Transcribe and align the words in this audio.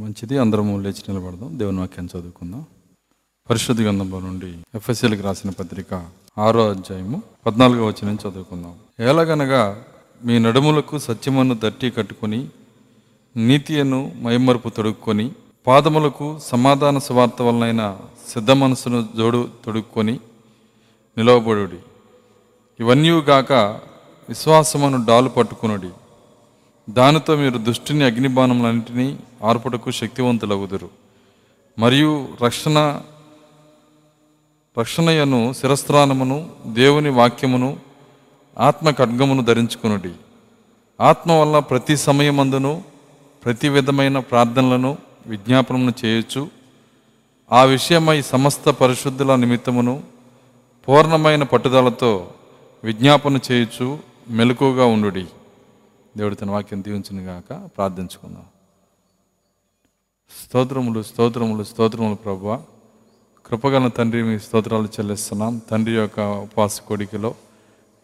మంచిది. 0.00 0.38
అందరము 0.38 0.78
లేచి 0.78 1.02
నిలబడదాం. 1.08 1.58
దేవుని 1.58 1.78
వాక్యం 1.78 2.04
చదువుకుందాం. 2.04 2.64
పరిశుద్ధ 3.50 3.80
గంధంలో 3.80 4.20
నుండి 4.20 4.54
ఎఫ్ఎస్ఎల్కి 4.74 5.22
రాసిన 5.22 5.50
పత్రిక 5.50 6.08
ఆరో 6.38 6.70
అధ్యాయము 6.70 7.22
పద్నాలుగో 7.46 7.86
వచ్చిన 7.86 8.14
చదువుకుందాం. 8.14 8.74
ఎలాగనగా 9.00 9.84
మీ 10.24 10.38
నడుములకు 10.38 10.98
సత్యమును 10.98 11.58
దట్టి 11.64 11.90
కట్టుకొని 11.90 12.48
నీతియను 13.36 14.12
మైమరుపు 14.22 14.68
తొడుక్కొని 14.68 15.32
పాదములకు 15.66 16.38
సమాధాన 16.42 16.98
సువార్త 16.98 17.42
వలనైన 17.42 17.98
సిద్ధ 18.32 18.50
మనసును 18.50 19.08
జోడు 19.16 19.48
తొడుక్కొని 19.64 20.20
నిలవబడుడి. 21.18 21.78
ఇవన్నీ 22.80 23.10
గాక 23.10 23.52
విశ్వాసమును 24.28 25.06
డాలు 25.06 25.28
పట్టుకునుడి. 25.28 25.90
దానితో 26.96 27.36
మీరు 27.36 27.58
దుష్టిని 27.58 28.04
అగ్నిబాణములన్నింటినీ 28.04 29.18
ఆర్పుటకు 29.44 29.90
శక్తివంతులగుదురు. 29.90 30.88
మరియు 31.78 32.28
రక్షణ 32.44 33.00
రక్షణయను 34.78 35.52
శిరస్త్రానమును 35.52 36.50
దేవుని 36.66 37.08
వాక్యమును 37.08 37.76
ఆత్మ 38.58 38.90
ఖడ్గమును 38.90 39.42
ధరించుకునుడి. 39.44 40.12
ఆత్మ 41.00 41.32
వల్ల 41.32 41.58
ప్రతి 41.58 41.96
సమయమందును 41.96 42.82
ప్రతి 43.44 43.68
విధమైన 43.68 44.18
ప్రార్థనలను 44.18 44.98
విజ్ఞాపనను 45.26 45.92
చేయొచ్చు 46.04 46.48
ఆ 47.52 47.62
విషయమై 47.64 48.22
సమస్త 48.22 48.68
పరిశుద్ధుల 48.68 49.34
నిమిత్తమును 49.34 50.02
పూర్ణమైన 50.88 51.42
పట్టుదలతో 51.42 52.28
విజ్ఞాపన 52.84 53.38
చేయొచ్చు 53.52 53.98
మెలకుగా 54.30 54.84
ఉండుడి. 54.84 55.26
దేవుడు 56.20 56.34
తన 56.34 56.50
వాక్యం 56.50 56.82
దీవించును 56.82 57.22
గాక 57.24 57.50
ప్రార్థించుకుందాం. 57.76 58.46
స్తోత్రములు 60.30 61.02
స్తోత్రములు 61.02 61.64
స్తోత్రములు 61.64 62.14
ప్రభు 62.14 62.58
కృపగల 63.46 63.88
తండ్రి 63.88 64.22
మీ 64.22 64.38
స్తోత్రాలు 64.38 64.88
చెల్లిస్తున్నాం. 64.96 65.62
తండ్రి 65.70 65.94
యొక్క 65.94 66.20
ఉపవాస 66.20 66.80
కోడికలో 66.80 67.34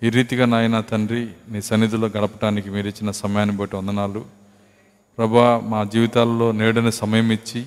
ఈ 0.02 0.08
రీతిగా 0.08 0.46
నాయన 0.46 0.80
తండ్రి 0.80 1.28
నీ 1.48 1.60
సన్నిధిలో 1.62 2.08
గడపడానికి 2.08 2.70
మీరు 2.70 2.88
ఇచ్చిన 2.88 3.10
సమయాన్ని 3.10 3.56
బట్టి 3.56 3.76
వందనాలు. 3.76 4.24
ప్రభా 5.18 5.62
మా 5.64 5.84
జీవితాల్లో 5.84 6.52
నేడని 6.52 6.92
సమయం 6.92 7.30
ఇచ్చి 7.32 7.66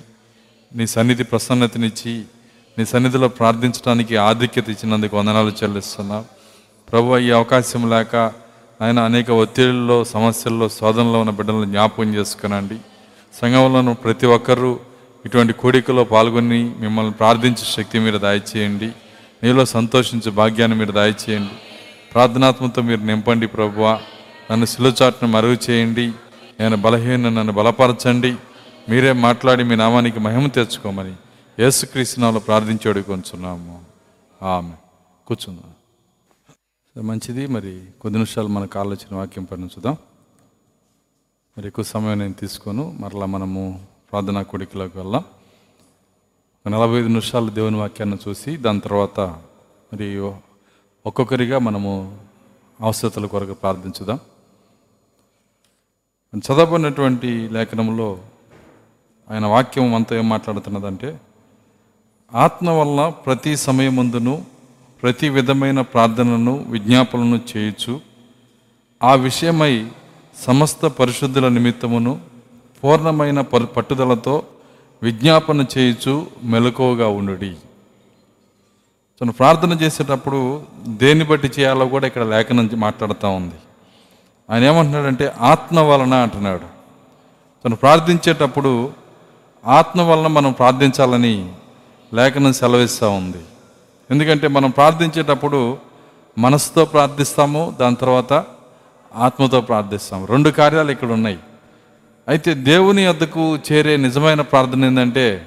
నీ 0.76 0.86
సన్నిధి 0.86 1.24
ప్రసన్నతనిచ్చి 1.24 2.24
నీ 2.78 2.84
సన్నిధిలో 2.84 3.28
ప్రార్థించడానికి 3.28 4.16
ఆధిక్యత 4.16 4.68
ఇచ్చినందుకు 4.70 5.16
వందనాలు 5.16 5.50
చెల్లిస్తున్నాం. 5.50 6.24
ప్రభు 6.92 7.16
ఈ 7.16 7.30
అవకాశం 7.30 7.90
లేక 7.90 8.16
ఆయన 8.82 9.00
అనేక 9.00 9.30
ఒత్తిడిల్లో 9.30 10.04
సమస్యల్లో 10.04 10.68
శోధనలో 10.68 11.20
ఉన్న 11.20 11.30
బిడ్డలను 11.30 11.64
జ్ఞాపకం 11.64 12.14
చేసుకునండి. 12.14 12.78
సంఘంలో 13.34 13.92
ప్రతి 13.92 14.26
ఒక్కరూ 14.26 14.78
ఇటువంటి 15.26 15.52
కోడికలో 15.52 16.04
పాల్గొని 16.04 16.74
మిమ్మల్ని 16.78 17.12
ప్రార్థించే 17.12 17.64
శక్తి 17.64 17.98
మీరు 17.98 18.18
దయచేయండి. 18.18 18.86
నీలో 19.42 19.64
సంతోషించే 19.64 20.30
భాగ్యాన్ని 20.30 20.78
మీరు 20.78 20.92
దయచేయండి. 20.92 21.54
ప్రార్థనాత్మతో 22.12 22.82
మీరు 22.82 23.00
నింపండి 23.00 23.46
ప్రభువ. 23.46 24.00
నన్ను 24.50 24.66
సిలుచాటును 24.66 25.32
మరుగు 25.32 25.56
చేయండి 25.70 26.12
నేను 26.60 26.76
బలహీన 26.76 27.28
నన్ను 27.28 27.52
బలపరచండి. 27.52 28.34
మీరే 28.88 29.12
మాట్లాడి 29.12 29.64
మీ 29.64 29.76
నామానికి 29.76 30.20
మహిమ 30.20 30.46
తెచ్చుకోమని 30.46 31.12
యేసుక్రీస్తునాలో 31.58 32.38
ప్రార్థించాడు 32.38 33.00
కొంచున్నాము 33.00 33.80
ఆమె 34.42 34.72
కూర్చుందాం. 35.26 35.70
మంచిది. 36.98 37.46
మరి 37.46 37.86
కొద్ది 38.00 38.18
నిమిషాలు 38.18 38.48
మనకు 38.48 38.78
ఆలోచన 38.78 39.14
వాక్యం 39.14 39.44
పఠించుదాం 39.44 39.96
మరి 41.58 41.66
ఎక్కువ 41.66 41.84
సమయం 41.84 42.18
నేను 42.18 42.32
తీసుకోను. 42.32 42.96
మరలా 43.00 43.26
మనము 43.26 43.86
ప్రార్థనా 44.10 44.42
కోడికలోకి 44.42 44.98
వెళ్దాం. 44.98 45.24
నలభై 46.66 46.98
ఐదు 46.98 47.06
నిమిషాలు 47.06 47.50
దేవుని 47.50 47.76
వాక్యాన్ని 47.76 48.18
చూసి 48.28 48.56
దాని 48.56 48.80
తర్వాత 48.80 49.20
మరి 49.92 50.18
ఒక్కొక్కరిగా 51.06 51.58
మనము 51.58 52.18
అవసరతల 52.80 53.26
కొరకు 53.26 53.52
ప్రార్థించుదాం. 53.52 54.18
చదవబడినటువంటి 56.38 57.48
లేఖనంలో 57.48 58.18
ఆయన 59.30 59.46
వాక్యం 59.46 59.94
అంతా 59.94 60.16
ఏం 60.16 60.28
మాట్లాడుతున్నదంటే 60.28 61.20
ఆత్మ 62.34 62.70
వల్ల 62.70 63.08
ప్రతి 63.08 63.56
సమయమందును 63.56 64.46
ప్రతి 65.02 65.28
విధమైన 65.28 65.80
ప్రార్థనను 65.80 66.66
విజ్ఞాపనను 66.68 67.40
చేయొచ్చు 67.50 68.00
ఆ 69.02 69.14
విషయమై 69.14 69.86
సమస్త 70.46 70.86
పరిశుద్ధుల 70.86 71.48
నిమిత్తమును 71.48 72.20
పూర్ణమైన 72.84 73.40
పట్టుదలతో 73.40 74.42
విజ్ఞాపన 75.02 75.64
చేయొచ్చు 75.78 76.26
మెలకువగా 76.44 77.08
ఉండుడి. 77.08 77.56
తను 79.20 79.32
ప్రార్థన 79.32 79.72
చేసేటప్పుడు 79.72 80.62
దేన్ని 80.88 81.24
బట్టి 81.24 81.48
చేయాలో 81.58 81.86
కూడా 81.86 82.06
ఇక్కడ 82.06 82.22
లేఖనం 82.22 82.70
మాట్లాడుతూ 82.76 83.28
ఉంది. 83.30 83.58
ఆయన 84.50 84.64
ఏమంటున్నాడంటే 84.64 85.32
ఆత్మ 85.40 85.80
వలన 85.80 86.14
అంటున్నాడు. 86.14 86.68
తను 87.64 87.76
ప్రార్థించేటప్పుడు 87.76 88.92
ఆత్మ 89.66 90.00
వలన 90.00 90.26
మనం 90.26 90.52
ప్రార్థించాలని 90.52 91.52
లేఖనం 92.14 92.52
సెలవిస్తూ 92.52 93.10
ఉంది. 93.10 93.42
ఎందుకంటే 94.10 94.48
మనం 94.48 94.70
ప్రార్థించేటప్పుడు 94.70 95.78
మనసుతో 96.38 96.84
ప్రార్థిస్తాము 96.84 97.76
దాని 97.80 97.96
తర్వాత 97.96 98.44
ఆత్మతో 99.16 99.60
ప్రార్థిస్తాము. 99.60 100.26
రెండు 100.26 100.50
కార్యాలు 100.50 100.90
ఇక్కడ 100.90 101.12
ఉన్నాయి. 101.12 101.38
అయితే 102.28 102.54
దేవుని 102.54 103.06
వద్దకు 103.06 103.56
చేరే 103.56 103.96
నిజమైన 103.96 104.40
ప్రార్థన 104.40 104.84
ఏంటంటే 104.84 105.46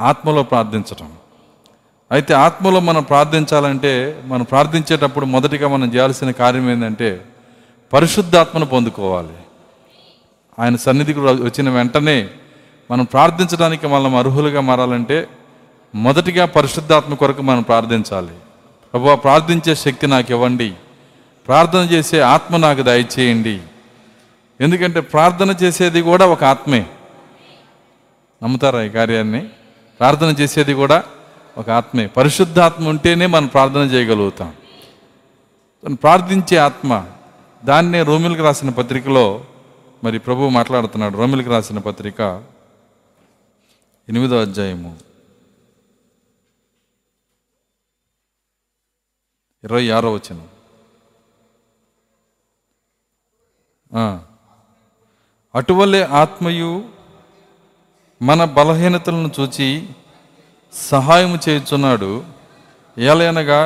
ఆత్మలో 0.00 0.42
ప్రార్థించటం. 0.42 1.12
అయితే 2.12 2.34
ఆత్మలో 2.34 2.80
మనం 2.80 3.02
ప్రార్థించాలంటే 3.02 4.22
మనం 4.24 4.42
ప్రార్థించేటప్పుడు 4.42 5.24
మొదటిగా 5.24 5.68
మనం 5.68 5.94
చేయాల్సిన 5.94 6.30
కార్యం 6.30 6.70
ఏంటంటే 6.70 7.24
పరిశుద్ధాత్మను 7.92 8.66
పొందుకోవాలి. 8.66 9.36
ఆయన 10.58 10.76
సన్నిధికి 10.76 11.20
వచ్చిన 11.20 11.70
వెంటనే 11.70 12.28
మనం 12.90 13.04
ప్రార్థించడానికి 13.04 13.86
మనం 13.86 14.16
అర్హులుగా 14.16 14.60
మారాలంటే 14.60 15.28
మొదటిగా 15.94 16.44
పరిశుద్ధాత్మ 16.44 17.14
కొరకు 17.14 17.42
మనం 17.42 17.62
ప్రార్థించాలి. 17.62 18.32
ప్రభు 18.92 19.16
ప్రార్థించే 19.16 19.74
శక్తి 19.74 20.06
నాకు 20.06 20.30
ఇవ్వండి. 20.30 20.72
ప్రార్థన 21.46 21.78
చేసే 21.78 22.20
ఆత్మ 22.20 22.56
నాకు 22.56 22.82
దయచేయండి. 22.82 23.60
ఎందుకంటే 24.60 25.00
ప్రార్థన 25.00 25.50
చేసేది 25.50 26.02
కూడా 26.02 26.26
ఒక 26.26 26.44
ఆత్మే. 26.44 26.86
నమ్ముతారా 28.42 28.82
ఈ 28.82 28.88
కార్యాన్ని? 28.88 29.40
ప్రార్థన 29.98 30.26
చేసేది 30.26 30.74
కూడా 30.74 31.04
ఒక 31.58 31.70
ఆత్మే. 31.70 32.06
పరిశుద్ధాత్మ 32.06 32.88
ఉంటేనే 32.88 33.26
మనం 33.26 33.46
ప్రార్థన 33.46 33.80
చేయగలుగుతాం. 33.80 34.52
ప్రార్థించే 35.94 36.56
ఆత్మ. 36.56 37.04
దాన్నే 37.64 38.02
రోమిల్కి 38.02 38.42
రాసిన 38.42 38.70
పత్రికలో 38.70 39.44
మరి 40.04 40.18
ప్రభు 40.18 40.48
మాట్లాడుతున్నాడు. 40.48 41.18
రోమిల్కి 41.18 41.48
రాసిన 41.48 41.78
పత్రిక 41.78 42.20
ఎనిమిదో 44.08 44.40
అధ్యాయము. 44.40 45.11
ఇరవై 49.64 49.90
ఆరో 49.90 50.12
వచ్చిన 50.12 50.38
అటువలే 55.54 56.02
ఆత్మయు 56.02 56.72
మన 58.20 58.44
బలహీనతలను 58.44 59.30
చూచి 59.40 59.68
సహాయము 60.74 61.38
చేయుచున్నాడు. 61.48 62.12
ఏలయనగా 62.96 63.60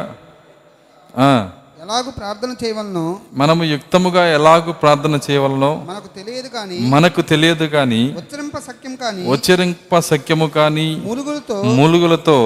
ఎలాగూ 1.86 2.10
ప్రార్థన 2.10 2.54
చేయవలనో 2.64 3.04
మనము 3.32 3.64
యుక్తముగా 3.64 4.26
ఎలాగూ 4.28 4.72
ప్రార్థన 4.72 5.18
చేయవలనో 5.26 5.68
మనకు 5.88 6.08
తెలియదు 6.08 6.48
కానీ 6.48 6.78
మనకు 6.78 7.20
తెలియదు 7.22 7.66
కానీ 7.66 8.00
ఉచ్చరింప 8.12 8.58
సఖ్యం 8.58 8.94
కానీ 8.96 9.22
ఉచ్చరింప 9.26 9.98
సఖ్యము 9.98 10.46
కానీ 10.46 10.86
మూలుగులతో 11.04 11.62
మూలుగులతో 11.62 12.36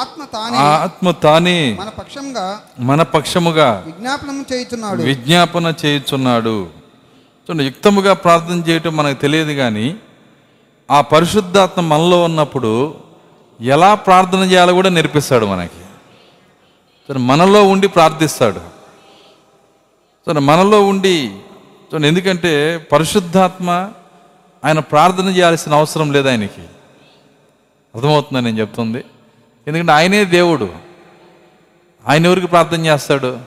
ఆత్మ 0.00 0.24
తానే 0.24 0.58
ఆత్మ 0.58 1.10
తానే 1.10 1.76
మన 1.80 1.88
పక్షంగా 1.88 2.60
మన 2.78 3.02
పక్షముగా 3.02 3.82
విజ్ఞాపనం 3.86 4.46
చేయుచున్నాడు. 4.52 5.02
విజ్ఞాపన 5.02 5.74
చేయుచున్నాడు. 5.84 6.56
చూడండి 7.48 7.64
యుక్తముగా 7.64 8.14
ప్రార్థన 8.14 8.58
చేయటం 8.68 8.96
మనకు 8.96 9.20
తెలియదు 9.20 9.52
కానీ 9.52 9.96
ఆ 10.90 11.00
పరిశుద్ధాత్మ 11.00 11.80
మనలో 11.80 12.24
ఉన్నప్పుడు 12.24 12.94
ఎలా 13.60 13.94
ప్రార్థన 13.94 14.38
చేయాలో 14.38 14.74
కూడా 14.74 14.88
నేర్పిస్తాడు 14.88 15.46
మనకి. 15.46 15.82
మనలో 17.18 17.62
ఉండి 17.64 17.88
ప్రార్థిస్తాడు. 17.88 18.75
చూడండి 20.28 20.46
మనలో 20.46 20.86
ఉండి 20.86 21.30
చూడండి 21.86 22.08
ఎందుకంటే 22.08 22.78
పరిశుద్ధాత్మ 22.92 23.92
ఆయన 24.64 24.78
ప్రార్థన 24.78 25.28
చేయాల్సిన 25.28 25.74
అవసరం 25.74 26.12
లేదు 26.12 26.28
ఆయనకి. 26.28 26.60
అర్థమవుతుందని 27.94 28.44
నేను 28.44 28.60
చెప్తుంది? 28.60 29.04
ఎందుకంటే 29.68 29.92
ఆయనే 29.92 30.24
దేవుడు. 30.24 30.68
ఆయన 32.08 32.26
ఎవరికి 32.26 32.46
ప్రార్థన 32.46 32.86
చేస్తాడు? 32.86 33.38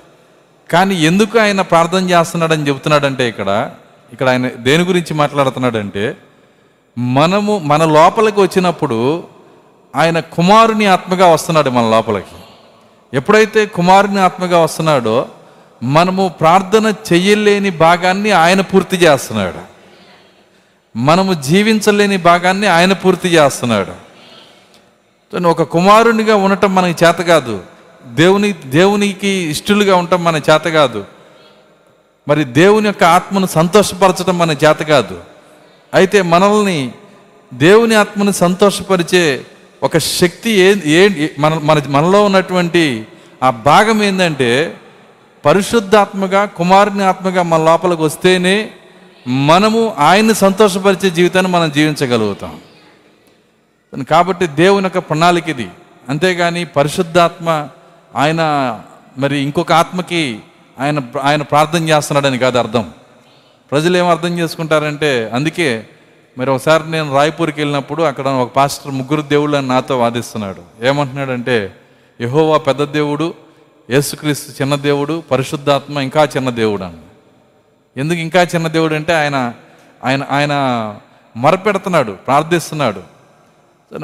కానీ 0.71 0.95
ఎందుకు 0.95 1.39
ఆయన 1.39 1.61
ప్రార్థన 1.61 2.09
చేస్తున్నాడని 2.09 2.67
చెప్తున్నాడంటే 2.67 3.27
ఇక్కడ 3.27 3.71
ఇక్కడ 4.13 4.29
ఆయన 4.29 4.47
దేని 4.47 4.83
గురించి 4.83 5.13
మాట్లాడుతున్నాడంటే 5.13 6.17
మనము 6.97 7.59
మన 7.59 7.85
లోపలికి 7.85 8.39
వచ్చినప్పుడు 8.39 9.23
ఆయన 9.95 10.19
కుమారుని 10.19 10.85
ఆత్మగా 10.85 11.27
వస్తున్నాడు 11.27 11.69
మన 11.69 11.89
లోపలికి. 11.89 12.35
ఎప్పుడైతే 13.13 13.65
కుమారుని 13.65 14.19
ఆత్మగా 14.19 14.59
వస్తున్నాడో 14.59 15.27
మనము 15.83 16.35
ప్రార్థన 16.39 16.93
చెయ్యలేని 17.13 17.69
భాగాన్ని 17.69 18.31
ఆయన 18.31 18.61
పూర్తి 18.61 18.97
చేస్తున్నాడు. 18.97 19.59
మనము 20.97 21.33
జీవించలేని 21.33 22.17
భాగాన్ని 22.17 22.67
ఆయన 22.67 22.93
పూర్తి 22.93 23.29
చేస్తున్నాడు. 23.29 24.09
ఒక 25.47 25.63
కుమారునిగా 25.63 26.35
ఉండటం 26.35 26.75
మనకి 26.75 27.05
చేత 27.05 27.15
కాదు. 27.15 27.63
దేవుని 28.05 28.53
దేవునికి 28.53 29.27
ఇష్టలుగా 29.27 29.95
ఉండటం 29.95 30.23
మన 30.23 30.35
చేత 30.35 30.61
కాదు. 30.61 31.05
మరి 32.27 32.43
దేవుని 32.43 32.85
యొక్క 32.85 33.03
ఆత్మను 33.03 33.45
సంతోషపరచడం 33.45 34.37
మన 34.37 34.51
చేత 34.51 34.77
కాదు. 34.77 35.21
అయితే 35.93 36.21
మనల్ని 36.21 36.91
దేవుని 37.53 37.95
ఆత్మను 37.95 38.31
సంతోషపరిచే 38.31 39.45
ఒక 39.83 39.97
శక్తి 39.97 40.51
ఏ- 40.51 41.27
మన 41.39 41.53
మన 41.53 41.81
మనలో 41.87 42.25
ఉన్నటువంటి 42.25 43.07
ఆ 43.43 43.49
భాగం 43.49 44.03
ఏంటంటే 44.03 44.77
పరిశుద్ధాత్మగా 45.45 46.45
కుమారుని 46.45 47.03
ఆత్మగా 47.03 47.41
మన 47.41 47.63
లోపలికి 47.63 48.01
వస్తేనే 48.01 48.71
మనము 49.27 49.95
ఆయన్ని 49.97 50.35
సంతోషపరిచే 50.35 51.09
జీవితాన్ని 51.09 51.51
మనం 51.51 51.71
జీవించగలుగుతాం. 51.71 52.59
కాబట్టి 54.09 54.47
దేవుని 54.47 54.85
యొక్క 54.85 54.97
ప్రణాళిక 54.97 55.49
ఇది. 55.49 55.67
అంతేగాని 56.09 56.65
పరిశుద్ధాత్మ 56.65 57.67
ఆయన 58.15 58.41
మరి 59.17 59.37
ఇంకొక 59.37 59.71
ఆత్మకి 59.71 60.39
ఆయన 60.79 60.99
ఆయన 61.23 61.41
ప్రార్థన 61.41 61.89
చేస్తున్నాడని 61.89 62.37
కాదు 62.37 62.57
అర్థం. 62.57 62.91
ప్రజలు 63.71 63.97
ఏం 63.97 64.07
అర్థం 64.07 64.39
చేసుకుంటారంటే 64.39 65.31
అందుకే 65.33 65.87
మరి 66.37 66.49
ఒకసారి 66.49 66.91
నేను 66.91 67.15
రాయ్పూర్కి 67.15 67.61
వెళ్ళినప్పుడు 67.61 68.03
అక్కడ 68.03 68.27
ఒక 68.27 68.55
పాస్టర్ 68.55 68.91
ముగ్గురు 68.91 69.21
దేవుళ్ళని 69.21 69.57
అని 69.57 69.67
నాతో 69.67 69.99
వాదిస్తున్నాడు. 69.99 70.85
ఏమంటున్నాడంటే 70.85 71.75
యహోవా 72.21 72.57
పెద్ద 72.57 72.83
దేవుడు 72.83 73.33
యేసుక్రీస్తు 73.89 74.61
చిన్న 74.61 74.75
దేవుడు 74.75 75.23
పరిశుద్ధాత్మ 75.31 75.99
ఇంకా 75.99 76.23
చిన్న 76.23 76.49
దేవుడు 76.49 76.83
అని 76.83 76.97
ఎందుకు 77.97 78.19
ఇంకా 78.19 78.41
చిన్న 78.41 78.67
దేవుడు 78.67 78.95
అంటే 78.95 79.13
ఆయన 79.13 79.53
ఆయన 80.03 80.25
ఆయన 80.31 80.53
మరపెడుతున్నాడు 81.37 82.11
ప్రార్థిస్తున్నాడు. 82.11 83.03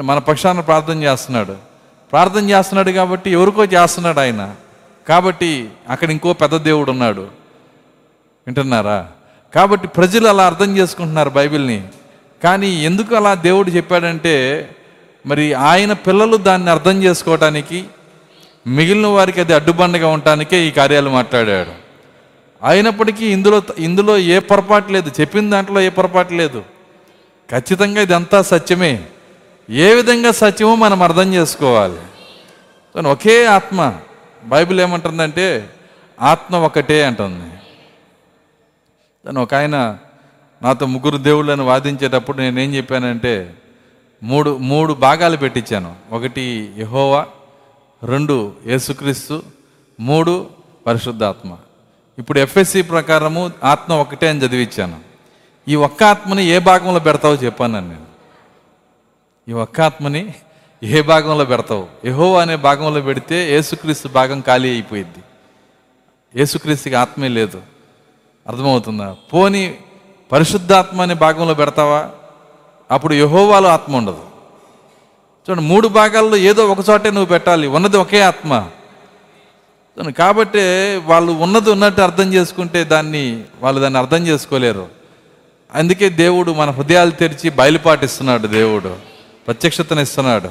మన 0.02 0.18
పక్షాన 0.18 0.60
ప్రార్థన 0.60 1.02
చేస్తున్నాడు. 1.02 1.56
ప్రార్థన 2.12 2.50
చేస్తున్నాడు 2.50 2.90
కాబట్టి 2.90 3.30
ఎవరికో 3.30 3.64
చేస్తున్నాడు 3.64 4.20
ఆయన. 4.20 4.54
కాబట్టి 5.08 5.70
అక్కడ 5.88 6.10
ఇంకో 6.10 6.32
పెద్ద 6.32 6.56
దేవుడు 6.56 6.90
ఉన్నాడు. 6.90 7.20
వింటున్నారా? 8.46 9.08
కాబట్టి 9.54 9.88
ప్రజలు 9.88 10.28
అలా 10.28 10.46
అర్థం 10.46 10.76
చేసుకుంటున్నారు 10.76 11.30
బైబిల్ని. 11.30 11.88
కానీ 12.44 12.70
ఎందుకు 12.70 13.14
అలా 13.14 13.34
దేవుడు 13.34 13.70
చెప్పాడంటే 13.70 14.68
మరి 15.26 15.54
ఆయన 15.54 15.92
పిల్లలు 15.92 16.36
దాన్ని 16.36 16.70
అర్థం 16.70 17.02
చేసుకోవటానికి 17.02 17.84
మిగిలిన 18.66 19.06
వారికి 19.06 19.40
అది 19.40 19.54
అడ్డుబండగా 19.54 20.08
ఉండటానికే 20.08 20.68
ఈ 20.68 20.70
కార్యాలు 20.70 21.10
మాట్లాడాడు. 21.10 21.70
అయినప్పటికీ 22.66 23.26
ఇందులో 23.26 23.62
ఇందులో 23.78 24.18
ఏ 24.18 24.38
పొరపాటు 24.38 24.92
లేదు. 24.92 25.12
చెప్పిన 25.20 25.50
దాంట్లో 25.50 25.80
ఏ 25.80 25.88
పొరపాటు 25.88 26.34
లేదు. 26.34 26.64
ఖచ్చితంగా 27.50 28.02
ఇదంతా 28.02 28.42
సత్యమే. 28.42 29.04
ఏ 29.70 29.94
విధంగా 29.94 30.32
సత్యమో 30.32 30.74
మనం 30.74 31.02
అర్థం 31.02 31.34
చేసుకోవాలి. 31.34 31.98
కానీ 32.94 33.08
ఒకే 33.08 33.44
ఆత్మ 33.44 33.94
బైబిల్ 34.44 34.80
ఏమంటుందంటే 34.80 35.70
ఆత్మ 36.20 36.56
ఒకటే 36.56 37.04
అంటుంది. 37.04 37.50
దాని 39.26 39.38
ఒక 39.38 39.54
ఆయన 39.54 39.98
నాతో 40.62 40.86
ముగ్గురు 40.86 41.16
దేవుళ్ళని 41.16 41.62
వాదించేటప్పుడు 41.62 42.36
నేనేం 42.36 42.74
చెప్పానంటే 42.74 43.54
మూడు 44.22 44.56
మూడు 44.58 44.94
భాగాలు 44.94 45.36
పెట్టించాను. 45.36 45.94
ఒకటి 46.12 46.70
యహోవా 46.78 47.26
రెండు 48.02 48.52
యేసుక్రీస్తు 48.66 49.42
మూడు 50.00 50.46
పరిశుద్ధాత్మ. 50.86 51.56
ఇప్పుడు 52.18 52.38
ఎఫ్ఎస్సి 52.38 52.82
ప్రకారము 52.82 53.50
ఆత్మ 53.64 53.92
ఒకటే 53.92 54.28
అని 54.28 54.40
చదివించాను 54.40 55.00
ఈ 55.68 55.74
ఒక్క 55.74 56.02
ఆత్మని 56.02 56.44
ఏ 56.44 56.58
భాగంలో 56.58 57.00
పెడతావో 57.00 57.34
చెప్పాను 57.34 57.80
నేను. 57.80 58.06
ఈ 59.48 59.52
ఒక్క 59.52 59.80
ఆత్మని 59.80 60.34
ఏ 60.82 61.02
భాగంలో 61.02 61.44
పెడతావు? 61.44 61.86
యహో 62.04 62.38
అనే 62.38 62.56
భాగంలో 62.56 63.00
పెడితే 63.00 63.56
ఏసుక్రీస్తు 63.56 64.08
భాగం 64.08 64.40
ఖాళీ 64.40 64.70
అయిపోయింది 64.70 65.22
ఏసుక్రీస్తుకి 66.40 66.94
ఆత్మే 66.94 67.28
లేదు. 67.28 67.62
అర్థమవుతుందా? 68.46 69.16
పోని 69.34 69.74
పరిశుద్ధాత్మ 70.32 71.02
అనే 71.02 71.14
భాగంలో 71.14 71.54
పెడతావా? 71.54 72.10
అప్పుడు 72.90 73.14
యహోవాలో 73.14 73.68
ఆత్మ 73.68 73.96
ఉండదు. 73.96 74.35
చూడండి 75.50 75.68
మూడు 75.68 75.88
భాగాల్లో 75.88 76.36
ఏదో 76.36 76.66
ఒక 76.66 76.78
చోటే 76.90 77.10
నువ్వు 77.10 77.26
పెట్టాలి 77.26 77.66
ఉన్నది 77.66 77.96
ఒకే 77.96 78.20
ఆత్మ. 78.20 78.68
కాబట్టి 80.18 80.60
వాళ్ళు 81.04 81.32
ఉన్నది 81.32 81.70
ఉన్నట్టు 81.70 82.00
అర్థం 82.00 82.34
చేసుకుంటే 82.34 82.84
దాన్ని 82.84 83.44
వాళ్ళు 83.60 83.80
దాన్ని 83.80 83.98
అర్థం 83.98 84.26
చేసుకోలేరు. 84.26 84.88
అందుకే 85.74 86.08
దేవుడు 86.08 86.52
మన 86.52 86.70
హృదయాలు 86.70 87.10
తెరిచి 87.10 87.50
బయలుపాటిస్తున్నాడు 87.50 88.46
దేవుడు 88.46 88.96
ప్రత్యక్షతనిస్తున్నాడు. 89.46 90.50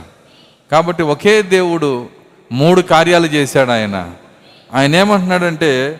కాబట్టి 0.71 1.03
ఒకే 1.03 1.41
దేవుడు 1.41 2.07
మూడు 2.51 2.81
కార్యాలు 2.81 3.27
చేశాడు 3.27 3.71
ఆయన. 3.71 4.11
ఆయన 4.73 4.95
ఏమంటున్నాడంటే 4.95 5.99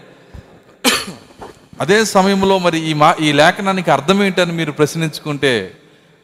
అదే 1.82 2.06
సమయంలో 2.06 2.60
మరి 2.60 2.80
ఈ 2.80 2.94
మా 2.94 3.16
ఈ 3.22 3.32
లేఖనానికి 3.32 3.92
అర్థం 3.92 4.24
ఏంటని 4.24 4.52
మీరు 4.52 4.72
ప్రశ్నించుకుంటే 4.72 5.72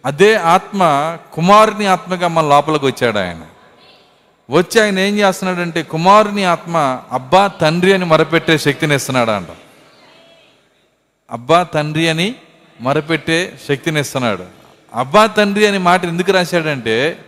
అదే 0.06 0.36
ఆత్మ 0.36 1.18
కుమారుని 1.33 1.86
ఆత్మగా 1.86 2.27
మన 2.27 2.45
లోపలికి 2.45 2.86
వచ్చాడు 2.86 3.18
ఆయన. 3.18 3.42
వచ్చి 4.50 4.81
ఆయన 4.81 5.00
ఏం 5.00 5.18
చేస్తున్నాడంటే 5.18 5.83
కుమారుని 5.83 6.44
ఆత్మ 6.44 7.01
అబ్బా 7.12 7.48
తండ్రి 7.48 7.94
అని 7.94 8.06
మరపెట్టే 8.06 8.57
శక్తిని 8.57 8.95
ఇస్తున్నాడు 8.95 9.31
అంట 9.31 9.48
అబ్బా 11.31 11.63
తండ్రి 11.63 12.09
అని 12.09 12.36
మరపెట్టే 12.81 13.59
శక్తిని 13.68 14.00
ఇస్తున్నాడు. 14.00 14.45
అబ్బా 14.94 15.25
తండ్రి 15.25 15.68
అని 15.68 15.77
మాట 15.77 16.06
ఎందుకు 16.06 16.31
రాశాడంటే 16.31 17.25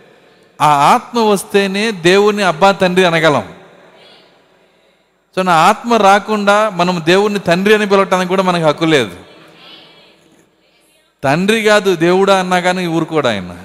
ఆ 0.60 0.66
ఆత్మ 0.66 1.18
వస్తేనే 1.18 1.90
దేవుణ్ణి 1.90 2.42
అబ్బా 2.42 2.72
తండ్రి 2.72 3.04
అనగలం. 3.04 3.52
సో 5.36 5.42
నా 5.42 5.52
ఆత్మ 5.52 5.94
రాకుండా 5.94 6.70
మనం 6.70 7.02
దేవుణ్ణి 7.04 7.40
తండ్రి 7.40 7.74
అని 7.74 7.86
పిలవటానికి 7.86 8.28
కూడా 8.28 8.42
మనకు 8.42 8.64
హక్కు 8.64 8.84
లేదు. 8.84 9.33
తండ్రి 11.24 11.62
కాదు 11.62 11.96
దేవుడా 11.96 12.38
అన్నా 12.38 12.60
కానీ 12.60 12.86
ఊరుకోడు 12.86 13.28
ఆయన. 13.28 13.56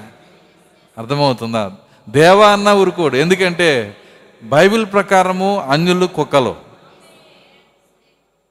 అర్థమవుతుందా? 0.97 1.71
దేవా 2.09 2.49
అన్నా 2.49 2.73
ఊరుకోడు. 2.73 3.15
ఎందుకంటే 3.15 3.97
బైబిల్ 4.43 4.85
ప్రకారము 4.85 5.59
అన్యులు 5.59 6.05
కుక్కలు. 6.05 6.55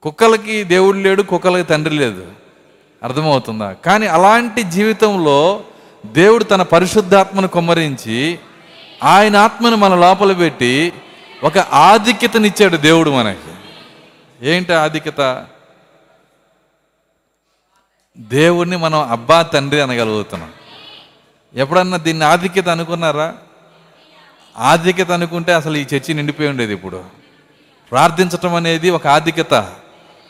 కుక్కలకి 0.03 0.63
దేవుడు 0.63 0.97
లేడు 0.97 1.21
కుక్కలకి 1.21 1.63
తండ్రి 1.63 1.95
లేదు. 1.95 2.25
అర్థమవుతుందా? 3.03 3.71
కానీ 3.71 4.07
అలాంటి 4.07 4.63
జీవితంలో 4.63 5.61
దేవుడు 6.05 6.43
తన 6.43 6.61
పరిశుద్ధాత్మను 6.61 7.47
కుమ్మరించి 7.47 8.39
ఆయన 9.03 9.35
ఆత్మను 9.35 9.75
మన 9.75 9.95
లోపల 9.95 10.33
పెట్టి 10.33 10.93
ఒక 11.43 11.57
ఆధిక్యతనిచ్చాడు 11.57 12.77
దేవుడు 12.77 13.09
మనకి. 13.09 13.51
ఏంటి 14.49 14.73
ఆధిక్యత? 14.73 15.45
దేవుణ్ణి 18.19 18.77
మనం 18.77 19.09
అబ్బా 19.11 19.41
తండ్రి 19.41 19.81
అనగలుగుతున్నాం. 19.81 20.51
ఎప్పుడన్నా 21.55 21.97
దీన్ని 21.97 22.25
ఆధిక్యత 22.25 22.69
అనుకున్నారా? 22.69 23.33
ఆధిక్యత 24.57 25.11
అనుకుంటే 25.11 25.53
అసలు 25.53 25.77
ఈ 25.77 25.81
చర్చి 25.81 26.13
నిండిపోయి 26.13 26.49
ఉండేది 26.49 26.73
ఇప్పుడు. 26.73 27.03
ప్రార్థించటం 27.91 28.55
అనేది 28.55 28.89
ఒక 28.89 29.07
ఆధిక్యత. 29.07 29.71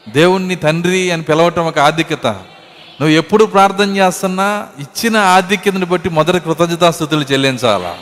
దేవుణ్ణి 0.10 0.55
తండ్రి 0.55 1.12
అని 1.12 1.22
పిలవటం 1.22 1.65
ఒక 1.65 1.79
ఆధిక్యత. 1.79 2.27
నువ్వు 2.27 3.10
ఎప్పుడు 3.10 3.46
ప్రార్థన 3.46 3.98
చేస్తున్నా 3.98 4.67
ఇచ్చిన 4.79 5.17
ఆధిక్యతను 5.17 5.86
బట్టి 5.86 6.10
మొదటి 6.10 6.39
కృతజ్ఞతాస్థుతులు 6.39 7.25
చెల్లించాలా. 7.31 7.98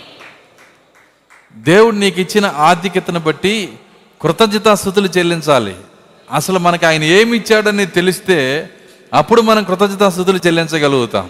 దేవుడు 1.55 1.95
నీకు 1.95 2.21
ఇచ్చిన 2.21 2.45
ఆధిక్యతను 2.45 3.19
బట్టి 3.19 3.79
కృతజ్ఞతాస్థుతులు 4.21 5.09
చెల్లించాలి. 5.17 5.75
అసలు 6.31 6.59
మనకు 6.59 6.85
ఆయన 6.85 7.03
ఏమి 7.03 7.37
ఇచ్చాడని 7.37 7.85
తెలిస్తే 7.85 8.69
అప్పుడు 9.13 9.41
మనం 9.41 9.63
కృతజ్ఞతాస్థుతులు 9.63 10.37
చెల్లించగలుగుతాం. 10.37 11.29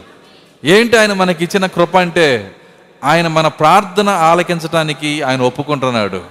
ఏంటి 0.65 0.97
ఆయన 0.97 1.13
మనకిచ్చిన 1.13 1.65
కృప 1.65 1.97
అంటే 1.97 2.55
ఆయన 3.03 3.27
మన 3.27 3.47
ప్రార్థన 3.47 4.09
ఆలకించటానికి 4.09 5.21
ఆయన 5.21 5.41
ఒప్పుకుంటున్నాడు. 5.41 6.21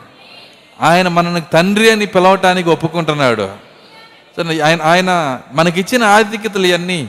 ఆయన 0.81 1.09
మనల్ని 1.09 1.41
తండ్రి 1.41 1.91
అని 1.91 2.07
పిలవటానికి 2.07 2.69
ఒప్పుకుంటున్నాడు. 2.69 3.49
సరే, 4.37 4.61
ఆయన 4.61 4.83
ఆయన 4.83 5.41
మనకిచ్చిన 5.53 6.05
ఆధిక్యతలు 6.05 6.67
ఇవన్నీ 6.67 7.09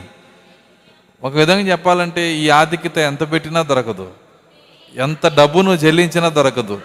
ఒక 1.24 1.34
విధంగా 1.34 1.62
చెప్పాలంటే 1.62 2.34
ఈ 2.34 2.50
ఆధిక్యత 2.50 2.98
ఎంత 2.98 3.32
పెట్టినా 3.32 3.62
దొరకదు. 3.62 4.08
ఎంత 4.96 5.28
డబ్బును 5.28 5.72
చెల్లించినా 5.72 6.30
దొరకదు. 6.30 6.82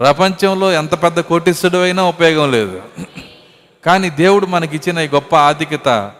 ప్రపంచంలో 0.00 0.72
ఎంత 0.72 1.02
పెద్ద 1.02 1.20
కోటిస్తుడు 1.20 1.78
అయినా 1.78 2.02
ఉపయోగం 2.02 2.50
లేదు. 2.50 2.82
కానీ 3.86 4.10
దేవుడు 4.10 4.46
మనకిచ్చిన 4.46 4.98
ఈ 4.98 5.08
గొప్ప 5.08 5.36
ఆధిక్యత 5.36 6.12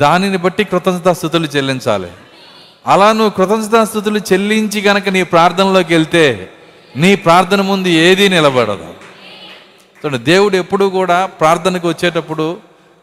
దానిని 0.00 0.36
బట్టి 0.36 0.64
కృతజ్ఞతాస్థుతులు 0.64 1.46
చెల్లించాలి. 1.46 2.10
అలా 2.86 3.12
నువ్వు 3.12 3.30
కృతజ్ఞతాస్థుతులు 3.30 4.18
చెల్లించి 4.18 4.80
గనక 4.80 5.08
నీ 5.08 5.22
ప్రార్థనలోకి 5.22 5.94
వెళ్తే 5.94 6.52
నీ 6.96 7.14
ప్రార్థన 7.14 7.60
ముందు 7.60 7.88
ఏదీ 7.88 8.28
నిలబడదు. 8.28 8.94
చూడండి 10.04 10.18
దేవుడు 10.18 10.56
ఎప్పుడు 10.56 10.84
కూడా 10.84 11.26
ప్రార్థనకు 11.26 11.88
వచ్చేటప్పుడు 11.88 12.52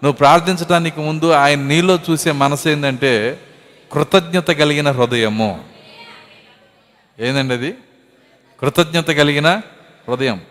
నువ్వు 0.04 0.12
ప్రార్థించడానికి 0.12 1.00
ముందు 1.00 1.32
ఆయన 1.32 1.60
నీలో 1.60 2.00
చూసే 2.10 2.32
మనసు 2.32 2.70
ఏంటంటే 2.70 3.40
కృతజ్ఞత 3.92 4.52
కలిగిన 4.52 4.92
హృదయము. 4.92 5.66
ఏందండి 7.20 7.54
అది? 7.54 7.74
కృతజ్ఞత 8.62 9.08
కలిగిన 9.08 9.62
హృదయం. 10.08 10.42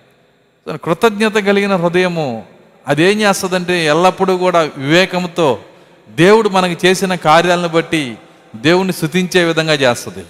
కృతజ్ఞత 0.84 1.34
కలిగిన 1.34 1.76
హృదయము 1.76 2.46
అదేం 2.88 3.20
చేస్తుందంటే 3.20 3.86
ఎల్లప్పుడూ 3.86 4.36
కూడా 4.36 4.70
వివేకంతో 4.76 5.58
దేవుడు 6.08 6.48
మనకి 6.48 6.86
చేసిన 6.86 7.14
కార్యాలను 7.14 7.68
బట్టి 7.68 8.18
దేవుణ్ణి 8.56 8.92
శుతించే 8.92 9.44
విధంగా 9.44 9.72
చేస్తుంది. 9.72 10.24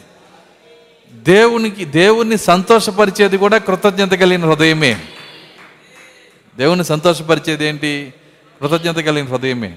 దేవునికి 1.12 1.84
దేవుణ్ణి 1.84 2.38
సంతోషపరిచేది 2.38 3.38
కూడా 3.38 3.58
కృతజ్ఞత 3.58 4.10
కలిగిన 4.10 4.44
హృదయమే. 4.44 5.00
దేవుని 6.56 6.84
సంతోషపరిచేది 6.84 7.66
ఏంటి? 7.66 8.14
కృతజ్ఞత 8.60 8.96
కలిగిన 8.96 9.28
హృదయమే. 9.28 9.76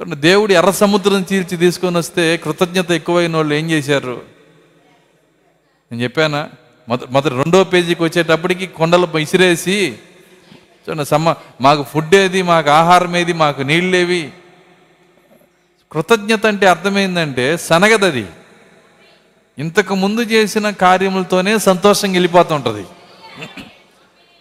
చూడండి 0.00 0.16
దేవుడు 0.16 0.52
ఎర్ర 0.52 0.70
సముద్రం 0.70 1.26
చీల్చి 1.32 1.56
తీసుకొని 1.56 1.98
వస్తే 1.98 2.36
కృతజ్ఞత 2.36 2.90
ఎక్కువైన 2.90 3.36
వాళ్ళు 3.36 3.54
ఏం 3.54 3.70
చేశారు? 3.70 4.22
నేను 5.92 6.02
చెప్పానా? 6.02 6.48
మొదటి 6.88 7.06
మొదటి 7.10 7.28
రెండో 7.28 7.64
పేజీకి 7.64 8.02
వచ్చేటప్పటికి 8.02 8.66
కొండలు 8.66 9.18
ఇసిరేసి 9.18 9.98
చూడండి 10.88 11.04
సమ్మ 11.04 11.34
మాకు 11.60 11.82
ఫుడ్ 11.82 12.14
ఏది 12.14 12.42
మాకు 12.42 12.70
ఆహారం 12.70 13.16
ఏది 13.16 13.32
మాకు 13.32 13.62
నీళ్ళేవి 13.62 14.30
కృతజ్ఞత 15.92 16.46
అంటే 16.46 16.66
అర్థమైందంటే 16.66 17.56
సనగదది 17.56 18.26
ఇంతకు 19.58 19.94
ముందు 19.94 20.20
చేసిన 20.20 20.70
కార్యములతోనే 20.70 21.58
సంతోషం 21.58 22.12
వెళ్ళిపోతుంటుంది 22.12 22.84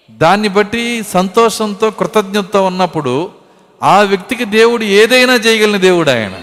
దాన్ని 0.09 0.47
బట్టి 0.47 1.03
సంతోషంతో 1.03 1.91
కృతజ్ఞతతో 1.91 2.65
ఉన్నప్పుడు 2.65 3.31
ఆ 3.81 4.01
వ్యక్తికి 4.01 4.45
దేవుడు 4.45 4.83
ఏదైనా 4.83 5.33
చేయగలిగిన 5.33 5.77
దేవుడు 5.77 6.09
ఆయన. 6.09 6.35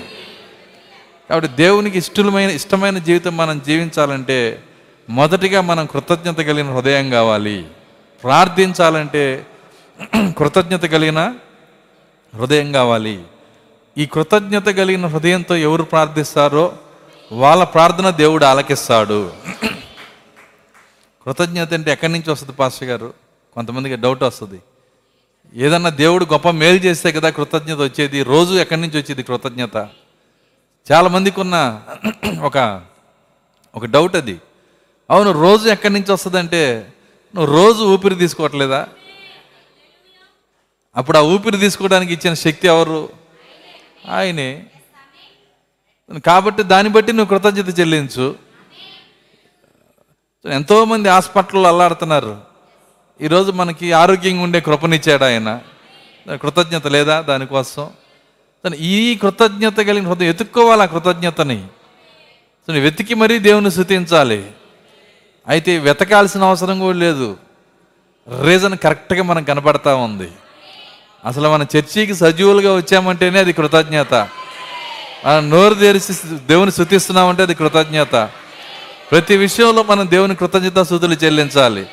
కాబట్టి 1.31 1.49
దేవునికి 1.49 1.99
ఇష్టమైన 1.99 2.51
ఇష్టమైన 2.51 2.99
జీవితం 2.99 3.37
మనం 3.37 3.63
జీవించాలంటే 3.67 4.63
మొదటిగా 5.09 5.61
మనం 5.61 5.87
కృతజ్ఞత 5.87 6.37
కలిగిన 6.37 6.75
హృదయం 6.75 7.11
కావాలి. 7.11 7.65
ప్రార్థించాలంటే 8.25 9.47
కృతజ్ఞత 10.39 10.85
కలిగిన 10.87 11.35
హృదయం 12.35 12.73
కావాలి. 12.73 13.23
ఈ 13.99 14.07
కృతజ్ఞత 14.07 14.67
కలిగిన 14.67 15.07
హృదయంతో 15.07 15.57
ఎవరు 15.57 15.83
ప్రార్థిస్తారో 15.83 16.79
వాళ్ళ 17.33 17.65
ప్రార్థన 17.65 18.11
దేవుడు 18.11 18.45
ఆలకిస్తాడు. 18.45 19.33
కృతజ్ఞత 21.25 21.75
అంటే 21.75 21.93
ఎక్కడి 21.93 22.13
నుంచి 22.13 22.31
వస్తుంది 22.31 22.53
పాస్టర్ 22.53 22.89
గారు? 22.89 23.15
కొంతమందికి 23.55 23.97
డౌట్ 23.97 24.23
వస్తుంది. 24.23 24.59
ఏదన్నా 25.55 25.91
దేవుడు 25.91 26.25
గొప్ప 26.25 26.51
మేలు 26.51 26.77
చేస్తే 26.77 27.13
కదా 27.13 27.31
కృతజ్ఞత 27.31 27.79
వచ్చేది 27.79 28.23
రోజు 28.23 28.55
ఎక్కడి 28.55 28.81
నుంచి 28.81 28.99
వచ్చేది 28.99 29.23
కృతజ్ఞత? 29.23 29.89
చాలా 30.93 31.09
మందికి 31.09 31.41
ఉన్న 31.41 31.83
ఒక 32.43 32.83
ఒక 33.75 33.85
డౌట్ 33.85 34.17
అది. 34.17 34.41
అవును 35.11 35.33
రోజు 35.33 35.69
ఎక్కడి 35.69 35.95
నుంచి 35.95 36.13
వస్తుందంటే 36.13 36.93
నువ్వు 37.35 37.57
రోజు 37.57 37.85
ఊపిరి 37.85 38.15
తీసుకోవట్లేదా? 38.15 38.87
అప్పుడు 40.97 41.19
ఆ 41.19 41.21
ఊపిరి 41.21 41.59
తీసుకోవడానికి 41.59 42.13
ఇచ్చిన 42.13 42.35
శక్తి 42.35 42.69
ఎవరు? 42.69 43.22
ఆయనే 44.11 44.67
కాబట్టి 46.27 46.63
దాన్ని 46.63 46.93
బట్టి 46.93 47.13
నువ్వు 47.13 47.39
కృతజ్ఞత 47.39 47.81
చెల్లించు. 47.81 48.37
ఎంతోమంది 50.53 51.09
హాస్పిటల్లో 51.09 51.69
అల్లాడుతున్నారు. 51.69 52.41
ఈరోజు 53.21 53.53
మనకి 53.53 53.93
ఆరోగ్యంగా 53.93 54.43
ఉండే 54.43 54.61
కృపనిచ్చాడు 54.61 55.25
ఆయన. 55.25 55.61
కృతజ్ఞత 56.43 56.87
లేదా 56.87 57.21
దానికోసం? 57.21 57.91
ఈ 58.75 59.15
కృతజ్ఞత 59.15 59.77
కలిగిన 59.77 60.09
హృదయం 60.09 60.27
వెతుక్కోవాలి 60.27 60.83
ఆ 60.83 60.85
కృతజ్ఞతని. 60.85 61.69
వెతికి 62.69 63.15
మరీ 63.15 63.39
దేవుని 63.39 63.71
స్థుతించాలి. 63.71 64.51
అయితే 65.49 65.79
వెతకాల్సిన 65.79 66.45
అవసరం 66.45 66.79
కూడా 66.79 66.99
లేదు. 66.99 67.37
రీజన్ 68.43 68.77
కరెక్ట్గా 68.77 69.23
మనకు 69.23 69.45
కనపడతా 69.45 69.95
ఉంది. 69.95 70.31
అసలు 71.25 71.49
మన 71.49 71.67
చర్చికి 71.77 72.15
సజీవులుగా 72.15 72.77
వచ్చామంటేనే 72.77 73.39
అది 73.39 73.53
కృతజ్ఞత. 73.53 74.15
మనం 75.27 75.51
నోరు 75.51 75.75
తెరిచి 75.75 76.39
దేవుని 76.39 76.73
శుతిస్తున్నామంటే 76.73 77.43
అది 77.43 77.55
కృతజ్ఞత. 77.55 78.31
ప్రతి 79.11 79.37
విషయంలో 79.37 79.83
మనం 79.83 80.11
దేవుని 80.11 80.35
కృతజ్ఞత 80.35 80.83
శుతులు 80.83 81.15
చెల్లించాలి. 81.15 81.87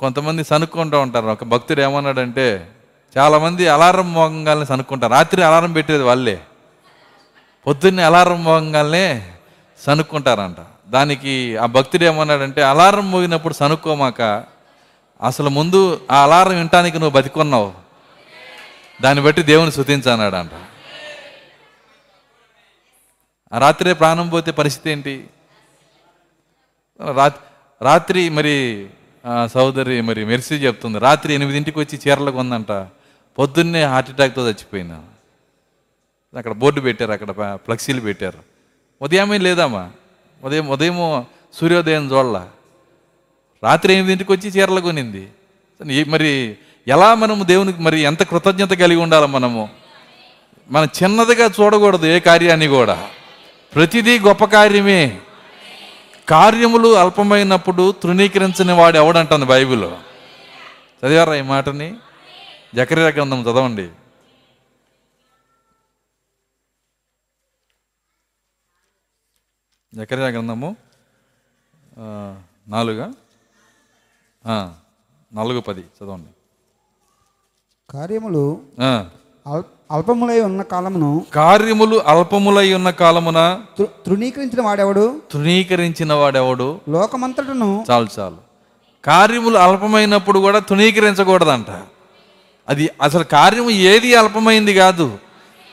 కొంతమంది 0.00 0.44
సనుక్కుంటూ 0.44 1.00
ఉంటారు. 1.00 1.26
ఒక 1.26 1.44
భక్తుడు 1.44 1.80
ఏమన్నాడంటే 1.80 2.68
చాలామంది 3.18 3.68
అలారం 3.68 4.12
మోగంగాల్ని 4.12 4.66
సనుక్కుంటారు. 4.66 5.12
రాత్రి 5.12 5.42
అలారం 5.42 5.72
పెట్టేది 5.72 6.02
వాళ్ళే. 6.02 6.40
పొద్దున్నే 7.66 8.02
అలారం 8.02 8.44
మోగంగాల్నే 8.44 9.32
సనుక్కుంటారంట. 9.86 10.56
దానికి 10.88 11.56
ఆ 11.56 11.66
భక్తుడు 11.66 12.04
ఏమన్నాడంటే 12.04 12.62
అలారం 12.62 13.10
మోగినప్పుడు 13.10 13.54
సనుక్కోమాక 13.54 14.44
అసలు 15.22 15.48
ముందు 15.48 16.06
ఆ 16.10 16.22
అలారం 16.22 16.50
వినటానికి 16.50 16.98
నువ్వు 16.98 17.20
బతికున్నావు. 17.20 17.72
దాన్ని 19.02 19.24
బట్టి 19.24 19.42
దేవుని 19.42 19.72
శుతించన్నాడంట 19.72 20.52
అంట 20.52 20.74
రాత్రే 23.54 23.92
ప్రాణం 23.92 24.28
పోతే 24.28 24.50
పరిస్థితి 24.50 24.90
ఏంటి? 24.90 25.26
రాత్రి 27.14 27.84
రాత్రి 27.84 28.28
మరి 28.28 28.88
సోదరి 29.46 30.00
మరి 30.00 30.24
మెర్సీ 30.24 30.54
చెప్తుంది 30.54 30.98
రాత్రి 30.98 31.34
ఎనిమిదింటికి 31.34 31.78
వచ్చి 31.78 32.00
చీరలు 32.08 32.30
కొందంట. 32.30 32.86
పొద్దున్నే 33.38 33.84
హార్ట్ 33.84 34.10
అటాక్తో 34.10 34.46
చచ్చిపోయినా. 34.46 35.04
అక్కడ 36.36 36.52
బోర్డు 36.52 36.80
పెట్టారు 36.80 37.12
అక్కడ 37.12 37.54
ఫ్లెక్సీలు 37.54 38.00
పెట్టారు. 38.00 38.38
ఉదయమే 39.02 39.38
లేదమ్మా. 39.38 39.90
ఉదయం 40.44 40.68
ఉదయం 40.68 41.26
సూర్యోదయం 41.54 42.10
చూడాల. 42.10 42.48
రాత్రి 43.64 43.92
ఎనిమిదింటికి 43.92 44.32
వచ్చి 44.32 44.48
చీరలు 44.48 44.80
కొనింది. 44.80 45.32
మరి 46.08 46.58
ఎలా 46.88 47.14
మనము 47.14 47.44
దేవునికి 47.44 47.80
మరి 47.80 48.00
ఎంత 48.00 48.22
కృతజ్ఞత 48.22 48.70
కలిగి 48.70 49.00
ఉండాలి 49.00 49.26
మనము? 49.26 49.68
మనం 50.70 50.88
చిన్నదిగా 51.02 51.50
చూడకూడదు 51.60 52.06
ఏ 52.06 52.20
కార్యాన్ని 52.20 52.66
కూడా. 52.66 53.10
ప్రతిదీ 53.74 54.18
గొప్ప 54.18 54.44
కార్యమే. 54.44 55.20
కార్యములు 56.28 56.96
అల్పమైనప్పుడు 56.96 57.92
తృణీకరించని 57.92 58.72
వాడు 58.72 58.96
ఎవడంటుంది 58.96 59.46
బైబిల్? 59.46 59.84
చదివారా 61.00 61.34
ఈ 61.34 61.40
మాటని? 61.40 61.96
జకరియా 62.74 63.08
గ్రంథం 63.08 63.42
చదవండి. 63.42 63.88
జకరియా 69.94 70.28
గ్రంథము 70.28 70.76
నాలుగా. 72.68 73.12
నాలుగు 74.46 75.60
పది 75.60 75.80
చదవండి. 75.80 76.28
కార్యములు 77.90 78.60
అల్పములై 79.92 80.40
ఉన్న 80.40 80.62
కాలమును 80.62 81.26
కార్యములు 81.34 81.96
అల్పములై 81.96 82.74
ఉన్న 82.74 82.90
కాలమున 82.90 83.60
తృణీకరించిన 83.80 84.62
వాడెవడు? 84.62 85.22
తృణీకరించిన 85.32 86.12
వాడెవడు? 86.12 86.80
లోకమంతటను 86.88 87.84
చాలు 87.90 88.06
చాలు. 88.18 88.36
కార్యములు 89.04 89.58
అల్పమైనప్పుడు 89.58 90.38
కూడా 90.38 90.58
తృణీకరించకూడదంట. 90.58 91.70
అది 92.68 92.90
అసలు 93.02 93.24
కార్యము 93.24 93.70
ఏది 93.70 94.14
అల్పమైంది 94.14 94.74
కాదు. 94.74 95.18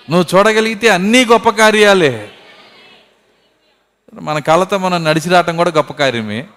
నువ్వు 0.10 0.38
చూడగలిగితే 0.38 0.90
అన్నీ 0.90 1.26
గొప్ప 1.26 1.50
కార్యాలే. 1.50 2.32
మన 4.14 4.40
కళ్ళతో 4.40 4.78
మనం 4.78 5.04
నడిచి 5.04 5.30
రావటం 5.30 5.58
కూడా 5.58 5.70
గొప్ప 5.70 5.94
కార్యమే. 5.94 6.48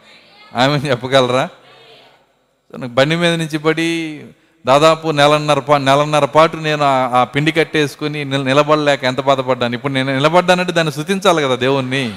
ఆమె 0.54 0.76
చెప్పగలరా? 0.76 1.48
బండి 2.76 3.16
మీద 3.16 3.34
నుంచి 3.34 3.58
పడి 3.58 4.20
దాదాపు 4.66 5.08
నెలన్నర 5.08 5.58
పా 5.58 5.78
నెలన్నర 5.78 6.24
పాటు 6.24 6.56
నేను 6.56 6.84
ఆ- 6.84 7.24
పిండి 7.24 7.52
కట్టేసుకుని 7.52 8.24
నిలబడలేక 8.24 9.04
ఎంత 9.04 9.20
బాధపడ్డాను? 9.20 9.74
ఇప్పుడు 9.74 9.92
నేను 9.92 10.14
నిలబడ్డానంటే 10.14 10.72
దాన్ని 10.72 10.92
శృతించాలి 10.92 11.42
కదా 11.42 11.54
దేవుణ్ణి. 11.54 12.12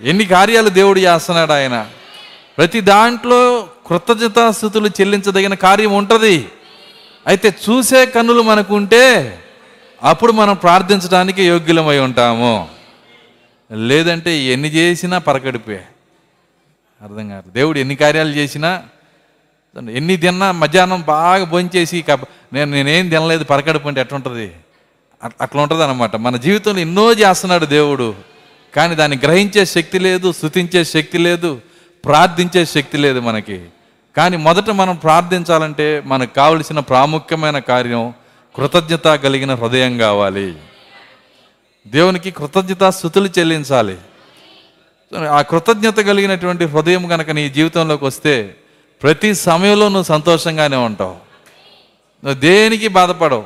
ఎన్ని 0.00 0.24
కార్యాలు 0.24 0.68
దేవుడు 0.68 0.98
చేస్తున్నాడు 0.98 1.52
ఆయన. 1.52 1.86
ప్రతి 2.58 2.80
దాంట్లో 2.80 3.68
కృతజ్ఞతాస్థుతులు 3.86 4.88
చెల్లించదగిన 4.88 5.54
కార్యం 5.54 5.92
ఉంటుంది. 5.92 6.48
అయితే 7.26 7.54
చూసే 7.70 8.06
కన్నులు 8.06 8.42
మనకు 8.42 8.74
ఉంటే 8.76 9.38
అప్పుడు 10.02 10.32
మనం 10.32 10.54
ప్రార్థించడానికి 10.54 11.46
యోగ్యులమై 11.46 11.98
ఉంటాము. 11.98 12.68
లేదంటే 13.72 14.36
ఎన్ని 14.36 14.68
చేసినా 14.68 15.18
పరకడిపే 15.18 15.82
అర్థం 17.04 17.28
కాదు. 17.28 17.50
దేవుడు 17.50 17.78
ఎన్ని 17.78 17.96
కార్యాలు 17.96 18.28
చేసినా 18.28 18.82
ఎన్ని 19.92 20.16
తిన్నా 20.16 20.52
మధ్యాహ్నం 20.52 21.02
బాగా 21.02 21.44
భోంచేసి 21.44 22.02
కబ- 22.02 22.26
నేను 22.52 22.70
నేనేం 22.70 23.08
తినలేదు 23.08 23.44
పరకడుపు 23.44 23.88
అంటే 23.88 24.00
ఎట్లుంటుంది 24.00 24.52
అట్- 25.22 25.34
అట్లా 25.40 25.62
ఉంటుంది 25.62 25.84
అనమాట 25.84 26.16
మన 26.16 26.36
జీవితంలో 26.36 26.78
ఎన్నో 26.80 27.12
చేస్తున్నాడు 27.12 27.66
దేవుడు 27.66 28.14
కానీ 28.74 28.94
దాన్ని 28.94 29.18
గ్రహించే 29.22 29.64
శక్తి 29.64 29.98
లేదు 29.98 30.32
స్థుతించే 30.32 30.84
శక్తి 30.84 31.18
లేదు 31.18 31.60
ప్రార్థించే 32.04 32.64
శక్తి 32.64 32.98
లేదు 32.98 33.20
మనకి. 33.20 33.64
కానీ 34.16 34.36
మొదట 34.36 34.70
మనం 34.70 34.96
ప్రార్థించాలంటే 34.96 36.02
మనకు 36.06 36.34
కావలసిన 36.34 36.78
ప్రాముఖ్యమైన 36.80 37.58
కార్యం 37.58 38.14
కృతజ్ఞత 38.56 39.04
కలిగిన 39.04 39.54
హృదయం 39.54 39.98
కావాలి. 39.98 40.54
దేవునికి 41.86 42.30
కృతజ్ఞత 42.30 42.84
స్థుతులు 42.84 43.28
చెల్లించాలి. 43.38 43.96
ఆ 45.16 45.42
కృతజ్ఞత 45.42 45.96
కలిగినటువంటి 45.96 46.64
హృదయం 46.64 47.06
కనుక 47.06 47.30
నీ 47.30 47.48
జీవితంలోకి 47.48 48.04
వస్తే 48.04 48.54
ప్రతి 49.02 49.34
సమయంలో 49.34 49.86
నువ్వు 49.88 50.02
సంతోషంగానే 50.02 50.76
ఉంటావు. 50.76 51.16
నువ్వు 52.24 52.40
దేనికి 52.40 52.88
బాధపడవు. 52.88 53.44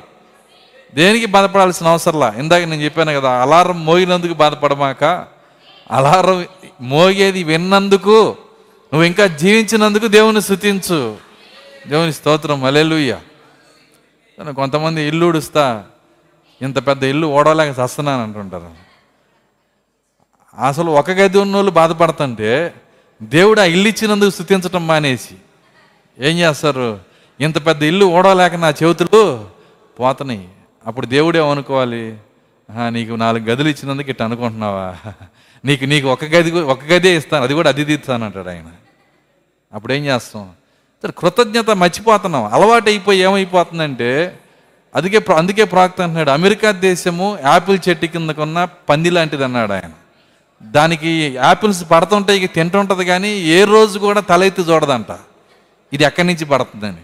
దేనికి 0.94 1.26
బాధపడాల్సిన 1.26 1.86
అవసరంలా? 1.86 2.34
ఇందాక 2.36 2.62
నేను 2.62 2.82
చెప్పాను 2.82 3.20
కదా 3.20 3.30
అలారం 3.42 3.84
మోగినందుకు 3.84 4.34
బాధపడమాక 4.34 5.04
అలారం 5.90 6.46
మోగేది 6.80 7.44
విన్నందుకు 7.44 8.36
నువ్వు 8.92 9.04
ఇంకా 9.04 9.26
జీవించినందుకు 9.26 10.06
దేవుని 10.06 10.42
శుతించు 10.42 11.16
దేవుని 11.88 12.12
స్తోత్రం 12.12 12.64
అలెలుయ్య 12.64 13.18
కొంతమంది 14.56 15.02
ఇల్లు 15.02 15.26
ఉడుస్తా 15.26 15.84
ఇంత 16.62 16.86
పెద్ద 16.86 17.02
ఇల్లు 17.02 17.26
ఓడలేక 17.26 17.74
చస్తున్నాను 17.78 18.22
అంటుంటారు. 18.22 18.87
అసలు 20.58 20.90
ఒక 20.90 21.10
గది 21.10 21.38
ఉన్న 21.38 21.54
వాళ్ళు 21.54 21.70
బాధపడుతుంటే 21.70 22.74
దేవుడు 23.22 23.60
ఆ 23.60 23.64
ఇల్లు 23.64 23.88
ఇచ్చినందుకు 23.88 24.30
స్థుతించటం 24.30 24.86
మానేసి. 24.86 25.34
ఏం 26.20 26.38
చేస్తారు? 26.38 27.00
ఇంత 27.40 27.66
పెద్ద 27.66 27.82
ఇల్లు 27.82 28.04
ఓడలేక 28.04 28.54
నా 28.54 28.68
చేతులు 28.70 29.46
పోతున్నాయి 30.00 30.48
అప్పుడు 30.86 31.06
దేవుడే 31.06 31.50
అనుకోవాలి 31.50 32.18
"ఆహా, 32.70 32.88
నీకు 32.88 33.12
నాలుగు 33.14 33.44
గదులు 33.44 33.68
ఇచ్చినందుకు 33.68 34.10
ఇట్లా 34.10 34.26
అనుకుంటున్నావా? 34.26 34.96
నీకు 35.64 35.84
నీకు 35.84 36.08
ఒక 36.08 36.24
గది 36.24 36.60
ఒక 36.60 36.84
గదే 36.84 37.16
ఇస్తాను. 37.16 37.44
అది 37.44 37.54
కూడా 37.54 37.68
అది 37.68 37.84
తీస్తాను 37.84 38.24
అంటాడు 38.24 38.48
ఆయన. 38.48 38.64
అప్పుడు 39.72 39.92
ఏం 39.92 40.04
చేస్తాం? 40.04 40.50
సరే 41.02 41.12
కృతజ్ఞత 41.18 41.70
మర్చిపోతున్నాం. 41.70 42.44
అలవాటు 42.44 42.88
అయిపోయి 42.88 43.20
ఏమైపోతుందంటే 43.20 44.38
అందుకే 44.94 45.24
అందుకే 45.32 45.64
ప్రాక్త 45.64 46.00
అంటున్నాడు 46.00 46.30
అమెరికా 46.30 46.70
దేశము 46.70 47.38
యాపిల్ 47.44 47.78
చెట్టు 47.88 48.06
కిందకున్న 48.06 48.64
పంది 48.88 49.10
లాంటిది 49.10 49.44
అన్నాడు 49.44 49.72
ఆయన. 49.72 49.90
దానికి 50.62 51.32
యాపిల్స్ 51.34 51.84
పడుతుంటాయి 51.90 52.44
ఇక 52.44 52.54
తింటుంటుంది 52.54 53.04
కానీ 53.04 53.28
ఏ 53.28 53.64
రోజు 53.64 53.98
కూడా 53.98 54.20
తలెత్తి 54.20 54.62
చూడదంట. 54.62 55.06
ఇది 55.92 56.04
ఎక్కడి 56.04 56.26
నుంచి 56.26 56.44
పడుతుందని. 56.44 56.96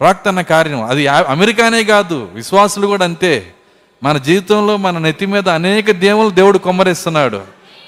ప్రాక్తన 0.00 0.40
కార్యం. 0.40 0.82
అది 0.82 1.06
అమెరికానే 1.06 1.84
కాదు 1.84 2.28
విశ్వాసులు 2.34 2.86
కూడా 2.86 3.04
అంతే. 3.04 3.54
మన 4.02 4.18
జీవితంలో 4.18 4.76
మన 4.76 4.98
నెత్తి 4.98 5.26
మీద 5.26 5.48
అనేక 5.48 5.90
దేవులు 5.90 6.30
దేవుడు 6.30 6.58
కొమ్మరిస్తున్నాడు. 6.58 7.42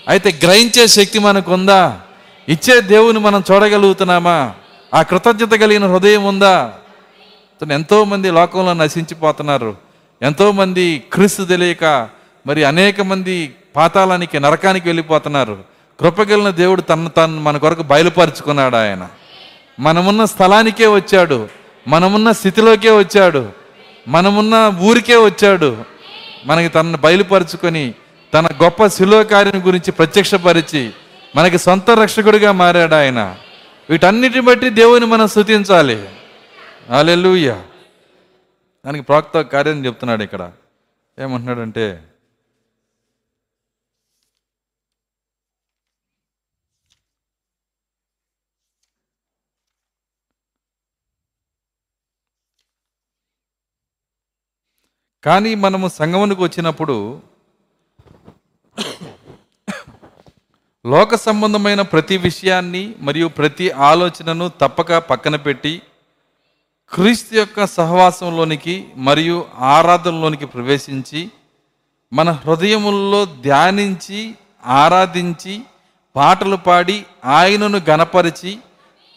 అయితే 0.09 0.39
గ్రహించే 0.43 0.87
శక్తి 0.87 1.19
మనకు 1.19 1.53
ఉందా 1.53 2.01
ఇచ్చే 2.49 2.81
దేవుని 2.81 3.19
మనం 3.19 3.45
చూడగలుగుతున్నామా? 3.53 4.55
ఆ 4.95 5.03
కృతజ్ఞత 5.03 5.51
కలిగిన 5.51 5.87
హృదయం 5.87 6.25
ఉందా? 6.25 6.65
అతను 6.65 7.73
ఎంతో 7.73 8.05
మంది 8.05 8.31
లోకంలో 8.31 8.73
నశించిపోతున్నారు. 8.73 9.77
ఎంతోమంది 10.23 11.03
క్రీస్తు 11.13 11.43
తెలియక 11.43 12.09
మరి 12.47 12.65
అనేక 12.65 13.01
మంది 13.01 13.55
పాతాళానికి 13.77 14.41
నరకానికి 14.41 14.89
వెళ్ళిపోతున్నారు. 14.89 15.65
కృపగలిన 16.01 16.51
దేవుడు 16.51 16.81
తను 16.81 17.09
తను 17.09 17.41
మన 17.41 17.57
కొరకు 17.57 17.83
బయలుపరుచుకున్నాడు 17.83 18.77
ఆయన. 18.77 19.09
మనమున్న 19.81 20.25
స్థలానికే 20.25 20.87
వచ్చాడు. 20.87 21.49
మనమున్న 21.89 22.33
స్థితిలోకే 22.33 22.91
వచ్చాడు. 22.91 23.53
మనమున్న 24.09 24.73
ఊరికే 24.81 25.17
వచ్చాడు. 25.17 25.85
మనకి 26.47 26.69
తనను 26.69 26.99
బయలుపరుచుకొని 26.99 27.95
తన 28.35 28.47
గొప్ప 28.63 28.87
శిలో 28.87 29.25
కార్యం 29.25 29.67
గురించి 29.67 29.93
ప్రత్యక్షపరిచి 29.93 30.91
మనకి 31.37 31.59
సొంత 31.59 31.91
రక్షకుడిగా 31.91 32.53
మారాడు 32.53 32.95
ఆయన. 32.95 33.37
వీటన్నిటిని 33.91 34.41
బట్టి 34.41 34.71
దేవుని 34.71 35.07
మనం 35.07 35.29
స్థుతించాలి 35.29 36.09
అలెలుయ్య 36.99 37.57
దానికి 38.87 39.05
ప్రాక్త 39.05 39.41
కార్యం 39.41 39.87
చెప్తున్నాడు 39.87 40.23
ఇక్కడ. 40.23 40.51
ఏమంటున్నాడంటే 41.21 42.01
కానీ 55.25 55.51
మనము 55.55 55.87
సంగమునికి 55.97 56.43
వచ్చినప్పుడు 56.45 56.97
లోక 60.85 61.15
సంబంధమైన 61.23 61.83
ప్రతి 61.91 62.17
విషయాన్ని 62.19 62.83
మరియు 63.01 63.27
ప్రతి 63.39 63.67
ఆలోచనను 63.89 64.47
తప్పక 64.61 64.99
పక్కన 65.11 65.37
పెట్టి 65.41 65.73
క్రీస్తు 66.93 67.35
యొక్క 67.35 67.67
సహవాసంలోనికి 67.73 68.77
మరియు 69.01 69.37
ఆరాధనలోనికి 69.73 70.47
ప్రవేశించి 70.47 71.21
మన 72.13 72.31
హృదయముల్లో 72.41 73.21
ధ్యానించి 73.43 74.23
ఆరాధించి 74.79 75.55
పాటలు 76.17 76.59
పాడి 76.63 76.97
ఆయనను 77.33 77.81
గనపరిచి 77.89 78.53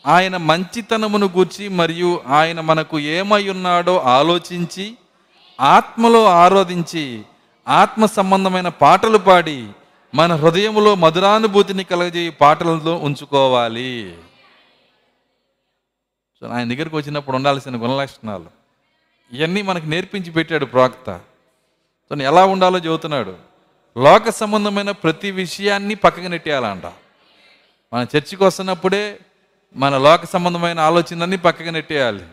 ఆయన 0.06 0.36
మంచితనమును 0.46 1.28
గూర్చి 1.36 1.66
మరియు 1.76 2.12
ఆయన 2.32 2.60
మనకు 2.64 2.98
ఏమై 3.12 3.44
ఉన్నాడో 3.50 3.96
ఆలోచించి 4.10 4.86
ఆత్మలో 5.60 6.26
ఆరాధించి 6.26 7.24
ఆత్మ 7.68 8.06
సంబంధమైన 8.06 8.68
పాటలు 8.68 9.18
పాడి 9.18 9.68
మన 10.16 10.36
హృదయంలో 10.36 10.96
మధురానుభూతిని 10.96 11.84
కలగజేయ 11.84 12.30
పాటలతో 12.30 12.96
ఉంచుకోవాలి. 12.96 14.18
సో 16.40 16.48
ఆయన 16.48 16.70
దగ్గరికి 16.70 16.96
వచ్చినప్పుడు 16.96 17.36
ఉండాల్సిన 17.36 17.76
గుణలక్షణాలు. 17.76 18.46
ఇవన్నీ 19.32 19.62
మనకు 19.62 19.86
నేర్పించి 19.86 20.32
పెట్టాడు 20.32 20.66
ప్రాక్త. 20.66 21.20
తను 22.12 22.24
ఎలా 22.24 22.46
ఉండాలో 22.46 22.80
చెబుతున్నాడు. 22.80 23.36
లోక 23.98 24.30
సంబంధమైన 24.30 24.92
ప్రతి 24.92 25.32
విషయాన్ని 25.32 25.96
పక్కకు 25.96 26.28
నెట్టేయాలంట. 26.28 26.86
మన 27.94 28.06
చర్చికి 28.18 28.44
వస్తున్నప్పుడే 28.44 29.20
మన 29.76 29.98
లోక 29.98 30.26
సంబంధమైన 30.26 30.80
ఆలోచనలన్నీ 30.80 31.38
పక్కకు 31.38 31.70
నెట్టేయాలి. 31.70 32.24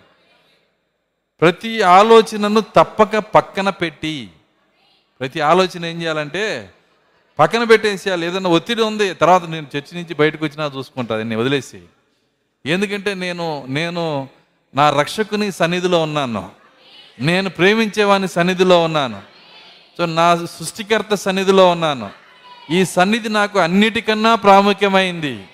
ప్రతి 1.40 1.82
ఆలోచనను 1.82 2.60
తప్పక 2.60 3.16
పక్కన 3.16 3.68
పెట్టి 3.70 4.30
ప్రతి 5.20 5.40
ఆలోచన 5.40 5.86
ఏం 5.86 6.02
చేయాలంటే 6.02 6.70
పక్కన 7.38 7.64
పెట్టేసేయాలి. 7.64 8.26
ఏదైనా 8.26 8.50
ఒత్తిడి 8.50 8.82
ఉంది 8.82 9.14
తర్వాత 9.14 9.44
నేను 9.44 9.66
చర్చి 9.76 9.98
నుంచి 9.98 10.14
బయటకు 10.14 10.44
వచ్చినా 10.44 10.70
చూసుకుంటా 10.76 11.22
నేను 11.22 11.40
వదిలేసి. 11.40 11.80
ఎందుకంటే 12.66 13.14
నేను 13.14 13.64
నేను 13.68 14.28
నా 14.74 14.90
రక్షకుని 14.90 15.52
సన్నిధిలో 15.52 16.02
ఉన్నాను. 16.02 16.50
నేను 17.20 17.50
ప్రేమించేవాని 17.50 18.28
సన్నిధిలో 18.28 18.82
ఉన్నాను. 18.82 19.22
సో 19.98 20.06
నా 20.06 20.36
సృష్టికర్త 20.36 21.14
సన్నిధిలో 21.14 21.70
ఉన్నాను. 21.70 22.10
ఈ 22.70 22.84
సన్నిధి 22.84 23.28
నాకు 23.28 23.58
అన్నిటికన్నా 23.58 24.34
ప్రాముఖ్యమైంది. 24.34 25.44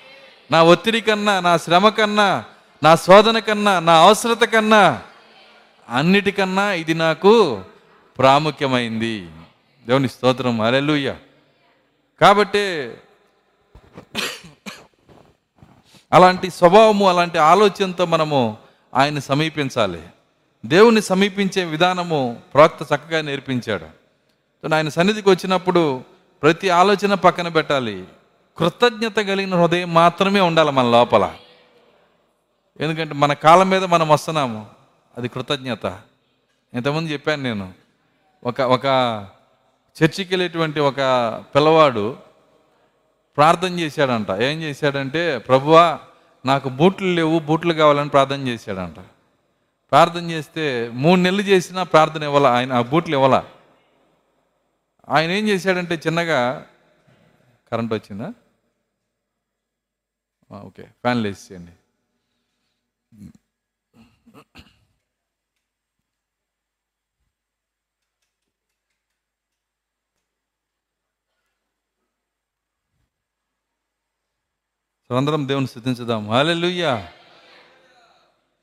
నా 0.51 0.63
ఒత్తిడి 0.63 1.01
కన్నా 1.01 1.41
నా 1.41 1.57
శ్రమ 1.57 1.89
కన్నా 1.89 2.45
నా 2.83 2.97
శోధన 2.97 3.39
కన్నా 3.39 3.81
నా 3.81 4.03
అవసరత 4.03 4.45
కన్నా 4.45 5.03
అన్నిటికన్నా 5.89 6.73
ఇది 6.73 6.95
నాకు 6.95 7.63
ప్రాముఖ్యమైంది. 8.19 9.29
దేవుని 9.87 10.09
స్తోత్రం. 10.09 10.61
అలెలుయ్య 10.61 11.17
కాబట్టి 12.21 12.95
అలాంటి 16.13 16.51
స్వభావము 16.51 17.09
అలాంటి 17.09 17.39
ఆలోచనతో 17.39 18.07
మనము 18.07 18.57
ఆయన్ని 18.95 19.21
సమీపించాలి. 19.21 20.03
దేవుని 20.67 21.03
సమీపించే 21.03 21.65
విధానము 21.65 22.43
ప్రవక్త 22.55 22.83
చక్కగా 22.83 23.21
నేర్పించాడు. 23.21 23.87
ఆయన 24.75 24.89
సన్నిధికి 24.89 25.31
వచ్చినప్పుడు 25.31 26.03
ప్రతి 26.43 26.71
ఆలోచన 26.71 27.15
పక్కన 27.15 27.49
పెట్టాలి. 27.49 28.05
కృతజ్ఞత 28.59 29.17
కలిగిన 29.17 29.55
హృదయం 29.55 29.95
మాత్రమే 29.95 30.41
ఉండాలి 30.41 30.71
మన 30.71 30.85
లోపల. 30.85 31.35
ఎందుకంటే 32.81 33.15
మన 33.15 33.33
కాలం 33.33 33.71
మీద 33.71 33.85
మనం 33.85 34.09
వస్తున్నాము. 34.09 34.76
అది 35.17 35.29
కృతజ్ఞత. 35.29 35.87
ఇంతకుముందు 36.75 37.09
చెప్పాను 37.13 37.43
నేను 37.43 37.75
ఒక 38.45 38.61
ఒక 38.61 38.87
చర్చికి 39.97 40.31
వెళ్ళేటువంటి 40.31 40.81
ఒక 40.81 41.01
పిల్లవాడు 41.55 42.19
ప్రార్థన 43.37 43.81
చేశాడంట. 43.81 44.31
ఏం 44.31 44.57
చేశాడంటే 44.63 45.39
ప్రభువా 45.39 46.01
నాకు 46.47 46.69
బూట్లు 46.69 47.09
లేవు 47.09 47.39
బూట్లు 47.39 47.73
కావాలని 47.75 48.09
ప్రార్థన 48.09 48.49
చేశాడంట. 48.49 48.99
ప్రార్థన 49.91 50.31
చేస్తే 50.31 50.89
మూడు 50.89 51.21
నెలలు 51.21 51.43
చేసినా 51.43 51.83
ప్రార్థన 51.83 52.23
ఇవ్వాల 52.23 52.47
ఆయన 52.47 52.73
ఆ 52.73 52.81
బూట్లు 52.83 53.15
ఇవ్వాల. 53.17 53.37
ఆయన 55.09 55.31
ఏం 55.31 55.49
చేశాడంటే 55.49 55.95
చిన్నగా 56.07 56.67
కరెంట్ 57.73 57.93
వచ్చిందా? 57.95 58.29
ఓకే 60.53 60.83
ఫ్యాన్లు 60.83 61.29
వేసేయండి 61.29 61.75
అందరం 75.15 75.49
దేవుని 75.49 75.67
స్థుతించుదాం. 75.67 76.31
హాలెలుయ్యా 76.31 77.09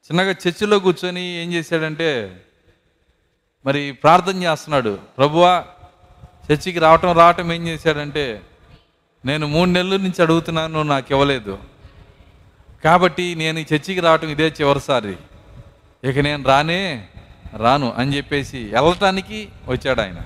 చిన్నగా 0.06 0.32
చర్చిలో 0.32 0.80
కూర్చొని 0.80 1.22
ఏం 1.22 1.54
చేశాడంటే 1.54 2.42
మరి 3.66 3.92
ప్రార్థన 3.92 4.44
చేస్తున్నాడు. 4.44 5.00
ప్రభువా 5.18 5.66
చర్చికి 6.52 6.80
రావటం 6.80 7.12
రావటం 7.12 7.54
ఏం 7.54 7.68
చేశాడంటే 7.68 8.42
నేను 9.26 9.48
మూడు 9.48 9.70
నెలల 9.70 9.98
నుంచి 9.98 10.22
అడుగుతున్నాను 10.22 10.74
నువ్వు 10.74 10.90
నాకు 10.90 11.08
ఇవ్వలేదు. 11.12 11.58
కాబట్టి 12.84 13.36
నేను 13.36 13.60
ఈ 13.60 13.62
చర్చికి 13.62 14.00
రావటం 14.00 14.30
ఇదే 14.30 14.48
చివరిసారి. 14.48 15.18
ఇక 16.04 16.20
నేను 16.20 16.44
రానే 16.44 17.08
రాను 17.58 17.92
అని 17.92 18.18
చెప్పేసి 18.18 18.58
వెళ్ళటానికి 18.58 19.50
వచ్చాడు 19.68 20.02
ఆయన. 20.02 20.22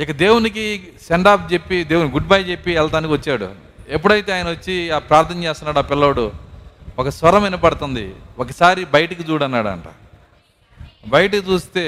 ఇక 0.00 0.10
దేవునికి 0.10 0.92
సెండ్ 1.08 1.28
ఆఫ్ 1.28 1.52
చెప్పి 1.52 1.84
దేవుని 1.84 2.10
గుడ్ 2.10 2.26
బై 2.26 2.42
చెప్పి 2.42 2.74
వెళ్తానికి 2.74 3.12
వచ్చాడు. 3.12 3.69
ఎప్పుడైతే 3.90 4.32
ఆయన 4.32 4.48
వచ్చి 4.50 4.90
ఆ 4.90 4.98
ప్రార్థన 4.98 5.44
చేస్తున్నాడు 5.44 5.78
ఆ 5.78 5.80
పిల్లోడు 5.80 6.32
ఒక 6.98 7.08
స్వరం 7.08 7.42
వినపడుతుంది. 7.42 8.14
ఒకసారి 8.38 8.84
బయటికి 8.84 9.22
చూడన్నాడంట. 9.22 9.84
బయటికి 11.08 11.50
చూస్తే 11.50 11.84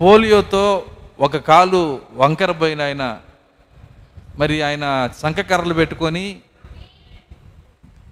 పోలియోతో 0.00 0.84
ఒక 1.20 1.36
కాలు 1.36 2.00
వంకర 2.12 2.50
పోయిన 2.52 2.82
ఆయన 2.82 3.20
మరి 4.36 4.62
ఆయన 4.62 5.10
శంఖకర్రలు 5.22 5.74
పెట్టుకొని 5.74 6.40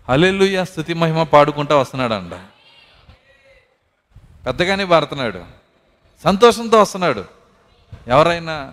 హల్లెలూయా 0.09 0.65
స్థుతి 0.65 0.95
మహిమ 0.95 1.23
పాడుకుంటా 1.23 1.77
వస్తున్నాడంట. 1.77 2.33
పెద్దగానే 4.47 4.85
పాడుతున్నాడు. 4.85 5.45
సంతోషంతో 6.25 6.81
వస్తున్నాడు. 6.81 7.25
ఎవరైనా 8.09 8.73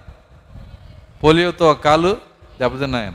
పోలియోతో 1.23 1.71
ఒక 1.71 1.81
కాలు 1.81 2.17
దెబ్బతిన్న 2.59 2.95
ఆయన 2.95 3.13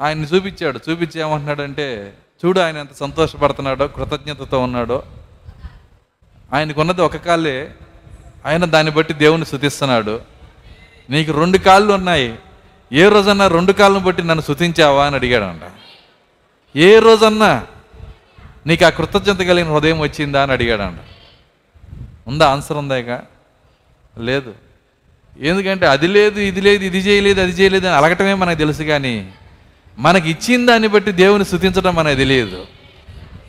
ఆయన్ని 0.00 0.26
చూపించాడు. 0.26 0.80
చూపించి 0.90 1.20
ఏమంటున్నాడంటే 1.20 2.14
చూడు 2.44 2.60
ఆయన 2.60 2.76
ఎంత 2.76 2.94
సంతోషపడుతున్నాడో 2.94 3.88
కృతజ్ఞతతో 3.88 4.60
ఉన్నాడో. 4.60 5.02
ఆయనకున్నది 6.52 7.02
ఒక 7.02 7.16
కాళ్ళే. 7.16 7.74
ఆయన 8.46 8.64
దాన్ని 8.64 8.92
బట్టి 8.92 9.14
దేవుని 9.14 9.46
శుతిస్తున్నాడు 9.46 10.20
నీకు 11.10 11.32
రెండు 11.32 11.58
కాళ్ళు 11.58 11.92
ఉన్నాయి. 11.92 12.38
ఏ 12.92 13.08
రోజన్నా 13.08 13.48
రెండు 13.48 13.72
కాళ్ళను 13.72 14.04
బట్టి 14.04 14.22
నన్ను 14.22 14.42
శుతించావా 14.42 15.06
అని 15.06 15.14
అడిగాడంట. 15.14 15.62
ఏ 16.76 16.98
రోజన్నా 16.98 17.66
నీకు 18.66 18.84
ఆ 18.84 18.88
కృతజ్ఞత 18.88 19.38
కలిగిన 19.38 19.72
హృదయం 19.72 19.98
వచ్చిందా? 19.98 20.42
అని 20.42 20.52
అడిగాడంట. 20.52 21.00
ఉందా? 22.28 22.48
ఆన్సర్ 22.48 22.76
ఉందా 22.76 22.96
ఇక? 22.96 23.22
లేదు. 24.18 24.54
ఎందుకంటే 25.40 25.86
అది 25.86 26.06
లేదు 26.06 26.40
ఇది 26.40 26.60
లేదు 26.60 26.84
ఇది 26.84 26.98
చేయలేదు 26.98 27.40
అది 27.40 27.52
చేయలేదు 27.52 27.86
అని 27.86 27.96
అలగటమే 27.96 28.34
మనకు 28.34 28.58
తెలుసు 28.58 28.82
కానీ 28.82 29.32
మనకి 29.98 30.30
ఇచ్చిన 30.30 30.66
దాన్ని 30.66 30.88
బట్టి 30.88 31.12
దేవుని 31.12 31.44
స్థుతించడం 31.44 31.94
మనకు 31.94 32.16
తెలియదు. 32.16 32.66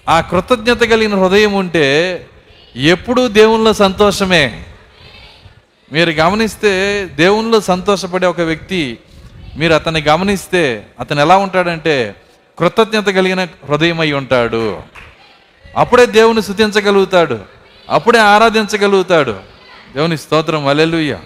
ఆ 0.09 0.21
కృతజ్ఞత 0.21 0.77
కలిగిన 0.77 1.15
హృదయం 1.15 1.53
ఉంటే 1.53 2.27
ఎప్పుడూ 2.75 3.27
దేవునిలో 3.27 3.73
సంతోషమే. 3.73 4.65
మీరు 5.91 6.09
గమనిస్తే 6.09 7.05
దేవునిలో 7.05 7.61
సంతోషపడే 7.61 8.27
ఒక 8.27 8.41
వ్యక్తి 8.41 8.97
మీరు 9.57 9.73
అతన్ని 9.73 10.01
గమనిస్తే 10.01 10.87
అతను 10.99 11.21
ఎలా 11.21 11.37
ఉంటాడంటే 11.37 12.15
కృతజ్ఞత 12.59 13.05
కలిగిన 13.05 13.43
హృదయం 13.43 13.99
అయి 13.99 14.13
ఉంటాడు. 14.13 14.81
అప్పుడే 15.77 16.05
దేవుని 16.05 16.41
స్థుతించగలుగుతాడు 16.41 17.39
అప్పుడే 17.89 18.19
ఆరాధించగలుగుతాడు. 18.19 19.31
దేవుని 19.95 20.17
స్తోత్రం 20.17 20.67
అలెలుయ్య 20.67 21.19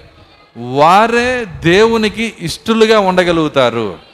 వారే 0.58 1.46
దేవునికి 1.46 2.34
ఇష్టలుగా 2.40 3.00
ఉండగలుగుతారు. 3.00 4.13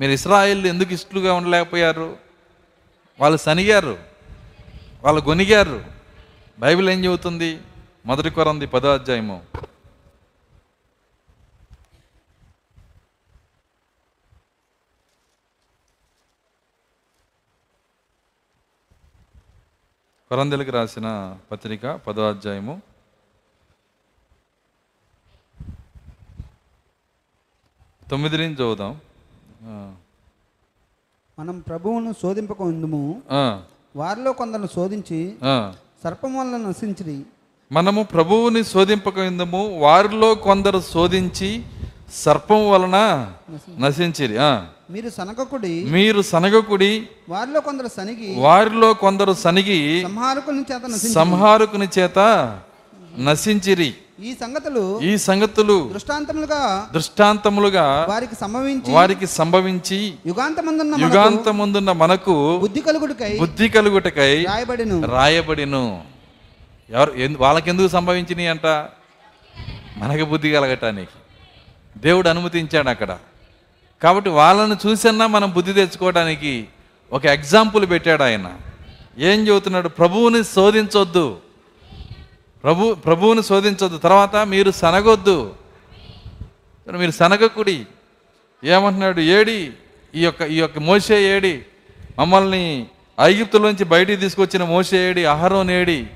మీరు 0.00 0.12
ఇస్రాయిల్ 0.12 0.66
ఎందుకు 0.66 0.92
ఇష్టలుగా 0.92 1.34
ఉండలేకపోయారు? 1.34 2.16
వాళ్ళు 3.20 3.38
సనిగారు. 3.38 3.98
వాళ్ళు 5.02 5.20
గొనిగారు. 5.20 5.84
బైబిల్ 6.58 6.90
ఏం 6.90 7.04
చెబుతుంది? 7.04 7.60
మొదటి 8.06 8.30
కొరంది 8.30 8.66
పదో 8.66 8.94
అధ్యాయము. 8.94 9.46
కొరందెలకు 20.28 20.70
రాసిన 20.70 21.38
పత్రిక 21.52 21.86
పదో 21.86 22.28
అధ్యాయము. 22.28 22.82
తొమ్మిది 28.10 28.38
నుంచి 28.38 28.54
చదువుదాం. 28.54 29.00
మనం 31.40 31.58
ప్రభువును 31.58 32.14
శోధింపకుందుము 32.22 33.22
ఆ, 33.30 33.60
వారిలో 33.96 34.32
కొందరు 34.32 34.68
శోధించి. 34.74 35.32
సర్పం 36.04 36.34
వలన 36.36 36.56
నశించిరి. 36.56 37.20
మనము 37.72 38.02
ప్రభువుని 38.02 38.64
శోధింపకుందము 38.64 39.78
వారిలో 39.80 40.34
కొందరు 40.34 40.80
శోధించి 40.80 41.62
సర్పం 42.14 42.70
వలన 42.70 42.96
నశించిరి. 43.78 44.34
మీరు 44.92 45.10
సనకకుడి 45.10 45.84
మీరు 45.84 46.22
సనగకుడి 46.22 47.08
వారిలో 47.28 47.60
కొందరు 47.60 47.88
సనిగి 47.88 48.40
వారిలో 48.40 48.94
కొందరు 48.94 49.32
సనిగి 49.32 50.02
సంహారకుని 50.02 50.60
చేత 50.60 50.82
నశించి 50.88 51.14
సంహారకుని 51.14 51.88
చేత 51.98 52.18
నశించిరి. 53.18 53.94
ఈ 54.22 54.34
సంగతులు 54.40 55.00
ఈ 55.00 55.16
సంగతులు 55.16 55.90
దృష్టాంతములుగా 55.92 56.90
దృష్టాంతములుగా 56.94 58.06
వారికి 58.08 58.34
సంభవించి 58.40 58.92
వారికి 58.92 59.26
సంభవించి 59.26 60.14
యుగాంతమందున్న 60.26 60.94
యుగాంతముందున్న 61.04 61.92
మనకు 61.92 62.58
బుద్ధి 62.58 62.80
కలుగుడికై 62.80 63.38
బుద్ధి 63.38 63.68
కలుగుటకై 63.68 64.44
రాయబడిను. 64.44 65.06
రాయబడిను. 65.06 66.04
ఎవరు 66.90 67.12
వాళ్ళకెందుకు 67.38 67.88
సంభవించినాయి 67.88 68.48
అంట? 68.48 68.66
మనకి 69.96 70.22
బుద్ధి 70.22 70.52
కలగటానికి. 70.52 71.10
దేవుడు 72.00 72.28
అనుమతించాడు 72.28 72.88
అక్కడ. 72.88 73.18
కాబట్టి 74.02 74.30
వాళ్ళని 74.30 74.88
చూసన్నా 74.88 75.26
మనం 75.26 75.52
బుద్ధి 75.52 75.72
తెచ్చుకోవడానికి 75.72 76.68
ఒక 77.12 77.26
ఎగ్జాంపుల్ 77.26 77.90
పెట్టాడు 77.90 78.22
ఆయన. 78.22 78.52
ఏం 79.18 79.48
చెబుతున్నాడు? 79.48 79.88
ప్రభువుని 79.88 80.44
శోధించొద్దు. 80.44 81.36
ప్రభు 82.64 82.94
ప్రభువుని 82.94 83.42
శోధించొద్దు. 83.42 83.98
తర్వాత 83.98 84.36
మీరు 84.36 84.70
సనగొద్దు 84.70 85.54
మీరు 86.92 87.10
సనగకుడి 87.10 87.86
ఏమంటున్నాడు? 88.64 89.20
ఏడి? 89.20 89.72
ఈ 90.14 90.24
యొక్క 90.24 90.42
ఈ 90.42 90.56
యొక్క 90.56 90.78
మోసే 90.78 91.36
ఏడి? 91.36 91.62
మమ్మల్ని 92.18 92.86
ఐగుప్తులోంచి 93.20 93.84
బయటికి 93.84 94.20
తీసుకొచ్చిన 94.20 94.64
మోసే 94.64 95.10
ఏడి? 95.10 95.24
అహరోన్ 95.24 95.70
ఏడి? 95.70 96.06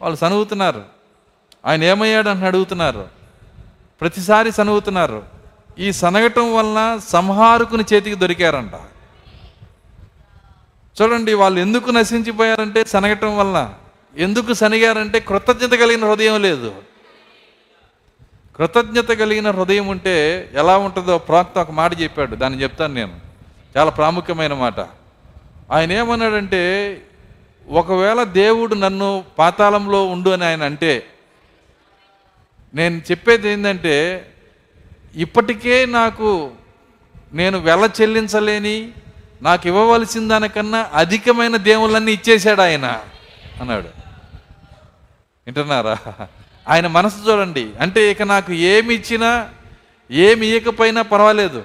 వాళ్ళు 0.00 0.18
సనుగుతున్నారు 0.18 0.84
ఆయన 1.66 1.84
ఏమయ్యాడు 1.84 2.28
అని 2.28 2.46
అడుగుతున్నారు. 2.46 3.08
ప్రతిసారి 4.00 4.52
సనుగుతున్నారు 4.52 5.22
ఈ 5.78 5.92
సనగటం 5.92 6.56
వలన 6.56 7.00
సంహారకుని 7.08 7.84
చేతికి 7.92 8.16
దొరికారంట. 8.16 8.74
చూడండి 11.02 11.34
వాళ్ళు 11.34 11.60
ఎందుకు 11.60 11.90
నశించిపోయారంటే 11.90 12.84
సనగటం 12.84 13.38
వలన. 13.38 13.74
ఎందుకు 14.16 14.54
శనిగారంటే 14.54 15.20
కృతజ్ఞత 15.20 15.70
కలిగిన 15.70 16.04
హృదయం 16.04 16.42
లేదు. 16.42 16.74
కృతజ్ఞత 18.56 19.08
కలిగిన 19.08 19.50
హృదయం 19.50 19.86
ఉంటే 19.86 20.48
ఎలా 20.54 20.76
ఉంటుందో 20.76 21.18
ప్రాక్త 21.18 21.58
ఒక 21.58 21.70
మాట 21.70 22.00
చెప్పాడు. 22.00 22.36
దాన్ని 22.36 22.62
చెప్తాను 22.62 22.94
నేను. 22.94 23.20
చాలా 23.76 23.90
ప్రాముఖ్యమైన 23.90 24.54
మాట. 24.54 24.80
ఆయన 25.72 25.92
ఏమన్నాడంటే 25.92 27.02
ఒకవేళ 27.68 28.22
దేవుడు 28.22 28.74
నన్ను 28.74 29.24
పాతాళంలో 29.38 30.06
ఉండు 30.06 30.30
అని 30.30 30.44
ఆయన 30.44 30.62
అంటే 30.62 31.06
నేను 32.74 33.02
చెప్పేది 33.10 33.48
ఏంటంటే 33.48 34.26
ఇప్పటికే 35.16 35.86
నాకు 35.86 36.50
నేను 37.32 37.58
వెల 37.58 37.90
చెల్లించలేని 38.00 38.92
నాకు 39.42 39.66
ఇవ్వవలసిన 39.66 40.28
దానికన్నా 40.28 40.90
అధికమైన 40.94 41.56
దేవుళ్ళన్నీ 41.56 42.12
ఇచ్చేశాడు 42.12 42.60
ఆయన 42.60 43.04
అన్నాడు. 43.60 44.05
వింటున్నారా? 45.46 45.98
ఆయన 46.68 46.86
మనసు 46.86 47.30
చూడండి. 47.30 47.72
అంటే 47.80 48.10
ఇక 48.10 48.22
నాకు 48.22 48.52
ఏమి 48.52 48.94
ఇచ్చినా 48.94 49.50
ఏమి 50.10 50.46
ఇవ్వకపోయినా 50.46 51.02
పర్వాలేదు. 51.02 51.64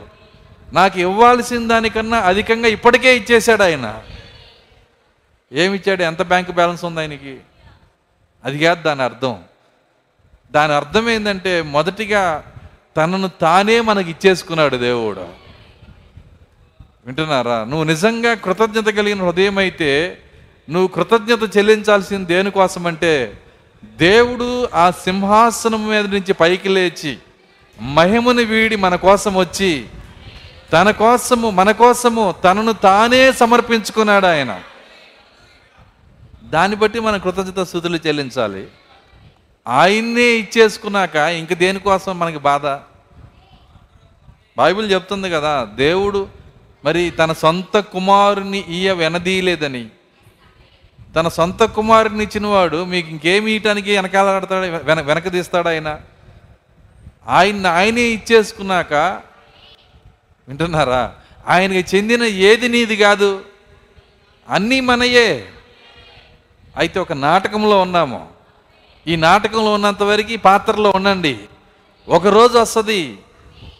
నాకు 0.74 1.00
ఇవ్వాల్సిన 1.00 1.67
దానికన్నా 1.67 2.17
అధికంగా 2.17 2.67
ఇప్పటికే 2.67 3.17
ఇచ్చేశాడు 3.17 3.63
ఆయన. 3.63 4.04
ఏమి 5.52 5.76
ఇచ్చాడు? 5.76 6.04
ఎంత 6.04 6.22
బ్యాంక్ 6.22 6.52
బ్యాలెన్స్ 6.52 6.86
ఉంది 6.86 7.00
ఆయనకి? 7.00 7.38
అది 8.44 8.60
కాదు 8.60 8.82
దాని 8.82 9.02
అర్థం. 9.02 9.39
దాని 10.52 10.74
అర్థం 10.74 11.10
ఏంటంటే 11.10 11.62
మొదటిగా 11.62 12.54
తనను 12.98 13.28
తానే 13.28 13.82
మనకి 13.82 14.10
ఇచ్చేసుకున్నాడు 14.10 14.78
దేవుడు. 14.78 15.28
వింటున్నారా? 17.06 17.63
నువ్వు 17.63 17.84
నిజంగా 17.84 18.34
కృతజ్ఞత 18.34 18.86
కలిగిన 18.86 19.24
హృదయం 19.24 19.58
అయితే 19.58 20.17
నువ్వు 20.70 20.88
కృతజ్ఞత 20.88 21.58
చెల్లించాల్సింది 21.58 22.26
దేనికోసం 22.26 22.88
అంటే 22.88 23.40
దేవుడు 23.84 24.70
ఆ 24.74 24.91
సింహాసనం 24.91 25.88
మీద 25.88 26.06
నుంచి 26.06 26.34
పైకి 26.34 26.70
లేచి 26.70 27.17
మహిమను 27.82 28.41
వీడి 28.41 28.76
మన 28.76 28.96
కోసం 28.96 29.36
వచ్చి 29.36 29.86
తన 30.74 30.91
కోసము 30.91 31.50
మన 31.50 31.72
కోసము 31.72 32.36
తనను 32.44 32.74
తానే 32.74 33.32
సమర్పించుకున్నాడు 33.32 34.26
ఆయన. 34.26 34.63
దాన్ని 36.44 36.78
బట్టి 36.78 37.00
మనం 37.00 37.20
కృతజ్ఞత 37.20 37.60
స్థుతులు 37.60 38.00
చెల్లించాలి. 38.08 38.67
ఆయన్నే 39.67 40.22
ఇచ్చేసుకున్నాక 40.22 41.15
ఇంక 41.15 41.54
దేనికోసం 41.54 42.20
మనకి 42.20 42.39
బాధ? 42.39 42.65
బైబిల్ 44.58 44.91
చెప్తుంది 44.91 45.30
కదా 45.30 45.67
దేవుడు 45.76 46.28
మరి 46.86 47.10
తన 47.10 47.34
సొంత 47.34 47.80
కుమారుని 47.80 48.63
ఈయ 48.70 48.91
వెనదీయలేదని. 48.91 49.88
తన 51.15 51.28
సొంత 51.28 51.63
కుమారుని 51.63 52.24
ఇచ్చినవాడు 52.24 52.84
మీకు 52.84 53.10
ఇంకేమి 53.10 53.52
ఇయటానికి 53.52 53.95
వెనకాలాడతాడు 53.95 54.86
వెన 54.86 55.02
వెనక 55.02 55.32
తీస్తాడు 55.32 55.67
ఆయన? 55.67 56.00
ఆయన 57.28 57.67
ఆయనే 57.67 58.02
ఇచ్చేసుకున్నాక 58.02 58.93
వింటున్నారా? 60.47 61.13
ఆయనకి 61.47 61.97
చెందిన 61.97 62.24
ఏది 62.24 62.69
నీది 62.69 62.95
కాదు. 62.95 63.41
అన్నీ 64.50 64.80
మనయే. 64.80 65.45
అయితే 66.78 67.00
ఒక 67.00 67.13
నాటకంలో 67.13 67.82
ఉన్నాము. 67.82 68.28
ఈ 69.08 69.15
నాటకంలో 69.15 69.74
ఉన్నంతవరకు 69.74 70.32
ఈ 70.32 70.36
పాత్రలో 70.36 70.93
ఉండండి. 70.95 71.39
ఒకరోజు 72.08 72.58
వస్తుంది. 72.58 73.17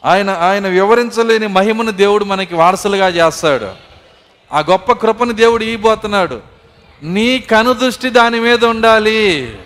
ఆయన 0.06 0.30
ఆయన 0.30 0.67
వివరించలేని 0.67 1.48
మహిమను 1.48 1.91
దేవుడు 1.91 2.26
మనకి 2.26 2.56
వారసులుగా 2.56 3.08
చేస్తాడు. 3.08 3.72
ఆ 4.54 4.60
గొప్ప 4.60 4.91
కృపను 4.91 5.32
దేవుడు 5.32 5.63
ఇవ్వబోతున్నాడు. 5.63 6.51
నీ 7.04 7.40
కనుదృష్టి 7.40 8.10
దాని 8.10 8.40
మీద 8.40 8.66
ఉండాలి. 8.66 9.58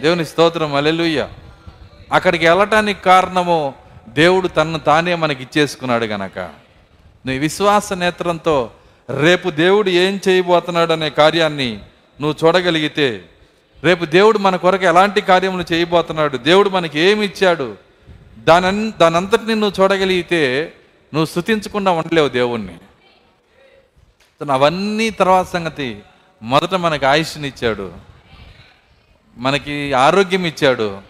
దేవుని 0.00 0.26
స్తోత్రం 0.26 0.74
అలెలుయ్య 0.74 1.28
అక్కడికి 2.12 2.48
వెళ్ళటానికి 2.48 3.02
కారణము 3.02 3.74
దేవుడు 4.08 4.48
తనను 4.48 4.78
తానే 4.78 5.14
మనకి 5.14 5.42
ఇచ్చేసుకున్నాడు 5.42 6.04
గనక. 6.04 6.38
నీ 7.26 7.38
విశ్వాస 7.38 7.92
నేత్రంతో 7.92 8.70
రేపు 9.20 9.50
దేవుడు 9.50 9.90
ఏం 9.90 10.20
చేయబోతున్నాడు 10.28 10.92
అనే 10.92 11.10
కార్యాన్ని 11.10 11.78
నువ్వు 12.20 12.46
చూడగలిగితే 12.46 13.24
రేపు 13.84 14.04
దేవుడు 14.04 14.38
మన 14.38 14.56
కొరకు 14.56 14.84
ఎలాంటి 14.84 15.20
కార్యములు 15.20 15.64
చేయబోతున్నాడు 15.72 16.36
దేవుడు 16.36 16.68
మనకి 16.68 17.00
ఏమి 17.00 17.26
ఇచ్చాడు 17.26 17.76
దాని 18.38 18.92
దానంతటిని 19.00 19.54
నువ్వు 19.54 19.82
చూడగలిగితే 19.82 20.72
నువ్వు 21.14 21.26
స్థుతించకుండా 21.26 21.90
ఉండలేవు 21.90 22.28
దేవుణ్ణి. 22.28 22.76
అవన్నీ 24.52 25.10
తర్వాత 25.10 25.46
సంగతి. 25.46 25.98
మొదట 26.42 26.74
మనకి 26.74 27.06
ఆయుష్నిచ్చాడు. 27.06 27.92
మనకి 29.36 29.92
ఆరోగ్యం 29.92 30.46
ఇచ్చాడు. 30.46 31.00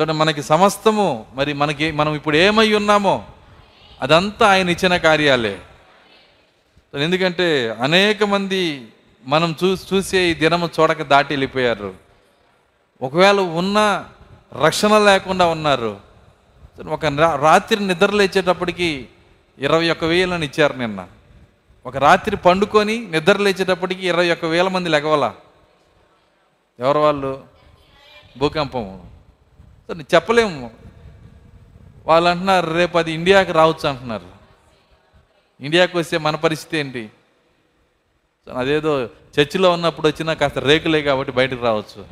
చూడండి 0.00 0.12
మనకి 0.12 0.42
సమస్తము 0.42 1.26
మరి 1.34 1.52
మనకి 1.52 1.92
మనం 1.92 2.14
ఇప్పుడు 2.14 2.36
ఏమై 2.36 2.72
ఉన్నామో 2.72 3.24
అదంతా 4.02 4.50
ఆయన 4.50 4.68
ఇచ్చిన 4.68 4.96
కార్యాలే. 4.96 5.58
ఎందుకంటే 6.94 7.76
అనేక 7.82 8.24
మంది 8.24 8.88
మనం 9.24 9.56
చూ 9.64 9.76
చూసే 9.94 10.30
ఈ 10.30 10.34
దినము 10.34 10.70
చూడక 10.80 11.02
దాటి 11.02 11.32
వెళ్ళిపోయారు. 11.32 11.94
ఒకవేళ 13.02 13.40
ఉన్న 13.40 14.04
రక్షణ 14.64 14.98
లేకుండా 14.98 15.46
ఉన్నారు. 15.46 16.00
ఒక 16.88 17.06
రాత్రి 17.40 17.86
నిద్ర 17.86 18.10
లేచేటప్పటికి 18.10 19.08
ఇరవై 19.58 19.90
ఒక్క 19.90 20.04
వేలని 20.04 20.46
ఇచ్చారు 20.46 20.72
నిన్న. 20.72 21.06
ఒక 21.86 21.96
రాత్రి 21.96 22.36
పండుకొని 22.36 23.06
నిద్ర 23.06 23.36
లేచేటప్పటికి 23.36 24.08
ఇరవై 24.08 24.30
ఒక్క 24.30 24.44
వేల 24.44 24.68
మంది 24.68 24.88
లెగవల 24.88 25.32
ఎవరు 26.80 26.98
వాళ్ళు? 26.98 27.44
భూకంపం. 28.38 29.00
సో 29.88 29.94
చెప్పలేము. 29.94 30.70
వాళ్ళు 32.06 32.30
అంటున్నారు 32.30 32.70
రేపు 32.70 32.98
అది 32.98 33.12
ఇండియాకి 33.12 33.52
రావచ్చు 33.52 33.88
అంటున్నారు. 33.88 34.26
ఇండియాకి 35.60 35.96
వస్తే 35.96 36.18
మన 36.18 36.36
పరిస్థితి 36.36 36.78
ఏంటి? 36.78 37.10
సో 38.46 38.52
అదేదో 38.52 39.04
చర్చిలో 39.04 39.70
ఉన్నప్పుడు 39.70 40.08
వచ్చినా 40.08 40.34
కాస్త 40.34 40.58
రేకులే 40.58 41.02
కాబట్టి 41.02 41.32
బయటకు 41.32 41.64
రావచ్చు. 41.64 42.06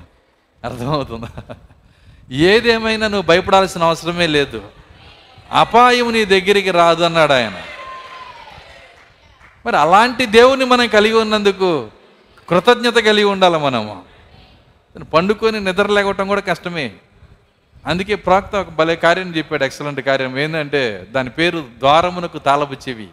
అర్థమవుతుందా? 0.64 1.56
ఏదేమైనా 2.30 3.08
నువ్వు 3.08 3.26
భయపడాల్సిన 3.26 3.82
అవసరమే 3.82 4.26
లేదు. 4.26 4.70
అపాయం 5.52 6.12
నీ 6.12 6.24
దగ్గరికి 6.24 6.70
రాదు 6.70 7.02
అన్నాడు 7.02 7.32
ఆయన. 7.32 7.62
మరి 9.66 9.76
అలాంటి 9.76 10.26
దేవుని 10.26 10.64
మనం 10.64 10.88
కలిగి 10.88 11.14
ఉన్నందుకు 11.14 11.88
కృతజ్ఞత 12.48 12.94
కలిగి 12.94 13.24
ఉండాలి 13.24 13.58
మనము. 13.58 14.02
పండుకొని 15.14 15.60
నిద్ర 15.60 15.86
లేకపోవటం 15.86 16.28
కూడా 16.28 16.40
కష్టమే. 16.40 16.92
అందుకే 17.86 18.14
ప్రాక్త 18.14 18.56
ఒక 18.56 18.68
భలే 18.68 18.96
కార్యం 18.96 19.36
చెప్పాడు 19.36 19.64
ఎక్సలెంట్ 19.64 20.00
కార్యం. 20.00 20.38
ఏంటంటే 20.38 21.06
దాని 21.10 21.30
పేరు 21.30 21.64
ద్వారమునకు 21.78 22.38
తాళపు 22.38 22.72
చెవి. 22.72 23.08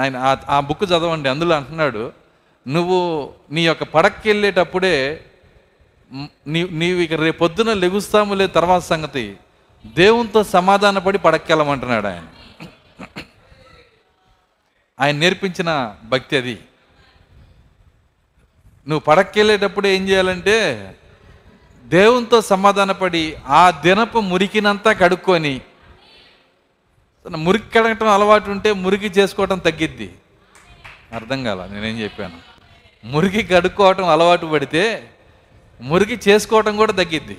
ఆయన 0.00 0.36
ఆ- 0.48 0.60
బుక్ 0.60 0.84
చదవండి 0.84 1.28
అందులో 1.28 1.56
అంటున్నాడు 1.56 2.12
నువ్వు 2.68 3.32
నీ 3.50 3.66
యొక్క 3.66 3.82
పడక్కి 3.82 4.28
వెళ్ళేటప్పుడే 4.28 5.24
నీ 6.46 6.68
నీవు 6.70 6.98
ఇక 6.98 7.12
రేపు 7.12 7.38
పొద్దున 7.38 7.72
లెగుస్తాము 7.72 8.34
లే 8.34 8.46
తర్వాత 8.46 8.82
సంగతి. 8.82 9.36
దేవునితో 9.86 10.44
సమాధానపడి 10.44 11.18
పడక్కెళ్ళమంటున్నాడు 11.18 12.06
ఆయన. 12.06 12.26
ఆయన 15.00 15.16
నేర్పించిన 15.16 15.70
భక్తి 16.04 16.36
అది. 16.36 16.56
నువ్వు 18.88 19.00
పడక్కెళ్ళేటప్పుడు 19.00 19.86
ఏం 19.86 20.08
చేయాలంటే 20.08 20.56
దేవునితో 21.84 22.40
సమాధానపడి 22.40 23.24
ఆ 23.48 23.70
దినపు 23.84 24.18
మురికినంతా 24.18 24.92
కడుక్కొని 24.92 25.60
మురికి 27.26 27.68
కడగటం 27.74 28.08
అలవాటు 28.08 28.50
ఉంటే 28.50 28.72
మురికి 28.72 29.08
చేసుకోవటం 29.18 29.58
తగ్గిద్ది. 29.58 30.08
అర్థం 31.12 31.44
కాల 31.44 31.66
నేనేం 31.66 31.96
చెప్పాను. 31.98 32.38
మురికి 33.04 33.42
కడుక్కోవటం 33.42 34.08
అలవాటు 34.08 34.46
పడితే 34.46 35.10
మురికి 35.80 36.30
చేసుకోవటం 36.30 36.76
కూడా 36.76 36.92
తగ్గిద్ది. 36.92 37.36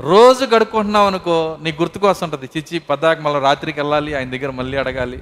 రోజు 0.00 0.44
కడుక్కుంటున్నావు 0.46 1.06
అనుకో 1.06 1.58
నీకు 1.62 1.82
గుర్తుకొస్తుంటుంది 1.82 2.46
ఉంటుంది 2.46 2.58
చిచ్చి 2.58 2.86
పద్దాక 2.88 3.20
మళ్ళీ 3.20 3.40
రాత్రికి 3.40 3.80
వెళ్ళాలి 3.80 4.14
ఆయన 4.14 4.30
దగ్గర 4.30 4.50
మళ్ళీ 4.50 4.76
అడగాలి. 4.78 5.18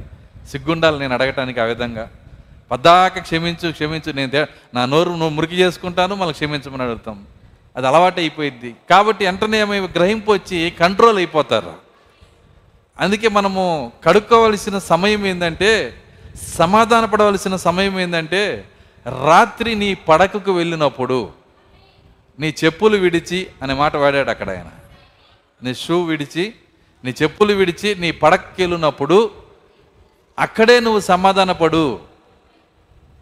సిగ్గుండాలి 0.50 0.98
నేను 0.98 1.14
అడగటానికి 1.14 1.60
ఆ 1.60 1.64
విధంగా. 1.64 2.10
పద్దాక 2.70 3.18
క్షమించు 3.18 3.72
క్షమించు 3.72 4.12
నేను 4.12 4.46
నా 4.74 4.84
నోరు 4.84 5.10
నువ్వు 5.10 5.28
మురికి 5.28 5.56
చేసుకుంటాను 5.56 6.14
మళ్ళీ 6.14 6.32
క్షమించమని 6.32 6.82
అడుగుతాం. 6.82 7.26
అది 7.76 7.86
అలవాటు 7.86 8.20
అయిపోయింది 8.20 8.74
కాబట్టి 8.90 9.24
వెంటనే 9.24 9.60
ఏమై 9.60 9.80
గ్రహింపు 9.80 10.32
వచ్చి 10.32 10.72
కంట్రోల్ 10.80 11.16
అయిపోతారు. 11.16 11.74
అందుకే 13.00 13.28
మనము 13.28 13.92
కడుక్కోవలసిన 14.04 14.78
సమయం 14.78 15.26
ఏంటంటే 15.26 16.02
సమాధాన 16.48 17.04
పడవలసిన 17.04 17.56
సమయం 17.56 18.00
ఏంటంటే 18.00 18.64
రాత్రి 19.06 19.74
నీ 19.74 19.94
పడకకు 19.94 20.52
వెళ్ళినప్పుడు 20.52 21.28
నీ 22.40 22.54
చెప్పులు 22.64 22.96
విడిచి 22.96 23.46
అనే 23.62 23.74
మాట 23.74 23.96
వాడాడు 23.96 24.30
అక్కడ 24.30 24.50
ఆయన. 24.50 24.66
నీ 25.62 25.74
షూ 25.74 26.02
విడిచి 26.02 26.52
నీ 27.04 27.14
చెప్పులు 27.22 27.52
విడిచి 27.54 27.94
నీ 27.94 28.10
పడకకి 28.10 28.62
వెళ్ళినప్పుడు 28.62 29.30
అక్కడే 30.38 30.80
నువ్వు 30.80 31.00
సమాధాన 31.00 31.52
పడు 31.52 32.00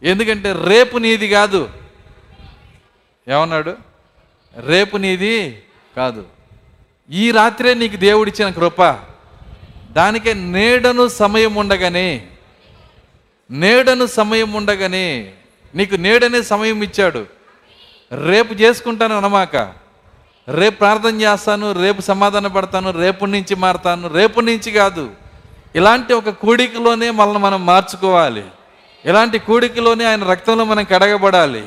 ఎందుకంటే 0.03 0.53
రేపు 0.53 0.99
నీది 0.99 1.29
కాదు. 1.29 1.71
ఏమన్నాడు? 3.29 3.77
రేపు 4.57 4.97
నీది 4.97 5.63
కాదు. 5.97 6.27
ఈ 7.11 7.31
రాత్రే 7.31 7.75
నీకు 7.75 7.97
దేవుడిచ్చిన 7.97 8.51
కృప. 8.51 8.83
దానికే 9.93 10.35
నేడను 10.35 11.09
సమయం 11.09 11.55
ఉండగానే 11.55 12.27
నేడను 13.51 14.07
సమయం 14.07 14.53
ఉండగానే 14.53 15.33
నీకు 15.75 15.95
నేడనే 15.95 16.43
సమయం 16.43 16.83
ఇచ్చాడు. 16.83 17.27
రేపు 18.27 18.55
చేసుకుంటాను 18.55 19.17
అనమాక 19.17 19.57
రేపు 20.49 20.77
ప్రార్థన 20.77 21.21
చేస్తాను 21.21 21.73
రేపు 21.73 22.01
సమాధాన 22.01 22.47
పడతాను 22.47 22.91
రేపు 22.91 23.25
నుంచి 23.25 23.55
మారతాను 23.55 24.09
రేపు 24.09 24.41
నుంచి 24.41 24.71
కాదు. 24.73 25.11
ఇలాంటి 25.77 26.13
ఒక 26.13 26.29
కూడికలోనే 26.29 27.11
మనల్ని 27.11 27.39
మనం 27.39 27.67
మార్చుకోవాలి. 27.67 28.45
ఇలాంటి 29.05 29.39
కూడికలోనే 29.39 30.05
ఆయన 30.05 30.25
రక్తంలో 30.25 30.65
మనం 30.65 30.85
కడగబడాలి. 30.85 31.67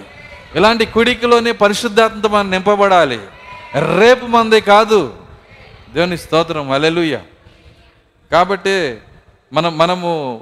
ఇలాంటి 0.56 0.86
కూడికలోనే 0.86 1.52
పరిశుద్ధాత్మతో 1.52 2.30
మనం 2.30 2.52
నింపబడాలి. 2.52 3.20
రేపు 3.98 4.26
మంది 4.26 4.62
కాదు. 4.62 5.18
దేవుని 5.94 6.18
స్తోత్రం. 6.18 6.72
అలెలుయ్య 6.72 7.20
కాబట్టి 8.32 8.98
మనం 9.54 9.78
మనము 9.78 10.42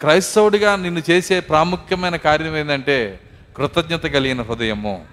క్రైస్తవుడిగా 0.00 0.76
నిన్ను 0.76 1.02
చేసే 1.10 1.40
ప్రాముఖ్యమైన 1.40 2.16
కార్యం 2.16 2.56
ఏంటంటే 2.56 3.20
కృతజ్ఞత 3.56 4.06
కలిగిన 4.06 4.42
హృదయము. 4.42 5.06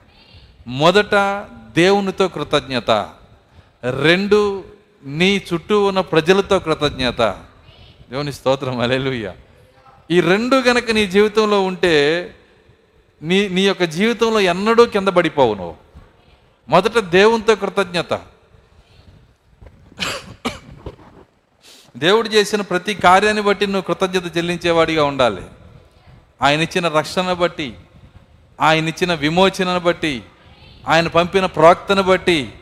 మొదట 0.68 1.16
దేవునితో 1.76 2.28
కృతజ్ఞత. 2.28 2.92
రెండు 4.02 4.64
నీ 5.06 5.42
చుట్టూ 5.54 5.84
ఉన్న 5.84 6.00
ప్రజలతో 6.00 6.60
కృతజ్ఞత. 6.60 7.49
దేవుని 8.10 8.34
స్తోత్రం 8.34 8.80
అలెలుయ్య 8.80 9.34
ఈ 10.12 10.22
రెండు 10.22 10.56
గనక 10.56 10.92
నీ 10.92 11.08
జీవితంలో 11.08 11.62
ఉంటే 11.62 12.36
నీ 13.22 13.48
నీ 13.48 13.62
యొక్క 13.62 13.84
జీవితంలో 13.84 14.40
ఎన్నడూ 14.40 14.86
కింద 14.86 15.08
పడిపోవు 15.08 15.54
నువ్వు. 15.54 15.76
మొదట 16.70 17.00
దేవునితో 17.00 17.56
కృతజ్ఞత. 17.56 18.22
దేవుడు 21.98 22.30
చేసిన 22.30 22.62
ప్రతి 22.62 22.94
కార్యాన్ని 22.96 23.44
బట్టి 23.44 23.68
నువ్వు 23.68 23.82
కృతజ్ఞత 23.82 24.38
చెల్లించేవాడిగా 24.38 25.04
ఉండాలి. 25.04 25.42
ఆయన 26.42 26.62
ఇచ్చిన 26.62 26.88
రక్షణ 26.88 27.34
బట్టి 27.34 27.74
ఆయన 28.62 28.88
ఇచ్చిన 28.88 29.14
విమోచనను 29.14 29.80
బట్టి 29.80 30.24
ఆయన 30.88 31.08
పంపిన 31.08 31.46
ప్రవక్తను 31.46 32.04
బట్టి 32.04 32.54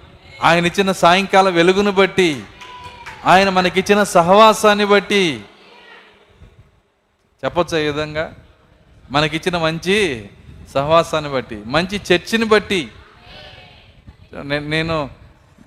ఆయన 0.43 0.65
ఇచ్చిన 0.65 0.91
సాయంకాల 0.91 1.49
వెలుగును 1.49 1.91
బట్టి 1.91 2.43
ఆయన 3.27 3.49
మనకిచ్చిన 3.49 4.03
సహవాసాన్ని 4.03 4.85
బట్టి 4.85 5.41
చెప్పొచ్చు 7.45 7.77
ఈ 7.77 7.85
విధంగా? 7.85 8.33
మనకిచ్చిన 9.11 9.57
మంచి 9.57 10.29
సహవాసాన్ని 10.73 11.31
బట్టి 11.31 11.63
మంచి 11.65 12.01
చర్చిని 12.11 12.45
బట్టి. 12.45 12.89
నేను 14.59 15.09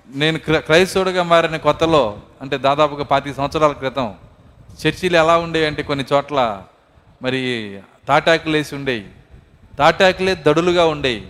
నేను 0.07 0.39
క్రైస్తవుడిగా 0.39 1.23
మారిన 1.23 1.57
కొత్తలో 1.57 2.19
అంటే 2.41 2.57
దాదాపుగా 2.57 3.03
పాతిక 3.03 3.37
సంవత్సరాల 3.37 3.71
క్రితం 3.71 4.15
చర్చిలు 4.81 5.17
ఎలా 5.17 5.37
ఉండేవి 5.37 5.65
అంటే 5.65 5.83
కొన్ని 5.83 6.05
చోట్ల 6.13 6.63
మరి 7.21 7.79
తాటాకులు 8.07 8.57
వేసి 8.57 8.75
ఉండేవి. 8.75 9.07
తాటాకులే 9.77 10.35
దడులుగా 10.35 10.85
ఉండేవి. 10.85 11.27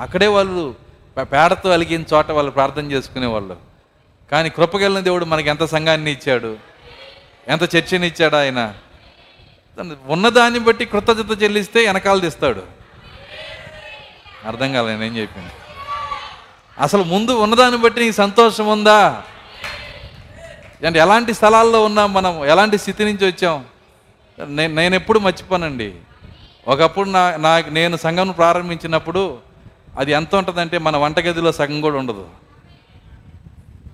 అక్కడే 0.00 0.26
వాళ్ళు 0.26 0.74
పేడతో 1.18 1.70
అలిగిన 1.70 2.04
చోట 2.14 2.30
వాళ్ళు 2.30 2.50
ప్రార్థన 2.50 2.92
చేసుకునేవాళ్ళు. 2.92 3.71
కానీ 4.32 4.50
కృపగలిగిన 4.50 5.00
దేవుడు 5.00 5.24
మనకి 5.24 5.48
ఎంత 5.48 5.64
సంఘాన్ని 5.64 6.12
ఇచ్చాడు? 6.12 6.56
ఎంత 7.48 7.76
చర్చని 7.76 8.06
ఇచ్చాడు 8.06 8.36
ఆయన? 8.36 8.74
ఉన్నదాన్ని 10.06 10.60
బట్టి 10.60 10.84
కృతజ్ఞత 10.84 11.42
చెల్లిస్తే 11.42 11.86
వెనకాల 11.86 12.20
తీస్తాడు. 12.20 12.62
అర్థం 14.46 14.72
కాలే 14.72 14.96
నేను 14.96 15.16
చెప్పింది 15.16 15.52
అసలు 16.80 17.02
ముందు 17.02 17.30
ఉన్నదాన్ని 17.30 17.80
బట్టి 17.80 18.00
నీకు 18.00 18.14
సంతోషం 18.14 18.66
ఉందా? 18.66 19.22
అంటే 20.86 20.98
ఎలాంటి 20.98 21.34
స్థలాల్లో 21.34 21.84
ఉన్నాం 21.84 22.12
మనం? 22.12 22.44
ఎలాంటి 22.44 22.78
స్థితి 22.78 23.04
నుంచి 23.04 23.26
వచ్చాం? 23.26 23.64
నేను 24.46 24.74
నేను 24.74 24.94
ఎప్పుడు 24.94 25.18
మర్చిపోనండి. 25.18 25.94
ఒకప్పుడు 26.68 27.08
నా 27.08 27.36
నా 27.36 27.62
నేను 27.70 27.96
సంఘం 27.96 28.30
ప్రారంభించినప్పుడు 28.30 29.38
అది 29.98 30.12
ఎంత 30.12 30.34
ఉంటుందంటే 30.34 30.78
మన 30.78 30.96
వంటగదిలో 30.96 31.52
సగం 31.52 31.80
కూడా 31.80 31.98
ఉండదు. 31.98 32.28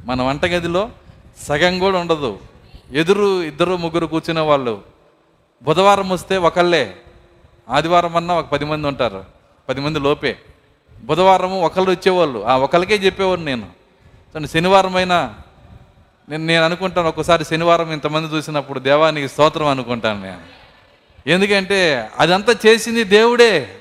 మన 0.08 0.22
వంటగదిలో 0.22 0.90
సగం 1.42 1.78
కూడా 1.78 1.98
ఉండదు. 1.98 2.38
ఎదురు 2.92 3.42
ఇద్దరు 3.42 3.76
ముగ్గురు 3.76 4.06
కూర్చునే 4.06 4.40
వాళ్ళు. 4.40 4.82
బుధవారం 5.62 6.08
వస్తే 6.08 6.36
ఒకళ్ళే. 6.36 6.96
ఆదివారం 7.68 8.16
అన్నా 8.16 8.34
ఒక 8.34 8.46
పది 8.46 8.64
మంది 8.64 8.86
ఉంటారు. 8.86 9.24
పది 9.68 9.80
మంది 9.80 10.00
లోపే. 10.00 10.36
బుధవారం 11.02 11.60
ఒకళ్ళు 11.60 11.90
వచ్చేవాళ్ళు. 11.90 12.46
ఆ 12.46 12.56
ఒకళ్ళకే 12.56 12.94
చెప్పేవాడు 12.94 13.40
నేను. 13.40 13.62
చూడండి, 13.62 14.48
శనివారం 14.48 14.96
అయినా 14.96 15.34
నేను 16.28 16.44
నేను 16.44 16.64
అనుకుంటాను 16.64 17.08
ఒక్కసారి 17.08 17.44
శనివారం 17.44 17.92
ఇంతమంది 17.92 18.36
చూసినప్పుడు 18.36 18.80
దేవానికి 18.80 19.28
స్తోత్రం 19.28 19.66
అనుకుంటాను 19.66 20.22
నేను. 20.22 20.40
ఎందుకంటే 21.26 22.10
అదంతా 22.18 22.56
చేసింది 22.66 23.04
దేవుడే. 23.04 23.76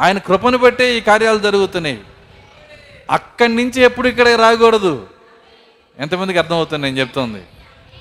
ఆయన 0.00 0.18
కృపను 0.18 0.58
బట్టే 0.58 0.98
ఈ 0.98 1.00
కార్యాలు 1.00 1.38
జరుగుతున్నాయి. 1.38 2.00
అక్కడి 3.10 3.56
నుంచి 3.56 3.82
ఎప్పుడు 3.82 4.08
ఇక్కడికి 4.08 4.36
రాకూడదు. 4.36 5.06
ఎంతమందికి 5.98 6.38
అర్థమవుతుంది 6.38 6.82
నేను 6.82 6.98
చెప్తుంది? 6.98 7.42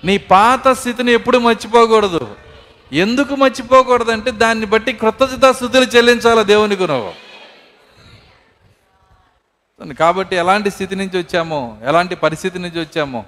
నీ 0.04 0.17
పాత 0.17 0.67
స్థితిని 0.67 1.12
ఎప్పుడు 1.12 1.38
మర్చిపోకూడదు. 1.38 2.36
ఎందుకు 2.93 3.36
మర్చిపోకూడదు 3.36 4.12
అంటే 4.12 4.32
దాన్ని 4.32 4.65
బట్టి 4.65 4.93
కృతజ్ఞత 4.93 5.51
స్థుతులు 5.51 5.86
చెల్లించాలా 5.95 6.41
దేవునికి 6.41 6.88
నువ్వు? 6.88 7.13
కాబట్టి 9.99 10.36
ఎలాంటి 10.36 10.71
స్థితి 10.71 10.95
నుంచి 10.95 11.17
వచ్చామో 11.17 11.77
ఎలాంటి 11.84 12.15
పరిస్థితి 12.15 12.60
నుంచి 12.60 12.80
వచ్చామో 12.80 13.25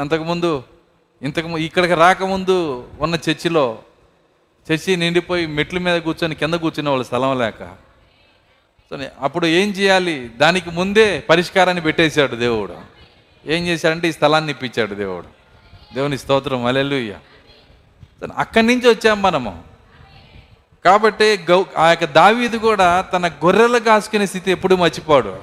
అంతకుముందు 0.00 0.62
ఇంతకు 1.22 1.58
ఇక్కడికి 1.58 1.94
రాకముందు 1.94 2.88
ఉన్న 3.00 3.18
చర్చిలో 3.30 3.78
చర్చి 4.72 4.96
నిండిపోయి 4.96 5.46
మెట్ల 5.46 5.78
మీద 5.78 6.00
కూర్చొని 6.00 6.34
కింద 6.34 6.54
కూర్చునే 6.54 6.90
వాళ్ళు 6.90 7.04
స్థలం 7.04 7.38
లేక. 7.38 7.60
సో 8.88 8.98
అప్పుడు 9.20 9.46
ఏం 9.46 9.68
చేయాలి? 9.68 10.30
దానికి 10.36 10.70
ముందే 10.70 11.20
పరిష్కారాన్ని 11.20 11.82
పెట్టేశాడు 11.82 12.36
దేవుడు. 12.36 12.91
ఏం 13.46 13.66
చేశాడంటే 13.66 14.08
ఈ 14.08 14.12
స్థలాన్ని 14.12 14.50
ఇప్పించాడు 14.52 14.94
దేవుడు. 14.94 15.26
దేవుని 15.94 16.18
స్తోత్రం 16.18 16.64
అలెలుయ్య 16.64 17.14
అక్కడి 18.36 18.66
నుంచి 18.66 18.88
వచ్చాం 18.90 19.22
మనము. 19.22 19.62
కాబట్టి 20.84 21.38
గౌ 21.50 21.64
ఆ 21.78 21.88
యొక్క 21.88 22.04
దావీదు 22.04 22.56
కూడా 22.56 23.00
తన 23.00 23.28
గొర్రెలు 23.28 23.78
కాసుకునే 23.78 24.26
స్థితి 24.26 24.50
ఎప్పుడు 24.50 24.74
మర్చిపోడు. 24.74 25.38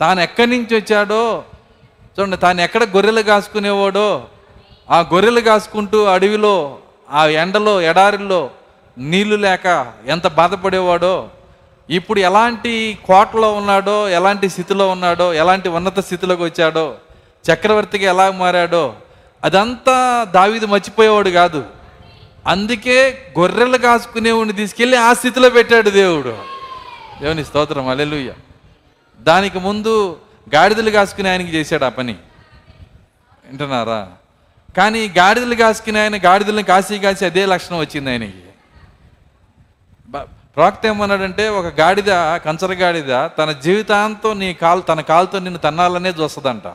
తాను 0.00 0.20
ఎక్కడి 0.20 0.50
నుంచి 0.50 0.76
వచ్చాడో 0.76 1.44
చూడండి 2.14 2.36
తాను 2.36 2.60
ఎక్కడ 2.60 2.84
గొర్రెలు 2.84 3.22
కాసుకునేవాడో 3.22 4.28
ఆ 4.90 5.00
గొర్రెలు 5.00 5.40
కాసుకుంటూ 5.40 6.04
అడవిలో 6.04 6.78
ఆ 7.10 7.26
ఎండలో 7.26 7.80
ఎడారిలో 7.80 8.50
నీళ్ళు 8.98 9.36
లేక 9.36 9.92
ఎంత 10.06 10.26
బాధపడేవాడో 10.26 11.30
ఇప్పుడు 11.90 12.20
ఎలాంటి 12.20 12.98
కోటలో 13.04 13.52
ఉన్నాడో 13.52 14.08
ఎలాంటి 14.08 14.48
స్థితిలో 14.48 14.88
ఉన్నాడో 14.88 15.34
ఎలాంటి 15.34 15.68
ఉన్నత 15.68 16.00
స్థితిలోకి 16.00 16.42
వచ్చాడో 16.42 16.94
చక్రవర్తిగా 17.52 18.10
ఎలా 18.10 18.30
మారాడో 18.30 18.94
అదంతా 19.44 20.26
దావిది 20.34 20.66
మర్చిపోయేవాడు 20.66 21.30
కాదు. 21.30 21.64
అందుకే 22.46 23.26
గొర్రెలు 23.38 23.78
కాసుకునేవాడిని 23.78 24.52
తీసుకెళ్ళి 24.52 24.96
ఆ 24.96 25.12
స్థితిలో 25.12 25.50
పెట్టాడు 25.50 25.90
దేవుడు. 25.90 26.38
దేవుని 27.22 27.44
స్తోత్రం 27.44 27.88
అలెలుయ్య 27.88 28.32
దానికి 29.20 29.58
ముందు 29.58 30.18
గాడిదలు 30.54 30.90
కాసుకుని 30.90 31.28
ఆయనకి 31.28 31.50
చేశాడు 31.50 31.84
ఆ 31.84 31.88
పని. 31.88 32.12
వింటున్నారా? 33.48 34.08
కానీ 34.76 35.08
గాడిదలు 35.18 35.54
కాసుకునే 35.54 36.00
ఆయన 36.00 36.16
గాడిదలను 36.16 36.62
కాసి 36.62 36.98
కాసి 36.98 37.24
అదే 37.24 37.46
లక్షణం 37.46 37.78
వచ్చింది 37.78 38.10
ఆయనకి. 38.10 38.42
బ- 40.52 40.56
ప్రవక్త 40.56 40.86
ఏమన్నాడంటే 40.86 41.48
ఒక 41.48 41.80
గాడిద 41.80 42.36
కంచర 42.36 42.72
గాడిద 42.72 43.26
తన 43.26 43.52
జీవితాంతం 43.52 44.38
నీ 44.38 44.54
కాలు 44.54 44.80
తన 44.80 45.00
కాలుతో 45.00 45.38
నిన్ను 45.38 45.58
తన్నాలనే 45.58 46.10
చూస్తుందంట. 46.10 46.66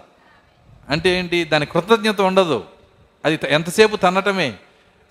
అంటే 0.89 1.19
ఏంటి? 1.19 1.43
దాని 1.43 1.65
కృతజ్ఞత 1.65 2.21
ఉండదు. 2.21 2.63
అది 3.25 3.39
ఎంతసేపు 3.49 3.95
తన్నటమే. 3.95 4.53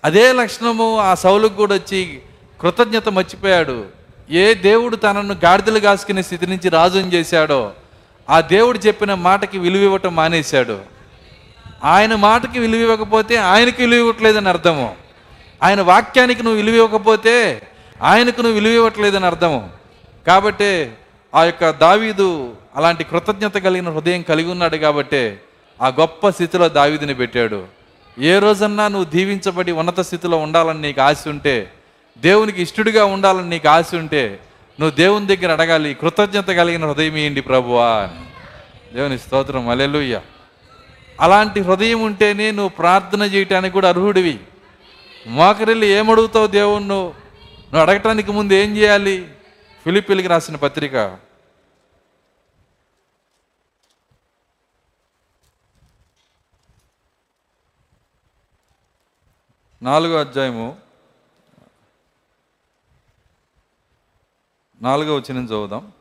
అదే 0.05 0.33
లక్షణము 0.33 0.99
ఆ 0.99 1.15
సౌలుకు 1.15 1.53
కూడా 1.53 1.75
వచ్చి 1.75 2.19
కృతజ్ఞత 2.61 3.09
మర్చిపోయాడు. 3.09 3.85
ఏ 4.29 4.53
దేవుడు 4.53 4.95
తనను 4.95 5.35
గాడిదలు 5.45 5.79
కాసుకునే 5.79 6.21
స్థితి 6.21 6.47
నుంచి 6.47 6.69
రాజుని 6.69 7.13
చేశాడో 7.13 7.71
ఆ 8.29 8.41
దేవుడు 8.41 8.77
చెప్పిన 8.77 9.13
మాటకి 9.13 9.59
విలువ 9.59 9.81
ఇవ్వటం 9.81 10.15
మానేశాడు. 10.15 10.79
ఆయన 11.83 12.15
మాటకి 12.15 12.59
విలువ 12.59 12.81
ఇవ్వకపోతే 12.81 13.35
ఆయనకి 13.35 13.81
విలువ 13.81 13.99
ఇవ్వట్లేదని 13.99 14.49
అర్థము. 14.49 14.95
ఆయన 15.63 15.81
వాక్యానికి 15.81 16.43
నువ్వు 16.43 16.61
విలువ 16.61 16.75
ఇవ్వకపోతే 16.75 17.61
ఆయనకు 18.01 18.41
నువ్వు 18.41 18.53
విలువ 18.53 18.73
ఇవ్వట్లేదని 18.73 19.25
అర్థము 19.25 19.69
కాబట్టే 20.27 20.97
ఆ 21.35 21.43
యొక్క 21.43 21.69
దావీదు 21.69 22.55
అలాంటి 22.75 23.03
కృతజ్ఞత 23.03 23.57
కలిగిన 23.57 23.89
హృదయం 23.89 24.21
కలిగి 24.21 24.51
ఉన్నాడు 24.51 24.77
కాబట్టే 24.77 25.41
ఆ 25.81 25.87
గొప్ప 25.87 26.29
స్థితిలో 26.29 26.69
దావీదిని 26.69 27.13
పెట్టాడు. 27.13 27.65
ఏ 28.19 28.39
రోజన్నా 28.39 28.87
నువ్వు 28.87 29.09
దీవించబడి 29.09 29.71
ఉన్నత 29.71 29.99
స్థితిలో 29.99 30.37
ఉండాలని 30.37 30.81
నీకు 30.81 31.01
ఆశ 31.01 31.27
ఉంటే 31.27 31.71
దేవునికి 32.17 32.61
ఇష్టడిగా 32.61 33.05
ఉండాలని 33.05 33.49
నీకు 33.49 33.67
ఆశ 33.69 33.95
ఉంటే 33.95 34.39
నువ్వు 34.79 34.95
దేవుని 34.95 35.27
దగ్గర 35.27 35.51
అడగాలి 35.51 35.93
కృతజ్ఞత 35.93 36.47
కలిగిన 36.47 36.85
హృదయం 36.85 37.17
ఏంటి 37.17 37.41
ప్రభువా 37.41 38.09
దేవుని 38.93 39.19
స్తోత్రం. 39.19 39.69
అలెలుయ్య 39.69 40.21
అలాంటి 41.21 41.59
హృదయం 41.59 42.01
ఉంటేనే 42.01 42.51
నువ్వు 42.51 42.69
ప్రార్థన 42.69 43.21
చేయటానికి 43.21 43.73
కూడా 43.73 43.89
అర్హుడివి. 43.89 44.39
మోకరిల్లి 45.27 45.87
ఏమడుగుతావు 45.87 46.47
దేవుణ్ణి? 46.47 47.26
నువ్వు 47.73 47.89
అడగటానికి 47.89 48.31
ముందు 48.31 48.53
ఏం 48.53 48.77
చేయాలి? 48.77 49.35
ఫిలిపిలికి 49.83 50.27
రాసిన 50.27 50.55
పత్రిక. 50.55 50.95
నాలుగో 59.81 60.19
అధ్యాయము. 60.19 60.77
నాలుగో 64.81 65.15
వచ్చిన 65.15 65.45
చదువుదాం. 65.45 65.91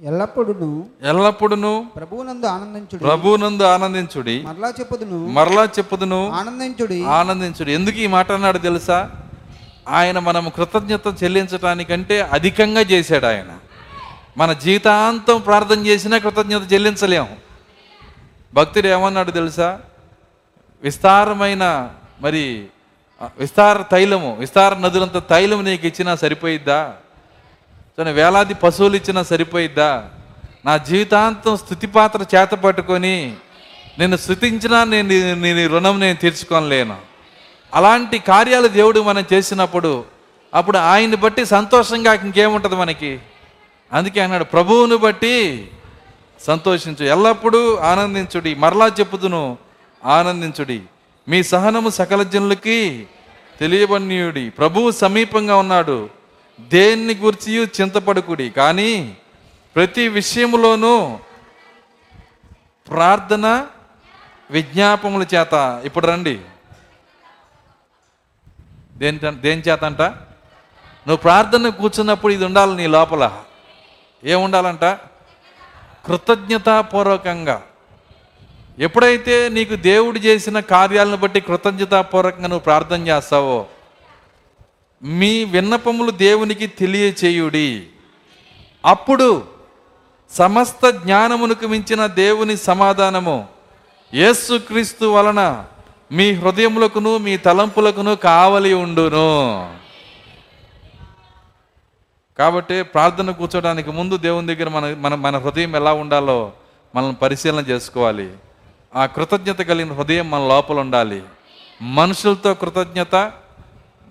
ఎల్లప్పుడూ 0.00 0.84
ఎల్లప్పుడూ 1.02 1.84
ప్రభువునందు 1.96 2.46
ఆనందించుడి. 2.46 2.98
ప్రభునందు 2.98 3.62
ఆనందించుడి. 3.62 4.42
మరలా 4.42 4.68
చెప్పుదును. 4.68 5.28
మరలా 5.28 5.64
చెప్పుదును. 5.64 6.30
ఆనందించుడి. 6.30 7.04
ఆనందించుడు. 7.04 7.70
ఎందుకు 7.70 7.96
ఈ 7.96 8.06
మాట 8.06 8.32
అన్నాడు 8.32 8.58
తెలుసా? 8.58 9.29
ఆయన 9.90 10.18
మనం 10.18 10.48
కృతజ్ఞత 10.56 11.06
చెల్లించడానికంటే 11.22 12.20
అధికంగా 12.22 12.80
చేశాడు 12.80 13.26
ఆయన. 13.26 13.52
మన 14.36 14.52
జీవితాంతం 14.52 15.40
ప్రార్థన 15.40 15.86
చేసినా 15.86 16.18
కృతజ్ఞత 16.18 16.72
చెల్లించలేము 16.72 17.36
భక్తుడు 18.54 18.86
ఏమన్నాడు 18.86 19.30
తెలుసా? 19.30 19.80
విస్తారమైన 20.82 21.90
మరి 22.20 22.66
విస్తార 23.38 23.82
తైలము 23.82 24.36
విస్తార 24.38 24.74
నదులంత 24.74 25.28
తైలము 25.30 25.62
నీకు 25.62 25.86
ఇచ్చినా 25.86 26.16
సరిపోయిద్దా? 26.16 26.94
చూడండి 27.94 28.12
వేలాది 28.12 28.54
పశువులు 28.54 28.96
ఇచ్చినా 28.96 29.22
సరిపోయిద్దా? 29.22 30.08
నా 30.64 30.76
జీవితాంతం 30.76 31.56
స్థుతిపాత్ర 31.56 32.36
చేత 32.36 32.50
పట్టుకొని 32.50 33.36
నేను 33.98 34.16
స్థుతించినా 34.16 34.84
నేను 34.84 35.34
నీ 35.34 35.66
రుణం 35.66 36.00
నేను 36.00 36.16
తీర్చుకోలేను. 36.16 37.09
అలాంటి 37.74 38.18
కార్యాలు 38.18 38.68
దేవుడు 38.68 39.00
మనం 39.00 39.24
చేసినప్పుడు 39.32 40.04
అప్పుడు 40.54 40.78
ఆయన్ని 40.78 41.16
బట్టి 41.16 41.46
సంతోషంగా 41.46 42.14
ఇంకేముంటుంది 42.14 42.74
మనకి? 42.74 43.20
అందుకే 43.92 44.20
అన్నాడు 44.20 44.44
ప్రభువుని 44.44 44.96
బట్టి 44.96 45.70
సంతోషించు. 46.40 47.04
ఎల్లప్పుడూ 47.04 47.76
ఆనందించుడి. 47.76 48.54
మరలా 48.54 48.86
చెప్పుదును 48.86 49.58
ఆనందించుడి. 50.04 50.82
మీ 51.28 51.42
సహనము 51.42 51.88
సకల 51.88 52.22
జనులకి 52.22 53.06
తెలియబడియుడి 53.60 54.50
ప్రభువు 54.50 54.90
సమీపంగా 54.90 55.56
ఉన్నాడు. 55.56 56.10
దేన్ని 56.60 57.14
గురించి 57.14 57.64
చింతపడుకుడి. 57.80 58.50
కానీ 58.50 59.16
ప్రతి 59.74 60.08
విషయములోనూ 60.08 61.18
ప్రార్థన 62.88 63.66
విజ్ఞాపముల 64.50 65.22
చేత. 65.34 65.82
ఇప్పుడు 65.84 66.06
రండి. 66.06 66.40
దేని 69.00 69.18
దేని 69.18 69.62
చేత 69.62 69.84
అంట 69.84 70.02
నువ్వు 70.02 71.16
ప్రార్థన 71.16 71.68
కూర్చున్నప్పుడు 71.68 72.32
ఇది 72.32 72.44
ఉండాలి 72.44 72.76
నీ 72.76 72.86
లోపల. 72.86 73.42
ఏముండాలంట? 74.24 74.84
కృతజ్ఞతాపూర్వకంగా. 76.06 77.62
ఎప్పుడైతే 78.78 79.48
నీకు 79.48 79.74
దేవుడు 79.74 80.18
చేసిన 80.18 80.60
కార్యాలను 80.60 81.16
బట్టి 81.16 81.40
కృతజ్ఞతాపూర్వకంగా 81.40 82.48
నువ్వు 82.48 82.64
ప్రార్థన 82.64 83.08
చేస్తావో 83.08 83.66
మీ 85.02 85.44
విన్నపములు 85.44 86.10
దేవునికి 86.10 86.66
తెలియచేయుడి. 86.66 87.86
అప్పుడు 88.86 89.48
సమస్త 90.30 90.90
జ్ఞానమునకు 90.90 91.66
మించిన 91.66 92.06
దేవుని 92.06 92.56
సమాధానము 92.56 93.48
యేసుక్రీస్తు 94.14 95.04
వలన 95.04 95.64
మీ 96.12 96.32
హృదయములకును 96.32 97.18
మీ 97.18 97.36
తలంపులకును 97.36 98.16
కావలి 98.16 98.74
ఉండును. 98.74 99.78
కాబట్టి 102.38 102.82
ప్రార్థన 102.82 103.30
కూర్చోడానికి 103.30 103.90
ముందు 103.90 104.16
దేవుని 104.16 104.54
దగ్గర 104.54 104.68
మన 104.68 104.96
మన 104.98 105.14
మన 105.14 105.38
హృదయం 105.38 105.76
ఎలా 105.76 105.92
ఉండాలో 105.92 106.52
మనం 106.94 107.14
పరిశీలన 107.22 107.64
చేసుకోవాలి. 107.64 108.32
ఆ 108.96 109.06
కృతజ్ఞత 109.06 109.58
కలిగిన 109.58 109.92
హృదయం 109.92 110.30
మన 110.30 110.40
లోపల 110.40 110.78
ఉండాలి. 110.78 111.22
మనుషులతో 111.82 112.54
కృతజ్ఞత 112.54 113.32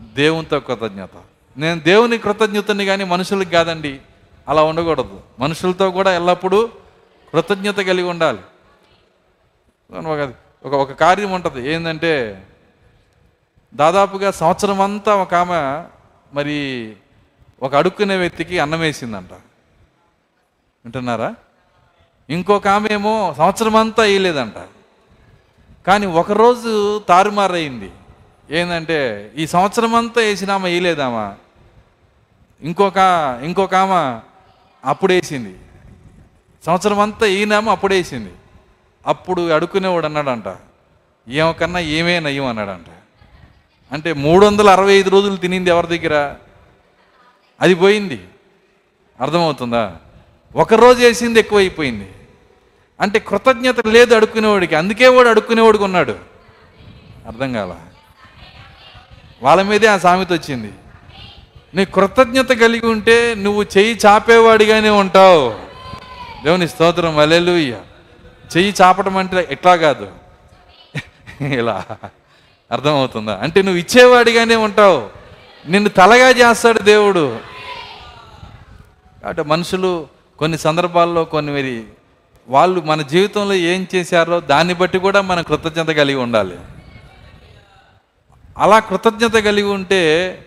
దేవునితో 0.01 0.59
కృతజ్ఞత. 0.59 1.09
నేను 1.57 1.79
దేవుని 1.79 2.17
కృతజ్ఞతని 2.17 2.85
కానీ 2.85 3.03
మనుషులకు 3.03 3.49
కాదండి 3.49 3.99
అలా 4.49 4.63
ఉండకూడదు. 4.63 5.19
మనుషులతో 5.39 5.91
కూడా 5.91 6.15
ఎల్లప్పుడూ 6.15 6.67
కృతజ్ఞత 7.33 7.77
కలిగి 7.77 8.09
ఉండాలి. 8.09 8.39
ఒక 10.65 10.73
ఒక 10.73 10.91
కార్యం 10.91 11.31
ఉంటుంది. 11.31 11.73
ఏంటంటే 11.73 12.43
దాదాపుగా 13.75 14.31
సంవత్సరం 14.31 14.81
అంతా 14.81 15.15
ఒక 15.15 15.33
ఆమె 15.33 15.83
మరి 16.33 16.93
ఒక 17.61 17.75
అడుక్కునే 17.75 18.17
వ్యక్తికి 18.17 18.59
అన్నం 18.59 18.79
వేసిందంట. 18.79 19.33
వింటున్నారా? 20.85 21.35
ఇంకొక 22.29 22.67
ఆమె 22.67 22.89
ఏమో 22.91 23.35
సంవత్సరం 23.37 23.75
అంతా 23.75 24.03
వేయలేదంట. 24.03 24.53
కానీ 25.87 26.05
ఒకరోజు 26.05 26.99
తారుమారైంది. 26.99 27.91
ఏంటంటే 28.51 29.31
ఈ 29.35 29.47
సంవత్సరం 29.47 29.95
అంతా 29.95 30.21
వేసిన 30.21 30.51
ఆమె 30.51 30.69
వేయలేదామా 30.69 31.35
ఇంకొక 32.61 32.97
ఇంకొక 33.43 33.75
ఆమె 33.75 34.19
అప్పుడేసింది. 34.89 35.59
సంవత్సరం 36.65 36.99
అంతా 36.99 37.25
ఈయనేమో 37.25 37.71
అప్పుడేసింది. 37.71 38.31
అప్పుడు 39.09 39.49
అడుక్కునేవాడు 39.49 40.05
అన్నాడంట 40.05 40.55
ఏమకన్నా 41.29 41.79
ఏమే 41.79 42.19
నయం 42.19 42.45
అన్నాడంట. 42.45 42.85
అంటే 43.91 44.13
మూడు 44.13 44.45
వందల 44.45 44.69
అరవై 44.69 44.93
ఐదు 44.93 45.09
రోజులు 45.09 45.35
తినింది 45.35 45.69
ఎవరి 45.69 45.99
దగ్గర? 45.99 46.35
అది 47.61 47.75
పోయింది. 47.75 48.21
అర్థమవుతుందా? 49.21 49.95
ఒక 50.55 50.73
రోజు 50.73 51.03
వేసింది 51.03 51.39
ఎక్కువైపోయింది. 51.39 52.11
అంటే 53.01 53.19
కృతజ్ఞత 53.19 53.87
లేదు 53.87 54.15
అడుక్కునేవాడికి 54.15 54.75
అందుకే 54.75 55.07
వాడు 55.07 55.29
అడుక్కునేవాడికి 55.29 55.83
ఉన్నాడు. 55.83 56.19
అర్థం 57.27 57.53
కాల? 57.53 57.75
వాళ్ళ 59.41 59.61
మీదే 59.61 59.87
ఆ 59.87 59.97
సామెత 59.97 60.33
వచ్చింది. 60.33 60.71
నీ 61.75 61.85
కృతజ్ఞత 61.85 62.49
కలిగి 62.49 62.85
ఉంటే 62.85 63.35
నువ్వు 63.35 63.63
చెయ్యి 63.63 63.99
చాపేవాడిగానే 64.05 64.89
ఉంటావు. 64.89 65.49
దేవుని 66.43 66.67
స్తోత్రం 66.67 67.19
అలెలుయ్యా 67.19 67.77
చెయ్యి 68.57 68.73
చాపటం 68.81 69.17
అంటే 69.17 69.47
ఎట్లా 69.51 69.75
కాదు? 69.75 70.11
ఇలా 71.41 71.85
అర్థమవుతుందా? 72.71 73.39
అంటే 73.41 73.61
నువ్వు 73.61 73.79
ఇచ్చేవాడిగానే 73.79 74.55
ఉంటావు. 74.55 75.09
నిన్ను 75.69 75.89
తలగా 75.89 76.29
చేస్తాడు 76.29 76.79
దేవుడు. 76.79 77.39
కాబట్టి 79.23 79.43
మనుషులు 79.43 80.07
కొన్ని 80.39 80.57
సందర్భాల్లో 80.57 81.25
కొన్ని 81.25 81.51
మరి 81.51 81.83
వాళ్ళు 82.47 82.81
మన 82.81 83.01
జీవితంలో 83.01 83.53
ఏం 83.53 83.87
చేశారో 83.95 84.39
దాన్ని 84.39 84.73
బట్టి 84.73 84.97
కూడా 84.97 85.21
మనం 85.21 85.43
కృతజ్ఞత 85.43 85.87
కలిగి 85.87 86.17
ఉండాలి. 86.17 86.57
అలా 88.57 88.79
కృతజ్ఞత 88.79 89.33
కలిగి 89.33 89.67
ఉంటే 89.67 90.45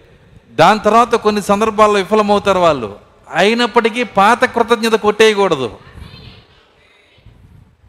దాని 0.52 0.80
తర్వాత 0.80 1.14
కొన్ని 1.14 1.42
సందర్భాల్లో 1.42 1.98
విఫలమవుతారు 1.98 2.58
వాళ్ళు. 2.58 2.96
అయినప్పటికీ 3.34 4.02
పాత 4.02 4.44
కృతజ్ఞత 4.44 4.92
కొట్టేయకూడదు. 4.92 5.78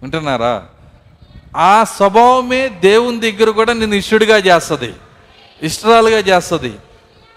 వింటున్నారా? 0.03 0.65
ఆ 1.57 1.83
స్వభావమే 1.83 2.69
దేవుని 2.69 3.31
దగ్గర 3.31 3.49
కూడా 3.49 3.73
నేను 3.73 3.95
ఇష్టుడిగా 3.95 4.37
చేస్తుంది. 4.37 4.93
ఇష్టరాలుగా 5.61 6.19
చేస్తుంది. 6.19 6.77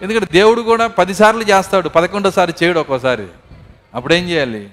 ఎందుకంటే 0.03 0.27
దేవుడు 0.33 0.63
కూడా 0.63 0.87
పదిసార్లు 0.87 1.43
చేస్తాడు 1.43 1.89
పదకొండోసారి 1.89 2.55
చేయడు 2.63 2.81
ఒక్కోసారి. 2.81 3.27
అప్పుడేం 3.95 4.29
చేయాలి? 4.29 4.71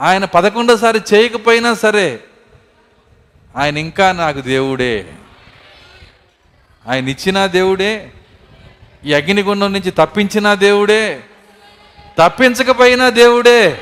ఆయన 0.00 0.24
పదకొండోసారి 0.24 1.00
చేయకపోయినా 1.14 1.74
సరే 1.74 2.20
ఆయన 3.56 3.78
ఇంకా 3.78 4.12
నాకు 4.12 4.40
దేవుడే. 4.40 5.12
ఆయన 6.88 7.08
ఇచ్చిన 7.08 7.46
దేవుడే 7.46 8.12
ఈ 9.04 9.12
అగ్నిగుండం 9.12 9.72
నుంచి 9.72 9.90
తప్పించిన 9.90 10.54
దేవుడే 10.54 11.20
తప్పించకపోయినా 12.18 13.08
దేవుడే. 13.08 13.78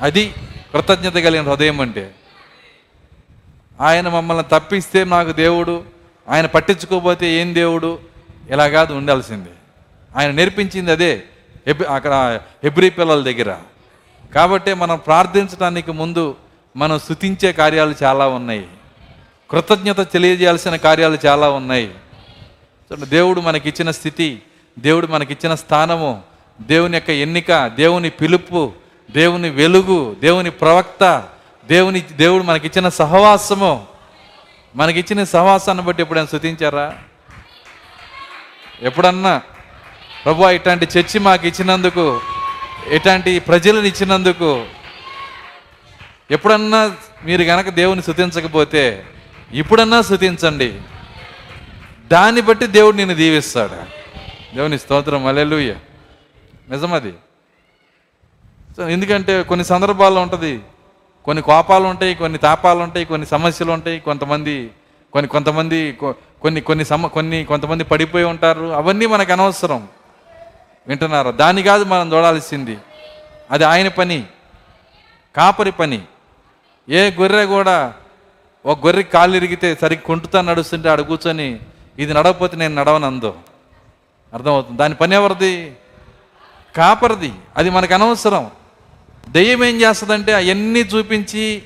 అది 0.00 0.34
కృతజ్ఞత 0.72 1.12
కలిగిన 1.12 1.48
హృదయం 1.48 1.80
అంటే 1.80 2.14
ఆయన 3.80 4.08
మమ్మల్ని 4.08 4.44
తప్పిస్తే 4.52 5.04
నాకు 5.04 5.32
దేవుడు 5.32 5.84
ఆయన 6.28 6.46
పట్టించుకోకపోతే 6.46 7.26
ఏం 7.26 7.54
దేవుడు 7.54 7.98
ఇలా 8.50 8.68
కాదు 8.68 8.92
ఉండాల్సింది. 8.92 9.48
ఆయన 10.16 10.30
నేర్పించింది 10.30 10.92
అదే 10.92 11.22
ఎబ్ 11.66 11.82
అక్కడ 11.82 12.40
ఎబ్రి 12.64 12.90
పిల్లల 12.90 13.22
దగ్గర. 13.22 13.56
కాబట్టి 14.34 14.74
మనం 14.74 14.98
ప్రార్థించడానికి 14.98 15.92
ముందు 15.92 16.36
మనం 16.76 16.98
స్థుతించే 16.98 17.52
కార్యాలు 17.52 17.94
చాలా 18.02 18.28
ఉన్నాయి. 18.28 18.68
కృతజ్ఞత 19.50 20.12
తెలియజేయాల్సిన 20.12 20.76
కార్యాలు 20.76 21.18
చాలా 21.26 21.50
ఉన్నాయి. 21.50 21.94
దేవుడు 23.04 23.40
మనకిచ్చిన 23.40 23.90
స్థితి 23.90 24.42
దేవుడు 24.78 25.06
మనకిచ్చిన 25.06 25.54
స్థానము 25.54 26.22
దేవుని 26.60 26.96
యొక్క 26.96 27.10
ఎన్నిక 27.10 27.66
దేవుని 27.66 28.10
పిలుపు 28.10 28.72
దేవుని 29.10 29.50
వెలుగు 29.50 30.16
దేవుని 30.20 30.50
ప్రవక్త 30.50 31.28
దేవుని 31.66 32.00
దేవుడు 32.00 32.42
మనకిచ్చిన 32.42 32.88
సహవాసము. 32.88 33.86
మనకిచ్చిన 34.76 35.24
సహవాసాన్ని 35.24 35.84
బట్టి 35.84 36.02
ఎప్పుడైనా 36.02 36.26
శృతించారా? 36.26 36.98
ఎప్పుడన్నా? 38.82 39.42
ప్రభు 40.24 40.44
ఇట్లాంటి 40.44 40.88
చర్చి 40.98 41.18
మాకు 41.18 41.46
ఇచ్చినందుకు 41.46 42.20
ఇట్లాంటి 42.90 43.38
ప్రజలను 43.38 43.86
ఇచ్చినందుకు 43.86 44.66
ఎప్పుడన్నా 46.30 46.96
మీరు 47.24 47.44
కనుక 47.44 47.68
దేవుని 47.68 48.02
స్థుతించకపోతే 48.02 49.06
ఇప్పుడన్నా 49.52 50.02
స్థుతించండి 50.02 50.80
దాన్ని 52.06 52.40
బట్టి 52.40 52.66
దేవుడు 52.66 52.96
నిన్ను 52.96 53.14
దీవిస్తాడు. 53.14 53.74
దేవుని 54.56 54.78
స్తోత్రం. 54.78 55.26
అలెలుయ్య 55.26 55.74
నిజమది. 56.70 57.14
ఎందుకంటే 58.88 59.42
కొన్ని 59.42 59.64
సందర్భాల్లో 59.64 60.20
ఉంటుంది. 60.20 60.60
కొన్ని 61.24 61.42
కోపాలు 61.42 61.84
ఉంటాయి 61.84 62.14
కొన్ని 62.14 62.38
తాపాలు 62.38 62.78
ఉంటాయి 62.78 63.04
కొన్ని 63.04 63.26
సమస్యలు 63.26 63.72
ఉంటాయి. 63.72 64.00
కొంతమంది 64.00 64.70
కొన్ని 65.12 65.28
కొంతమంది 65.28 65.98
కొన్ని 66.42 66.60
కొన్ని 66.60 66.84
సమ 66.84 67.06
కొన్ని 67.06 67.44
కొంతమంది 67.44 67.84
పడిపోయి 67.84 68.24
ఉంటారు. 68.24 68.64
అవన్నీ 68.64 69.06
మనకు 69.06 69.32
అనవసరం. 69.32 69.88
వింటున్నారా? 70.88 71.30
దాన్ని 71.30 71.62
కాదు 71.62 71.84
మనం 71.84 72.12
చూడాల్సింది. 72.12 72.78
అది 73.50 73.64
ఆయన 73.64 73.88
పని. 73.88 74.24
కాపరి 75.36 75.72
పని. 75.72 76.02
ఏ 76.88 77.10
గొర్రె 77.10 77.44
కూడా 77.44 77.94
ఒక 78.66 78.86
గొర్రె 78.86 79.02
కాళ్ళు 79.02 79.36
ఇరిగితే 79.36 79.74
సరిగ్గా 79.74 80.04
కొంటుతా 80.06 80.40
నడుస్తుంటే 80.40 80.88
ఆడ 80.88 81.00
కూర్చొని 81.00 81.60
ఇది 81.98 82.14
నడవకపోతే 82.14 82.56
నేను 82.56 82.74
నడవనందో 82.74 83.34
అర్థమవుతుంది. 84.34 84.78
దాని 84.78 84.94
పని 84.94 85.14
ఎవరిది? 85.14 85.76
కాపరిది. 86.76 87.32
అది 87.56 87.70
మనకు 87.70 87.94
అనవసరం. 87.94 88.50
దెయ్యం 89.28 89.64
ఏం 89.64 89.80
చేస్తుందంటే 89.80 90.32
అవన్నీ 90.32 90.80
చూపించి 90.80 91.62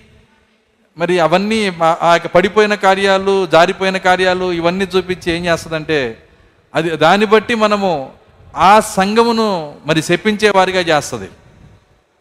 మరి 0.98 1.20
అవన్నీ 1.20 1.72
ఆ- 1.82 2.10
యొక్క 2.12 2.26
పడిపోయిన 2.26 2.74
కార్యాలు 2.74 3.46
జారిపోయిన 3.46 3.96
కార్యాలు 3.96 4.52
ఇవన్నీ 4.52 4.84
చూపించి 4.84 5.32
ఏం 5.32 5.44
చేస్తుందంటే 5.44 6.22
అది 6.74 6.90
దాన్ని 6.96 7.26
బట్టి 7.26 7.54
మనము 7.54 8.12
ఆ 8.56 8.80
సంఘమును 8.80 9.74
మరి 9.86 10.02
శపించే 10.02 10.50
వారిగా 10.50 10.80
చేస్తుంది. 10.80 11.28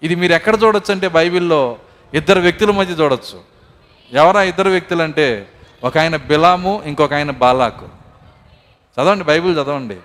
ఇది 0.04 0.16
మీరు 0.16 0.34
ఎక్కడ 0.34 0.60
చూడొచ్చు 0.64 0.94
అంటే 0.94 1.08
బైబిల్లో 1.08 1.78
ఇద్దరు 2.14 2.40
వ్యక్తుల 2.40 2.72
మధ్య 2.72 2.94
చూడొచ్చు. 2.94 3.42
ఎవరా 4.14 4.44
ఇద్దరు 4.44 4.70
వ్యక్తులు 4.70 5.02
అంటే 5.04 5.50
ఒక 5.84 5.98
ఆయన 5.98 6.16
బిలాము 6.16 6.84
ఇంకొక 6.86 7.14
ఆయన 7.14 7.32
బాలాకు. 7.32 7.86
చదవండి 8.98 9.24
బైబిల్ 9.24 9.54
చదవండి. 9.54 9.98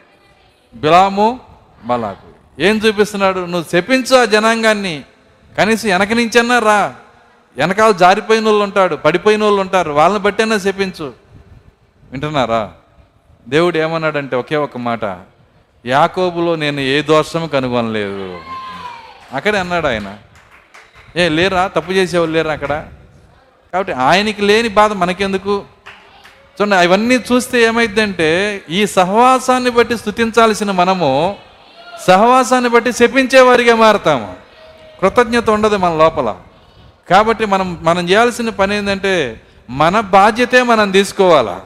బిలాము 0.75 1.41
బాలాకు. 1.85 2.63
ఏం 2.63 2.77
చూపిస్తున్నాడు? 2.77 3.41
నువ్వు 3.41 3.77
చెప్పించు 3.77 4.17
ఆ 4.17 4.25
జనాంగాన్ని 4.25 5.03
కనీసం 5.59 5.89
వెనక 5.89 6.13
నుంచన్నా 6.13 6.59
రా. 6.59 6.95
వెనకాల 7.57 7.91
జారిపోయిన 7.91 8.45
వాళ్ళు 8.45 8.65
ఉంటాడు 8.65 8.97
పడిపోయిన 8.97 9.45
వాళ్ళు 9.45 9.61
ఉంటారు. 9.61 9.93
వాళ్ళని 9.93 10.23
బట్టైనా 10.23 10.55
చెప్పించు 10.55 11.13
వింటున్నారా? 12.13 12.73
దేవుడు 13.49 13.79
ఏమన్నాడంటే 13.79 14.37
ఒకే 14.37 14.57
ఒక 14.57 14.77
మాట 14.77 15.05
యాకోబులో 15.87 16.57
నేను 16.57 16.81
ఏ 16.81 17.03
దోషము 17.03 17.47
కనుగొనలేదు. 17.47 18.41
అక్కడే 19.33 19.59
అన్నాడు 19.59 19.87
ఆయన. 19.87 20.19
ఏ 21.17 21.29
లేరా? 21.29 21.67
తప్పు 21.67 21.93
చేసేవాళ్ళు 21.93 22.35
లేరా 22.35 22.53
అక్కడ? 22.53 22.89
కాబట్టి 23.73 23.93
ఆయనకి 23.93 24.43
లేని 24.43 24.69
బాధ 24.69 24.93
మనకెందుకు? 24.93 25.65
చూడండి 26.61 26.77
అవన్నీ 26.77 27.15
చూస్తే 27.15 27.63
ఏమైందంటే 27.63 28.63
ఈ 28.71 28.87
సహవాసాన్ని 28.87 29.71
బట్టి 29.71 29.99
స్థుతించాల్సిన 29.99 30.71
మనము 30.71 31.37
సహవాసాన్ని 32.07 32.71
బట్టి 32.71 32.93
శపించేవారిగా 32.93 33.75
మారతాము. 33.75 34.48
కృతజ్ఞత 35.01 35.51
ఉండదు 35.51 35.77
మన 35.77 35.95
లోపల. 35.95 36.37
కాబట్టి 37.11 37.45
మనం 37.45 37.79
మనం 37.83 38.09
చేయాల్సిన 38.09 38.51
పని 38.51 38.77
ఏంటంటే 38.77 39.41
మన 39.71 40.01
బాధ్యతే 40.01 40.63
మనం 40.63 40.91
తీసుకోవాలా. 40.91 41.61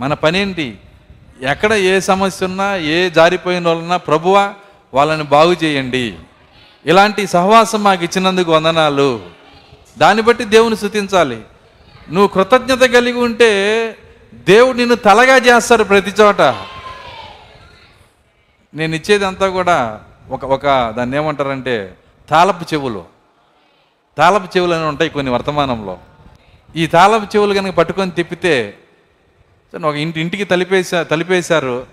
మన 0.00 0.14
పనేంటి 0.14 0.78
ఎక్కడ 1.42 1.72
ఏ 1.72 2.00
సమస్య 2.00 2.46
ఉన్నా 2.46 2.76
ఏ 2.76 3.10
జారిపోయిన 3.10 3.66
వాళ్ళున్నా 3.66 3.96
ప్రభువా 3.96 4.54
వాళ్ళని 4.94 5.22
బాగు 5.22 5.56
చేయండి. 5.64 6.14
ఇలాంటి 6.86 7.26
సహవాసం 7.26 7.82
మాకు 7.82 8.04
ఇచ్చినందుకు 8.04 8.52
వందనాలు. 8.52 9.20
దాన్ని 9.98 10.22
బట్టి 10.22 10.44
దేవుని 10.44 10.76
స్థుతించాలి. 10.76 11.40
నువ్వు 12.10 12.26
కృతజ్ఞత 12.26 12.80
కలిగి 12.80 13.18
ఉంటే 13.18 13.96
దేవుడు 14.34 14.76
నిన్ను 14.76 14.94
తలగా 14.94 15.36
చేస్తారు 15.36 15.84
ప్రతి 15.84 16.22
చోట. 16.22 16.40
నేను 18.74 18.94
ఇచ్చేది 18.94 19.26
అంతా 19.26 19.48
కూడా 19.48 20.00
ఒక 20.30 20.44
ఒక 20.44 20.94
దాన్ని 20.96 21.16
ఏమంటారంటే 21.16 21.94
తాళపు 22.30 22.64
చెవులు. 22.74 23.04
తాళపు 24.18 24.48
చెవులు 24.58 24.74
అని 24.74 24.84
ఉంటాయి 24.84 25.10
కొన్ని 25.10 25.30
వర్తమానంలో. 25.32 25.98
ఈ 26.76 26.86
తాళపు 26.86 27.26
చెవులు 27.36 27.54
కనుక 27.54 27.74
పట్టుకొని 27.74 28.10
తిప్పితే 28.10 28.54
సరే, 29.72 29.82
ఒక 29.84 29.94
ఇంటి 29.94 30.20
ఇంటికి 30.20 30.44
తలిపేసా 30.44 31.02
తలిపేశారు. 31.02 31.86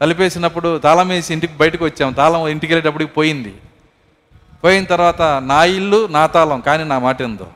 తలిపేసినప్పుడు 0.00 0.78
తాళం 0.78 1.08
వేసి 1.08 1.32
ఇంటికి 1.32 1.54
బయటకు 1.58 1.84
వచ్చాం. 1.84 2.12
తాళం 2.12 2.48
ఇంటికి 2.48 2.72
వెళ్ళేటప్పటికి 2.72 3.12
పోయింది. 3.12 3.54
పోయిన 4.64 4.84
తర్వాత 4.84 5.22
నా 5.22 5.64
ఇల్లు 5.64 6.06
నా 6.06 6.26
తాళం 6.26 6.60
కానీ 6.60 6.84
నా 6.84 6.98
మాట 6.98 7.22
ఏందో 7.22 7.48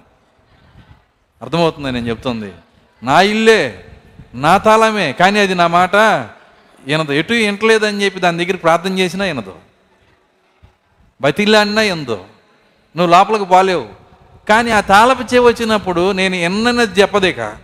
అర్థమవుతుంది 1.42 1.92
నేను 1.92 2.08
చెప్తుంది. 2.08 2.52
నా 3.02 3.20
ఇల్లే 3.20 3.60
నా 4.34 4.58
తాళమే 4.58 5.12
కానీ 5.12 5.38
అది 5.38 5.54
నా 5.54 5.66
మాట 5.66 5.96
వినదు 6.86 7.12
ఎటు 7.12 7.34
ఇంటలేదని 7.50 8.04
చెప్పి 8.04 8.20
దాని 8.20 8.44
దగ్గర 8.44 8.56
ప్రార్థన 8.56 8.98
చేసినా 8.98 9.24
వినదు 9.24 9.54
బతిలాడినా 11.20 11.82
ఎందో. 11.82 12.24
నువ్వు 12.96 13.12
లోపలికి 13.12 13.44
పోలేవు. 13.44 13.88
కానీ 14.48 14.70
ఆ 14.70 14.80
తాళపు 14.80 15.22
చెవి 15.22 15.46
వచ్చినప్పుడు 15.46 16.12
నేను 16.12 16.34
ఎన్నన్నది 16.34 17.00
చెప్పదేక. 17.00 17.56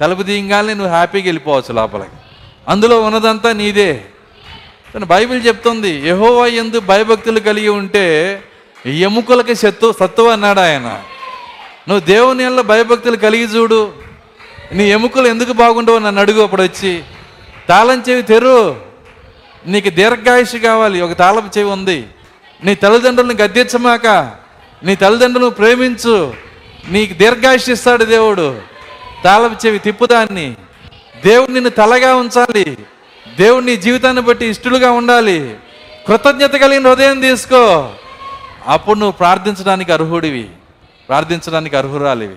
తలుపు 0.00 0.22
తీయంగానే 0.22 0.74
నువ్వు 0.74 0.92
హ్యాపీగా 0.92 1.24
వెళ్ళిపోవచ్చు 1.24 1.74
లోపలికి. 1.74 2.10
అందులో 2.68 3.02
ఉన్నదంతా 3.02 3.52
నీదే. 3.52 4.04
కానీ 4.94 5.04
బైబిల్ 5.06 5.46
చెప్తుంది 5.46 6.08
యహోవా 6.08 6.46
ఎందు 6.46 6.80
భయభక్తులు 6.80 7.40
కలిగి 7.40 7.68
ఉంటే 7.68 8.42
ఎముకలకి 8.86 9.54
సత్తు 9.54 9.94
సత్తువ 10.00 10.30
అన్నాడు 10.30 10.60
ఆయన. 10.60 11.02
నువ్వు 11.88 12.00
దేవుని 12.00 12.44
వల్ల 12.44 12.60
భయభక్తులు 12.60 13.16
కలిగి 13.16 13.44
చూడు. 13.44 13.92
నీ 14.72 14.84
ఎముకలు 14.84 15.28
ఎందుకు 15.28 15.52
బాగుండవు 15.52 15.98
నన్ను 15.98 16.20
అడుగు 16.20 16.42
అప్పుడు 16.42 16.62
వచ్చి 16.62 17.02
తాళం 17.68 18.04
చెవి 18.08 18.22
తెరు. 18.22 18.80
నీకు 19.66 19.88
దీర్ఘాయుష్ 19.88 20.56
కావాలి. 20.56 21.00
ఒక 21.00 21.18
తాళపు 21.18 21.58
చెవి 21.58 21.70
ఉంది. 21.70 22.06
నీ 22.64 22.74
తల్లిదండ్రులను 22.74 23.34
గద్దించమాక 23.34 24.06
నీ 24.82 24.96
తల్లిదండ్రులను 24.96 25.50
ప్రేమించు 25.50 26.34
నీకు 26.88 27.14
దీర్ఘాయుష్ 27.14 27.68
ఇస్తాడు 27.68 28.04
దేవుడు. 28.04 28.60
తాళపు 29.24 29.66
చెవి 29.66 29.78
తిప్పుదాన్ని 29.78 30.56
దేవుడు 31.26 31.50
నిన్ను 31.50 31.70
తలగా 31.70 32.14
ఉంచాలి. 32.14 32.78
దేవుడు 33.38 33.64
నీ 33.64 33.76
జీవితాన్ని 33.76 34.22
బట్టి 34.22 34.46
ఇష్టలుగా 34.46 34.90
ఉండాలి. 34.90 35.56
కృతజ్ఞత 36.08 36.52
కలిగిన 36.52 36.88
హృదయం 36.88 37.20
తీసుకో. 37.20 37.92
అప్పుడు 38.66 38.98
నువ్వు 38.98 39.12
ప్రార్థించడానికి 39.12 39.92
అర్హుడివి. 39.92 40.50
ప్రార్థించడానికి 41.08 41.76
అర్హురాలివి. 41.76 42.36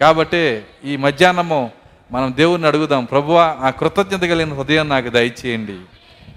కాబట్టి 0.00 0.62
ఈ 0.84 0.96
మధ్యాహ్నము 0.96 1.70
మనం 2.12 2.34
దేవుణ్ణి 2.36 2.68
అడుగుదాం 2.68 3.04
ప్రభువా 3.04 3.56
ఆ 3.62 3.70
కృతజ్ఞత 3.70 4.20
కలిగిన 4.20 4.54
హృదయం 4.54 4.88
నాకు 4.88 5.08
దయచేయండి. 5.08 5.76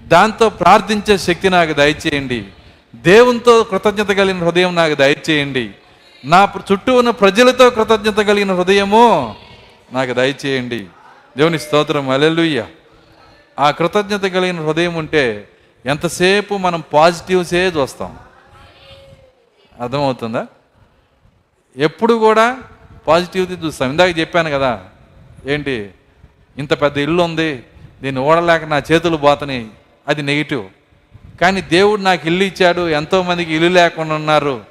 దాంతో 0.08 0.48
ప్రార్థించే 0.48 1.18
శక్తి 1.18 1.50
నాకు 1.50 1.72
దయచేయండి. 1.72 2.44
దేవునితో 2.94 3.64
కృతజ్ఞత 3.64 4.06
కలిగిన 4.06 4.44
హృదయం 4.44 4.74
నాకు 4.74 4.94
దయచేయండి. 4.94 5.70
నా 6.24 6.52
చుట్టూ 6.72 6.96
ఉన్న 6.96 7.10
ప్రజలతో 7.10 7.70
కృతజ్ఞత 7.70 8.16
కలిగిన 8.16 8.54
హృదయము 8.54 9.34
నాకు 9.92 10.12
దయచేయండి. 10.12 10.86
దేవుని 11.36 11.58
స్తోత్రం 11.58 12.10
అలెలుయ్య 12.10 12.66
ఆ 13.58 13.70
కృతజ్ఞత 13.70 14.22
కలిగిన 14.22 14.60
హృదయం 14.60 14.94
ఉంటే 14.94 15.48
ఎంతసేపు 15.86 16.54
మనం 16.54 16.84
పాజిటివ్సే 16.92 17.68
చూస్తాం. 17.68 18.18
అర్థమవుతుందా? 19.80 20.46
ఎప్పుడు 21.76 22.14
కూడా 22.14 22.58
పాజిటివ్ది 23.08 23.66
చూస్తాం. 23.66 23.90
ఇందాక 23.90 24.18
చెప్పాను 24.18 24.50
కదా 24.50 24.84
ఏంటి? 25.46 25.90
ఇంత 26.58 26.82
పెద్ద 26.82 26.98
ఇల్లు 26.98 27.22
ఉంది 27.22 27.62
దీన్ని 28.02 28.22
ఓడలేక 28.22 28.64
నా 28.64 28.82
చేతులు 28.92 29.16
పోతని 29.16 29.68
అది 30.08 30.22
నెగిటివ్. 30.22 30.64
కానీ 31.42 31.60
దేవుడు 31.60 32.00
నాకు 32.00 32.26
ఇల్లు 32.26 32.44
ఇచ్చాడు 32.44 32.88
ఎంతోమందికి 32.88 33.54
ఇల్లు 33.54 33.68
లేకుండా 33.68 34.14
ఉన్నారు. 34.14 34.64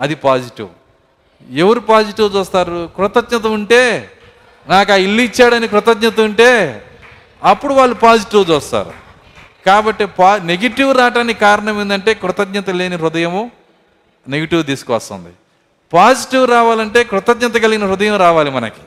అది 0.00 0.14
పాజిటివ్. 0.14 0.68
ఎవరు 1.50 1.80
పాజిటివ్ 1.80 2.36
చూస్తారు? 2.36 2.90
కృతజ్ఞత 2.96 3.46
ఉంటే 3.46 4.10
నాకు 4.68 4.92
ఆ 4.92 4.94
ఇల్లు 4.94 5.22
ఇచ్చాడని 5.22 5.68
కృతజ్ఞత 5.68 6.20
ఉంటే 6.20 6.82
అప్పుడు 7.42 7.74
వాళ్ళు 7.74 7.94
పాజిటివ్ 7.94 8.50
చూస్తారు. 8.50 8.92
కాబట్టి 9.66 10.06
పా 10.06 10.36
నెగిటివ్ 10.36 10.98
రావడానికి 10.98 11.40
కారణం 11.40 11.80
ఏంటంటే 11.80 12.14
కృతజ్ఞత 12.14 12.70
లేని 12.70 12.96
హృదయము 12.96 13.50
నెగిటివ్ 14.28 14.66
తీసుకొస్తుంది 14.66 15.30
పాజిటివ్ 15.92 16.50
రావాలంటే 16.50 17.04
కృతజ్ఞత 17.04 17.52
కలిగిన 17.52 17.86
హృదయం 17.86 18.16
రావాలి 18.16 18.50
మనకి. 18.50 18.80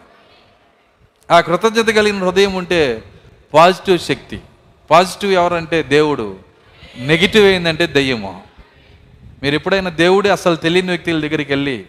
ఆ 1.32 1.40
కృతజ్ఞత 1.40 1.86
కలిగిన 1.86 2.24
హృదయం 2.24 2.54
ఉంటే 2.54 3.04
పాజిటివ్ 3.54 4.00
శక్తి. 4.00 4.42
పాజిటివ్ 4.92 5.32
ఎవరంటే 5.32 5.84
దేవుడు. 5.84 6.49
నెగిటివ్ 7.00 7.46
ఏంటంటే 7.46 7.88
దయ్యము. 7.88 8.42
మీరు 9.44 9.56
ఎప్పుడైనా 9.56 9.90
దేవుడే 9.90 10.30
అసలు 10.30 10.56
తెలియని 10.56 10.88
వ్యక్తుల 10.88 11.20
దగ్గరికి 11.20 11.52
వెళ్ళి 11.52 11.86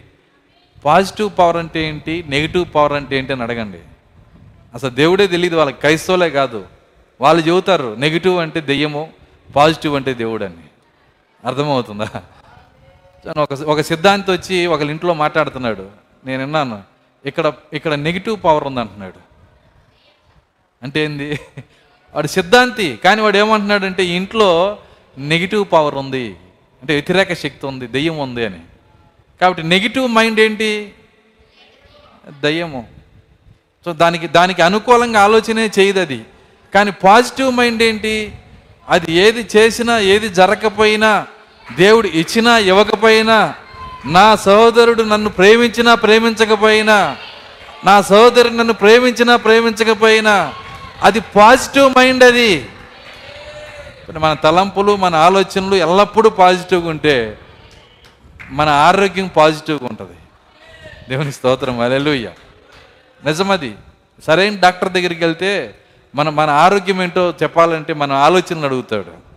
పాజిటివ్ 0.85 1.31
పవర్ 1.39 1.57
అంటే 1.57 1.83
ఏంటి? 1.83 2.25
నెగిటివ్ 2.27 2.65
పవర్ 2.75 2.93
అంటే 2.93 3.17
ఏంటి? 3.17 3.33
అని 3.33 3.43
అడగండి. 3.43 3.79
అసలు 4.73 4.89
దేవుడే 4.89 5.27
తెలియదు 5.27 5.55
వాళ్ళకి. 5.55 5.79
క్రైస్తవులే 5.79 6.29
కాదు. 6.29 6.65
వాళ్ళు 7.21 7.47
చెబుతారు 7.47 7.95
నెగిటివ్ 7.99 8.39
అంటే 8.39 8.61
దెయ్యము 8.61 9.09
పాజిటివ్ 9.55 9.95
అంటే 9.95 10.13
దేవుడు 10.13 10.45
అని. 10.45 10.57
అర్థమవుతుందా? 11.45 12.09
ఒక 13.41 13.53
ఒక 13.53 13.81
సిద్ధాంతి 13.81 14.31
వచ్చి 14.31 14.65
ఒకళ్ళ 14.65 14.91
ఇంట్లో 14.91 15.13
మాట్లాడుతున్నాడు. 15.13 15.89
నేను 16.25 16.43
విన్నాను. 16.43 16.83
ఇక్కడ 17.25 17.53
ఇక్కడ 17.73 17.93
నెగిటివ్ 17.93 18.37
పవర్ 18.43 18.63
ఉంది 18.63 18.79
అంటున్నాడు. 18.79 19.19
అంటే 20.83 21.05
ఏంది? 21.05 21.39
వాడు 22.15 22.27
సిద్ధాంతి. 22.27 22.99
కానీ 23.03 23.21
వాడు 23.21 23.37
ఏమంటున్నాడంటే 23.37 24.05
ఇంట్లో 24.05 24.77
నెగిటివ్ 25.17 25.65
పవర్ 25.71 25.95
ఉంది. 25.95 26.35
అంటే 26.81 26.93
వ్యతిరేక 26.93 27.33
శక్తి 27.33 27.65
ఉంది 27.65 27.87
దెయ్యం 27.87 28.17
ఉంది 28.17 28.45
అని. 28.45 28.59
కాబట్టి 29.41 29.63
నెగిటివ్ 29.63 30.07
మైండ్ 30.07 30.39
ఏంటి? 30.39 30.93
దయ్యము. 32.41 32.87
సో 33.85 33.93
దానికి 33.93 34.27
దానికి 34.27 34.61
అనుకూలంగా 34.61 35.21
ఆలోచనే 35.21 35.71
చేయదు 35.79 35.99
అది 35.99 36.21
కానీ 36.73 36.91
పాజిటివ్ 36.91 37.51
మైండ్ 37.51 37.83
ఏంటి? 37.83 38.31
అది 38.89 39.11
ఏది 39.11 39.47
చేసినా 39.55 39.99
ఏది 39.99 40.29
జరగకపోయినా 40.29 41.27
దేవుడు 41.77 42.07
ఇచ్చినా 42.07 42.57
ఇవ్వకపోయినా 42.57 43.55
నా 44.05 44.35
సహోదరుడు 44.35 45.03
నన్ను 45.03 45.29
ప్రేమించినా 45.29 45.95
ప్రేమించకపోయినా 45.95 47.17
నా 47.85 48.01
సహోదరుడు 48.01 48.53
నన్ను 48.53 48.73
ప్రేమించినా 48.73 49.35
ప్రేమించకపోయినా 49.35 50.53
అది 51.01 51.19
పాజిటివ్ 51.19 51.97
మైండ్ 51.97 52.23
అది. 52.23 52.65
మన 54.19 54.33
తలంపులు 54.33 54.95
మన 54.95 55.15
ఆలోచనలు 55.15 55.75
ఎల్లప్పుడూ 55.75 56.29
పాజిటివ్గా 56.29 56.89
ఉంటే 56.89 57.37
మన 58.49 58.69
ఆరోగ్యం 58.69 59.27
పాజిటివ్గా 59.27 59.87
ఉంటుంది. 59.87 60.17
దేవుని 61.09 61.31
స్తోత్రం. 61.31 61.79
అలెలుయ్య 61.79 62.29
నిజమది. 63.25 63.75
సరైన 64.23 64.59
డాక్టర్ 64.59 64.91
దగ్గరికి 64.91 65.25
వెళ్తే 65.25 65.75
మన 66.15 66.29
మన 66.29 66.49
ఆరోగ్యం 66.49 67.01
ఏంటో 67.01 67.33
చెప్పాలంటే 67.43 67.93
మన 67.93 68.11
ఆలోచనలు 68.11 68.65
అడుగుతాడు. 68.65 69.31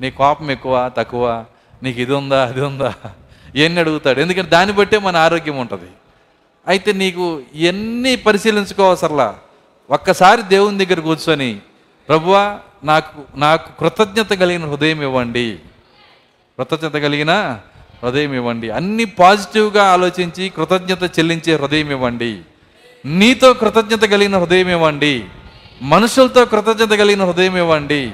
నీ 0.00 0.10
కోపం 0.10 0.50
ఎక్కువ 0.50 0.90
తక్కువ 0.98 1.44
నీకు 1.82 2.00
ఇది 2.00 2.14
ఉందా 2.14 2.44
అది 2.44 2.60
ఉందా? 2.60 2.94
ఇవన్నీ 3.54 3.80
అడుగుతాడు. 3.80 4.20
ఎందుకంటే 4.20 4.50
దాన్ని 4.50 4.76
బట్టే 4.76 4.98
మన 4.98 5.16
ఆరోగ్యం 5.16 5.56
ఉంటుంది. 5.58 5.90
అయితే 6.66 6.92
నీకు 6.92 7.42
ఇవన్నీ 7.54 8.16
పరిశీలించుకోవసరలా 8.16 9.36
ఒక్కసారి 9.90 10.42
దేవుని 10.42 10.86
దగ్గర 10.86 11.00
కూర్చొని 11.00 11.60
ప్రభువా 12.08 12.58
నాకు 12.84 13.38
నాకు 13.38 13.78
కృతజ్ఞత 13.78 14.30
కలిగిన 14.32 14.66
హృదయం 14.66 15.02
ఇవ్వండి. 15.02 15.58
కృతజ్ఞత 16.58 16.92
కలిగిన 16.92 17.58
హృదయం 18.02 18.34
ఇవ్వండి. 18.34 18.70
అన్ని 18.70 19.04
పాజిటివ్గా 19.04 19.84
ఆలోచించి 19.84 20.48
కృతజ్ఞత 20.48 21.18
చెల్లించే 21.18 21.56
హృదయం 21.56 21.90
ఇవ్వండి. 21.90 22.40
నీతో 23.04 23.52
కృతజ్ఞత 23.52 24.04
కలిగిన 24.04 24.38
హృదయం 24.38 24.68
ఇవ్వండి. 24.68 25.24
మనుషులతో 25.82 26.44
కృతజ్ఞత 26.44 26.88
కలిగిన 26.88 27.24
హృదయం 27.24 27.56
ఇవ్వండి. 27.56 28.12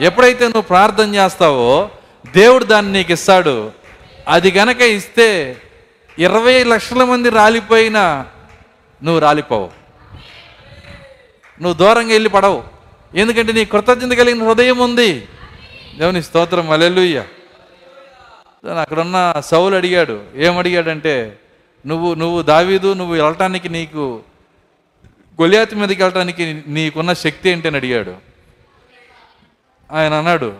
ఎప్పుడైతే 0.00 0.44
నువ్వు 0.44 0.62
ప్రార్థన 0.62 1.14
చేస్తావో 1.14 1.90
దేవుడు 2.34 2.64
దాన్ని 2.64 2.92
నీకు 2.92 3.12
ఇస్తాడు. 3.12 3.72
అది 4.28 4.50
గనక 4.50 4.80
ఇస్తే 4.80 5.56
ఇరవై 6.18 6.64
లక్షల 6.64 7.04
మంది 7.04 7.30
రాలిపోయినా 7.30 8.26
నువ్వు 9.04 9.20
రాలిపోవు. 9.20 9.70
నువ్వు 11.62 11.72
దూరంగా 11.72 12.12
వెళ్ళి 12.12 12.28
పడవు. 12.28 12.77
ఎందుకంటే 13.14 13.52
నీ 13.52 13.64
కృతజ్ఞత 13.64 14.16
కలిగిన 14.18 14.48
హృదయం 14.48 14.78
ఉంది. 14.78 15.28
దేవుని 15.98 16.22
స్తోత్రం 16.22 16.70
అలెలుయ్య 16.70 17.24
అక్కడున్న 18.80 19.34
సౌలు 19.44 19.76
అడిగాడు 19.76 20.22
ఏమడిగాడంటే 20.36 21.38
నువ్వు 21.86 22.14
నువ్వు 22.14 22.42
దావీదు 22.42 22.92
నువ్వు 22.92 23.14
వెళ్ళటానికి 23.14 23.68
నీకు 23.68 24.20
గొలియాతి 25.40 25.74
మీదకి 25.76 26.02
వెళ్ళటానికి 26.02 26.62
నీకున్న 26.66 27.12
శక్తి 27.12 27.50
ఏంటి? 27.50 27.68
అని 27.68 27.76
అడిగాడు. 27.76 28.16
ఆయన 29.92 30.14
అన్నాడు 30.14 30.52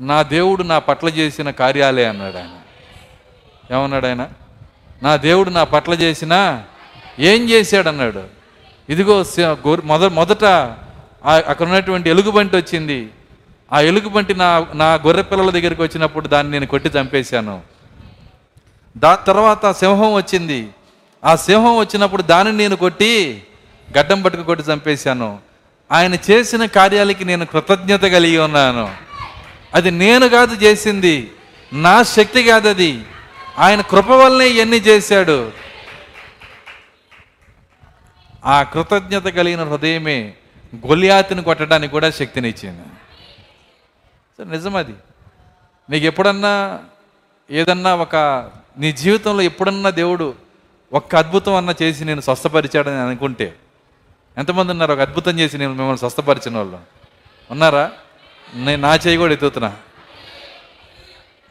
నా 0.00 0.22
దేవుడు 0.22 0.62
నా 0.62 0.78
పట్ల 0.78 1.08
చేసిన 1.08 1.50
కార్యాలే 1.50 2.04
అన్నాడు 2.04 2.36
ఆయన. 2.36 2.60
ఏమన్నాడు 3.74 4.06
ఆయన? 4.06 4.28
నా 5.02 5.16
దేవుడు 5.16 5.50
నా 5.50 5.64
పట్ల 5.64 5.92
చేసిన 5.92 6.64
ఏం 7.18 7.42
చేశాడు? 7.42 7.88
అన్నాడు. 7.88 8.24
ఇదిగో 8.88 9.24
మొద 9.84 10.04
మొదట 10.04 10.44
అక్కడ 11.30 11.66
ఉన్నటువంటి 11.66 12.10
ఎలుగుబంటి 12.10 12.56
వచ్చింది. 12.56 13.08
ఆ 13.72 13.80
ఎలుగుబంటి 13.80 14.34
నా 14.34 14.66
నా 14.74 14.94
గొర్రె 14.94 15.22
పిల్లల 15.22 15.50
దగ్గరికి 15.50 15.82
వచ్చినప్పుడు 15.82 16.28
దాన్ని 16.28 16.52
నేను 16.52 16.66
కొట్టి 16.66 16.88
చంపేశాను. 16.88 17.62
దా 18.96 19.14
తర్వాత 19.14 19.70
సింహం 19.70 20.14
వచ్చింది. 20.14 20.68
ఆ 21.24 21.36
సింహం 21.36 21.76
వచ్చినప్పుడు 21.76 22.22
దానిని 22.22 22.56
నేను 22.56 22.76
కొట్టి 22.76 23.42
గడ్డం 23.98 24.22
పట్టుకు 24.22 24.42
కొట్టి 24.42 24.72
చంపేశాను. 24.72 25.38
ఆయన 25.92 26.14
చేసిన 26.14 26.66
కార్యాలకి 26.66 27.24
నేను 27.24 27.46
కృతజ్ఞత 27.46 28.02
కలిగి 28.02 28.38
ఉన్నాను. 28.38 28.94
అది 29.74 29.90
నేను 29.90 30.28
కాదు 30.28 30.54
చేసింది. 30.54 31.30
నా 31.72 32.02
శక్తి 32.02 32.42
కాదు 32.42 32.68
అది. 32.68 33.00
ఆయన 33.58 33.80
కృప 33.80 34.10
వల్లనే 34.10 34.48
ఇవన్నీ 34.48 34.76
చేశాడు. 34.76 35.52
ఆ 38.44 38.62
కృతజ్ఞత 38.62 39.24
కలిగిన 39.24 39.64
హృదయమే 39.64 40.32
గొలియాతిని 40.86 41.42
కొట్టడానికి 41.42 41.92
కూడా 41.92 42.10
శక్తినిచ్చింది. 42.10 42.82
సో 44.38 44.44
నిజమది. 44.44 44.94
నీకు 45.90 46.06
ఎప్పుడన్నా 46.06 46.80
ఏదన్నా 47.50 47.94
ఒక 47.94 48.16
నీ 48.78 48.92
జీవితంలో 48.92 49.42
ఎప్పుడన్నా 49.42 49.90
దేవుడు 49.90 50.34
ఒక్క 50.92 51.16
అద్భుతం 51.16 51.54
అన్న 51.54 51.74
చేసి 51.82 52.04
నేను 52.04 52.20
స్వస్థపరిచాడని 52.20 52.94
అనుకుంటే 52.94 53.56
ఎంతమంది 54.38 54.72
ఉన్నారు? 54.72 54.92
ఒక 54.92 55.00
అద్భుతం 55.00 55.38
చేసి 55.38 55.58
నేను 55.58 55.70
మిమ్మల్ని 55.70 55.98
స్వస్థపరిచిన 55.98 56.56
వాళ్ళు. 56.56 56.78
ఉన్నారా? 57.50 57.92
నేను 58.54 58.82
నా 58.82 58.94
చేయి 58.94 59.16
కూడా 59.16 59.32
ఎత్తుతున్నా. 59.32 59.76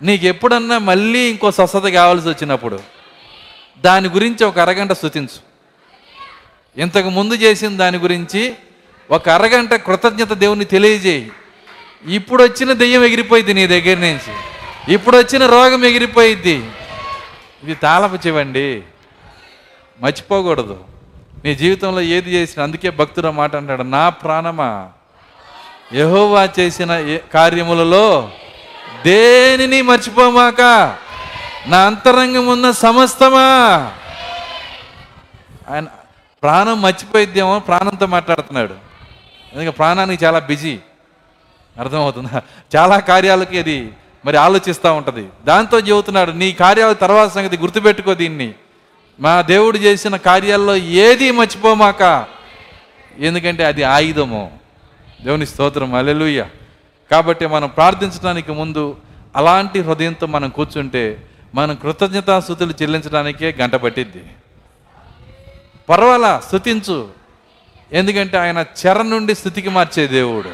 నీకు 0.02 0.26
ఎప్పుడన్నా 0.26 0.78
మళ్ళీ 0.78 1.20
ఇంకో 1.20 1.52
స్వస్థత 1.52 1.88
కావాల్సి 1.88 2.30
వచ్చినప్పుడు 2.30 2.80
దాని 3.82 4.10
గురించి 4.10 4.46
ఒక 4.46 4.60
అరగంట 4.60 4.92
స్థుతించు 4.92 5.54
ఇంతకు 6.82 7.10
ముందు 7.10 7.34
చేసిన 7.34 7.78
దాని 7.78 7.98
గురించి 7.98 8.56
ఒక 9.12 9.30
అరగంట 9.30 9.74
కృతజ్ఞత 9.74 10.34
దేవుని 10.34 10.66
తెలియజేయి. 10.66 11.32
ఇప్పుడు 12.06 12.44
వచ్చిన 12.44 12.74
దెయ్యం 12.74 13.04
ఎగిరిపోయింది 13.04 13.54
నీ 13.54 13.68
దగ్గర 13.68 13.98
నుంచి. 13.98 14.34
ఇప్పుడు 14.94 15.18
వచ్చిన 15.18 15.46
రోగం 15.46 15.86
ఎగిరిపోయిద్ది. 15.86 16.70
ఇది 17.64 17.76
తాళపు 17.76 18.28
చెవండి. 18.28 18.84
మర్చిపోకూడదు. 20.02 20.80
నీ 21.46 21.56
జీవితంలో 21.56 22.02
ఏది 22.02 22.32
చేసిన 22.32 22.64
అందుకే 22.64 22.90
భక్తుడు 22.90 23.28
మాట 23.28 23.56
అంటాడు 23.56 23.84
నా 23.84 24.10
ప్రాణమా? 24.10 24.90
యహోవా 25.94 26.50
చేసిన 26.60 27.18
కార్యములలో 27.34 28.32
దేనిని 29.06 29.82
మర్చిపోమాక? 29.82 30.62
నా 31.68 31.86
అంతరంగం 31.86 32.48
ఉన్న 32.48 32.72
సమస్తమా? 32.72 33.42
ఆయన 35.70 35.86
ప్రాణం 36.44 36.82
మర్చిపోయిద్దేమో 36.82 37.60
ప్రాణంతో 37.60 38.06
మాట్లాడుతున్నాడు. 38.06 38.93
ఎందుకంటే 39.54 39.78
ప్రాణానికి 39.78 40.26
చాలా 40.26 40.40
బిజీ. 40.40 40.80
అర్థమవుతుందా? 41.80 42.42
చాలా 42.76 43.00
కార్యాలకి 43.00 43.60
అది 43.60 43.94
మరి 44.26 44.38
ఆలోచిస్తూ 44.38 44.94
ఉంటుంది. 44.94 45.30
దాంతో 45.46 45.80
చెబుతున్నాడు 45.80 46.32
నీ 46.32 46.52
కార్యాల 46.52 46.94
తర్వాత 46.94 47.32
సంగతి 47.32 47.58
గుర్తుపెట్టుకో 47.58 48.14
దీన్ని. 48.14 48.54
మా 49.20 49.42
దేవుడు 49.42 49.78
చేసిన 49.78 50.18
కార్యాల్లో 50.18 50.76
ఏది 50.76 51.32
మర్చిపోమాక. 51.32 52.26
ఎందుకంటే 53.20 53.66
అది 53.66 53.84
ఆయుధము. 53.84 54.58
దేవుని 55.24 55.48
స్తోత్రం. 55.48 55.94
అలెలుయ్య 55.94 56.46
కాబట్టి 57.12 57.46
మనం 57.46 57.70
ప్రార్థించడానికి 57.70 58.52
ముందు 58.52 58.98
అలాంటి 59.36 59.82
హృదయంతో 59.82 60.28
మనం 60.28 60.50
కూర్చుంటే 60.50 61.28
మనం 61.56 61.76
కృతజ్ఞతాస్థుతులు 61.76 62.74
చెల్లించడానికే 62.82 63.56
గంట 63.60 63.76
పట్టిద్ది. 63.76 64.24
పర్వాలా? 65.90 66.40
స్థుతించు 66.40 67.23
ఎందుకంటే 67.92 68.38
ఆయన 68.38 68.66
చెర 68.86 69.02
నుండి 69.02 69.36
స్థుతికి 69.36 69.70
మార్చే 69.70 70.08
దేవుడు. 70.08 70.50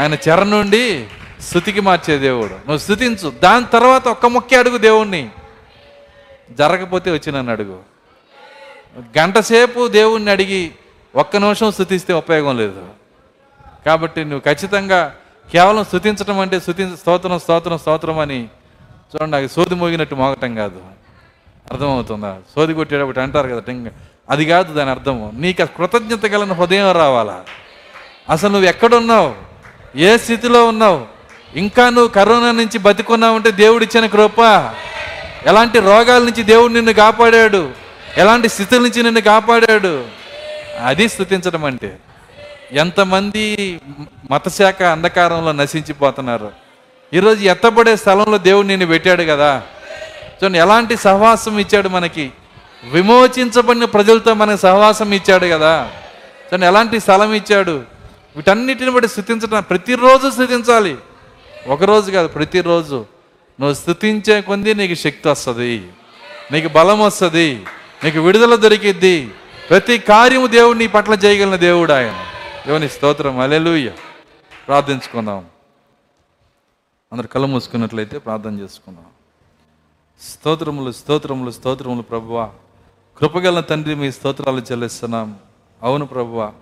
ఆయన 0.00 0.14
చెర 0.14 0.42
నుండి 0.42 1.06
స్థుతికి 1.40 1.80
మార్చే 1.80 2.18
దేవుడు. 2.18 2.52
నువ్వు 2.52 2.78
స్థుతించు. 2.78 3.32
దాని 3.42 3.66
తర్వాత 3.66 4.08
ఒక్క 4.08 4.26
ముఖ్య 4.26 4.58
అడుగు 4.58 4.78
దేవుణ్ణి. 4.78 5.30
జరగకపోతే 6.50 7.12
వచ్చిన 7.12 7.50
అడుగు. 7.50 7.80
గంటసేపు 9.18 9.88
దేవుణ్ణి 9.88 10.30
అడిగి 10.30 10.70
ఒక్క 11.14 11.36
నిమిషం 11.36 11.72
స్థుతిస్తే 11.72 12.12
ఉపయోగం 12.12 12.56
లేదు. 12.56 12.88
కాబట్టి 13.86 14.24
నువ్వు 14.24 14.54
ఖచ్చితంగా 14.54 15.16
కేవలం 15.52 15.84
స్థుతించడం 15.84 16.38
అంటే 16.38 16.60
స్థుతి 16.60 16.96
స్తోత్రం 16.96 17.38
స్తోత్రం 17.38 17.78
స్తోత్రం 17.78 18.18
అని 18.18 18.48
చూడండి 19.16 19.36
అది 19.36 19.48
సోది 19.48 19.74
మోగినట్టు 19.74 20.14
మోగటం 20.14 20.54
కాదు. 20.54 20.80
అర్థమవుతుందా? 21.72 22.38
సోది 22.54 22.74
కొట్టేటప్పుడు 22.74 23.20
అంటారు 23.20 23.48
కదా 23.48 23.60
టింగ్ 23.60 23.86
అది 24.30 24.46
కాదు 24.46 24.74
దాని 24.74 24.90
అర్థము. 24.90 25.32
నీకు 25.34 25.64
కృతజ్ఞత 25.64 26.26
గలన 26.26 26.52
హృదయం 26.52 26.92
రావాలా? 26.92 27.42
అసలు 28.30 28.50
నువ్వు 28.50 28.68
ఎక్కడున్నావు? 28.68 29.34
ఏ 29.96 30.16
స్థితిలో 30.16 30.66
ఉన్నావు? 30.66 31.06
ఇంకా 31.54 31.90
నువ్వు 31.90 32.08
కరోనా 32.08 32.50
నుంచి 32.52 32.78
బతికున్నావు 32.78 33.36
అంటే 33.36 33.50
దేవుడిచ్చిన 33.50 34.06
కృప? 34.06 34.40
ఎలాంటి 35.46 35.78
రోగాల 35.80 36.22
నుంచి 36.22 36.42
దేవుడు 36.42 36.72
నిన్ను 36.72 36.92
కాపాడాడు? 36.92 37.70
ఎలాంటి 38.16 38.48
స్థితుల 38.48 38.78
నుంచి 38.78 39.02
నిన్ను 39.02 39.20
కాపాడాడు? 39.20 40.04
అది 40.84 41.08
స్థుతించడం 41.08 41.64
అంటే. 41.64 41.98
ఎంతమంది 42.72 43.80
మతశాఖ 44.30 44.82
అంధకారంలో 44.82 45.52
నశించిపోతున్నారు. 45.52 46.52
ఈరోజు 47.14 47.44
ఎత్తబడే 47.44 47.96
స్థలంలో 47.96 48.38
దేవుడు 48.38 48.66
నిన్ను 48.66 48.86
పెట్టాడు 48.86 49.22
కదా. 49.22 49.62
చూడండి 50.44 50.58
ఎలాంటి 50.58 50.96
సహవాసం 50.96 51.58
ఇచ్చాడు 51.58 51.88
మనకి. 51.88 52.32
విమోచించబడిన 52.84 53.84
ప్రజలతో 53.84 54.34
మనకు 54.34 54.60
సహవాసం 54.60 55.12
ఇచ్చాడు 55.12 55.46
కదా. 55.46 55.92
తను 56.52 56.64
ఎలాంటి 56.64 57.00
స్థలం 57.00 57.32
ఇచ్చాడు? 57.32 57.82
వీటన్నిటిని 58.36 58.90
బట్టి 58.90 59.08
స్థుతించడం 59.08 59.62
ప్రతిరోజు 59.62 60.30
స్థుతించాలి. 60.30 60.96
ఒకరోజు 61.66 62.10
కాదు 62.10 62.28
ప్రతిరోజు. 62.28 63.06
నువ్వు 63.60 63.74
స్థుతించే 63.74 64.40
కొంది 64.40 64.74
నీకు 64.74 64.94
శక్తి 64.94 65.28
వస్తుంది. 65.28 65.92
నీకు 66.52 66.68
బలం 66.68 67.00
వస్తుంది. 67.00 67.64
నీకు 68.04 68.18
విడుదల 68.18 68.54
దొరికిద్ది. 68.54 69.30
ప్రతి 69.68 69.98
కార్యము 69.98 70.46
దేవుడు 70.46 70.78
నీ 70.78 70.86
పట్ల 70.86 71.12
చేయగలిగిన 71.12 71.56
దేవుడు 71.56 71.92
ఆయన. 71.92 72.26
దేవుని 72.66 72.88
స్తోత్రం. 72.88 73.38
అలెలుయ్య 73.38 73.92
ప్రార్థించుకుందాం. 74.66 75.44
అందరు 77.12 77.26
కళ్ళు 77.26 77.46
మూసుకున్నట్లయితే 77.46 78.18
ప్రార్థన 78.18 78.60
చేసుకుందాం. 78.60 79.04
స్తోత్రములు 80.30 80.92
స్తోత్రములు 80.92 81.50
స్తోత్రములు 81.50 82.02
ప్రభువా. 82.02 82.50
కృపగల 83.20 83.60
తండ్రి 83.60 83.94
మీ 83.94 84.12
స్తోత్రాలు 84.12 84.62
చెల్లిస్తున్నాం. 84.72 85.36
అవును 85.82 86.06
ప్రభువ 86.06 86.52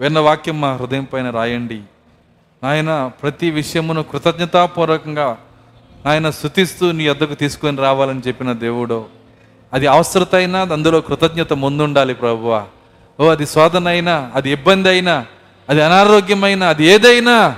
విన్న 0.00 0.18
వాక్యం 0.18 0.60
మా 0.60 0.76
హృదయం 0.76 1.04
పైన 1.04 1.30
రాయండి. 1.30 1.80
నాయన 2.62 3.10
ప్రతి 3.22 3.50
విషయమును 3.50 4.02
కృతజ్ఞతాపూర్వకంగా 4.02 5.38
నాయన 6.06 6.30
స్థుతిస్తూ 6.30 6.92
నీ 6.92 7.08
వద్దకు 7.08 7.34
తీసుకొని 7.34 7.78
రావాలని 7.78 8.22
చెప్పిన 8.28 8.52
దేవుడు. 8.52 9.06
అది 9.72 9.86
అవసరత 9.86 10.34
అయినా 10.34 10.60
అందులో 10.60 11.00
కృతజ్ఞత 11.00 11.52
ముందుండాలి 11.52 12.14
ప్రభువ. 12.14 12.66
ఓ 13.20 13.28
అది 13.28 13.46
శోధన 13.46 13.88
అయినా 13.88 14.32
అది 14.34 14.50
ఇబ్బంది 14.50 14.88
అయినా 14.88 15.26
అది 15.68 15.82
అనారోగ్యమైనా 15.82 16.68
అది 16.68 16.84
ఏదైనా 16.84 17.56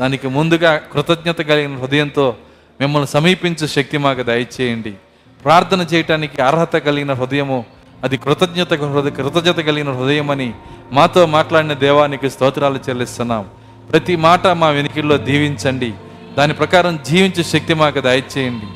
దానికి 0.00 0.28
ముందుగా 0.28 0.76
కృతజ్ఞత 0.76 1.40
కలిగిన 1.42 1.78
హృదయంతో 1.78 2.36
మిమ్మల్ని 2.80 3.08
సమీపించే 3.08 3.66
శక్తి 3.66 3.98
మాకు 3.98 4.22
దయచేయండి. 4.22 4.94
ప్రార్థన 5.44 5.80
చేయటానికి 5.80 6.42
అర్హత 6.42 6.76
కలిగిన 6.76 7.12
హృదయము 7.12 7.64
అది 8.04 8.16
కృతజ్ఞత 8.16 8.74
హృదయ 8.74 9.10
కృతజ్ఞత 9.10 9.56
కలిగిన 9.56 9.92
హృదయం 9.92 10.30
అని 10.30 10.52
మాతో 10.92 11.26
మాట్లాడిన 11.26 11.72
దేవానికి 11.72 12.30
స్తోత్రాలు 12.30 12.78
చెల్లిస్తున్నాం. 12.88 13.44
ప్రతి 13.92 14.16
మాట 14.16 14.46
మా 14.46 14.68
వెనుకల్లో 14.68 15.16
దీవించండి. 15.16 15.92
దాని 16.38 16.52
ప్రకారం 16.52 16.98
జీవించే 17.06 17.42
శక్తి 17.42 17.74
మాకు 17.74 18.00
దయచేయండి. 18.00 18.66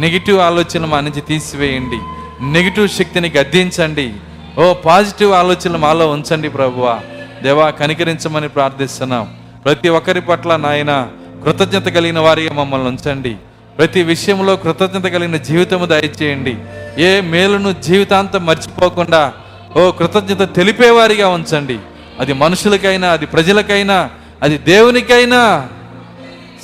నెగిటివ్ 0.00 0.40
ఆలోచనలు 0.40 0.86
మా 0.86 1.00
నుంచి 1.00 1.20
తీసివేయండి. 1.20 1.98
నెగిటివ్ 2.44 2.88
శక్తిని 2.88 3.32
గద్దించండి. 3.36 4.14
ఓ 4.58 4.74
పాజిటివ్ 4.74 5.32
ఆలోచనలు 5.32 5.78
మాలో 5.78 6.10
ఉంచండి 6.10 6.48
ప్రభువా. 6.48 7.00
దేవా 7.42 7.70
కనికరించమని 7.70 8.48
ప్రార్థిస్తున్నాం. 8.48 9.36
ప్రతి 9.64 9.88
ఒక్కరి 9.88 10.20
పట్ల 10.20 10.56
నాయన 10.56 11.08
కృతజ్ఞత 11.44 11.88
కలిగిన 11.88 12.18
వారిగా 12.18 12.52
మమ్మల్ని 12.52 12.88
ఉంచండి. 12.88 13.36
ప్రతి 13.78 14.02
విషయంలో 14.02 14.56
కృతజ్ఞత 14.56 15.02
కలిగిన 15.02 15.36
జీవితము 15.36 15.86
దయచేయండి. 15.86 16.56
ఏ 17.02 17.20
మేలును 17.20 17.72
జీవితాంతం 17.72 18.46
మర్చిపోకుండా 18.46 19.32
ఓ 19.76 19.90
కృతజ్ఞత 19.90 20.54
తెలిపేవారిగా 20.54 21.28
ఉంచండి. 21.28 21.78
అది 22.20 22.32
మనుషులకైనా 22.32 23.08
అది 23.08 23.26
ప్రజలకైనా 23.26 24.10
అది 24.42 24.58
దేవునికైనా. 24.58 25.68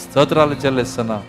స్తోత్రాలు 0.02 0.56
చెల్లిస్తున్నా. 0.66 1.22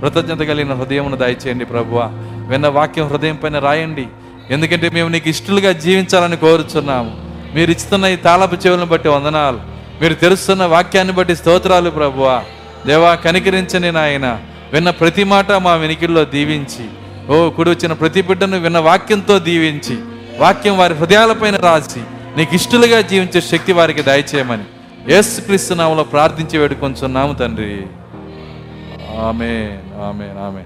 కృతజ్ఞత 0.00 0.38
కలిగిన 0.38 0.74
హృదయమును 0.74 1.16
దయచేయండి 1.16 1.64
ప్రభువ. 1.64 2.10
విన్న 2.50 2.68
వాక్యం 2.68 3.08
హృదయం 3.08 3.36
పైన 3.36 3.58
రాయండి. 3.58 4.06
ఎందుకంటే 4.50 4.88
మేము 4.88 5.08
నీకు 5.08 5.28
ఇష్టలుగా 5.28 5.72
జీవించాలని 5.72 6.36
కోరుచున్నాము. 6.36 7.30
మీరు 7.54 7.70
ఇస్తున్న 7.70 8.06
ఈ 8.06 8.16
తాళపు 8.16 8.54
చెవులను 8.54 8.86
బట్టి 8.86 9.08
వందనాలు. 9.08 9.60
మీరు 10.02 10.14
తెలుస్తున్న 10.14 10.64
వాక్యాన్ని 10.64 11.14
బట్టి 11.14 11.36
స్తోత్రాలు 11.36 11.90
ప్రభువ. 11.90 12.44
దేవా 12.86 13.14
కనికరించని 13.14 13.92
నాయన. 13.92 14.40
విన్న 14.72 14.90
ప్రతి 14.90 15.24
మాట 15.24 15.52
మా 15.52 15.74
వెనికిల్లో 15.74 16.24
దీవించి. 16.24 16.84
ఓ 17.32 17.50
కుడి 17.50 17.70
వచ్చిన 17.70 17.92
ప్రతి 17.92 18.22
బిడ్డను 18.22 18.58
విన్న 18.58 18.78
వాక్యంతో 18.78 19.38
దీవించి. 19.48 19.96
వాక్యం 20.38 20.78
వారి 20.78 20.94
హృదయాలపైన 20.94 21.56
రాసి 21.56 22.02
నీకు 22.36 22.54
ఇష్టలుగా 22.54 23.00
జీవించే 23.00 23.40
శక్తి 23.40 23.72
వారికి 23.72 24.02
దయచేయమని. 24.02 24.66
యేసు 25.12 25.40
క్రీస్తు 25.40 25.74
నామలో 25.74 26.02
ప్రార్థించి 26.02 26.58
వేడుకొంచున్నాము 26.58 27.32
తండ్రి. 27.32 27.72
ఆమె 29.28 29.52
ఆమె 30.08 30.26
ఆమె 30.46 30.62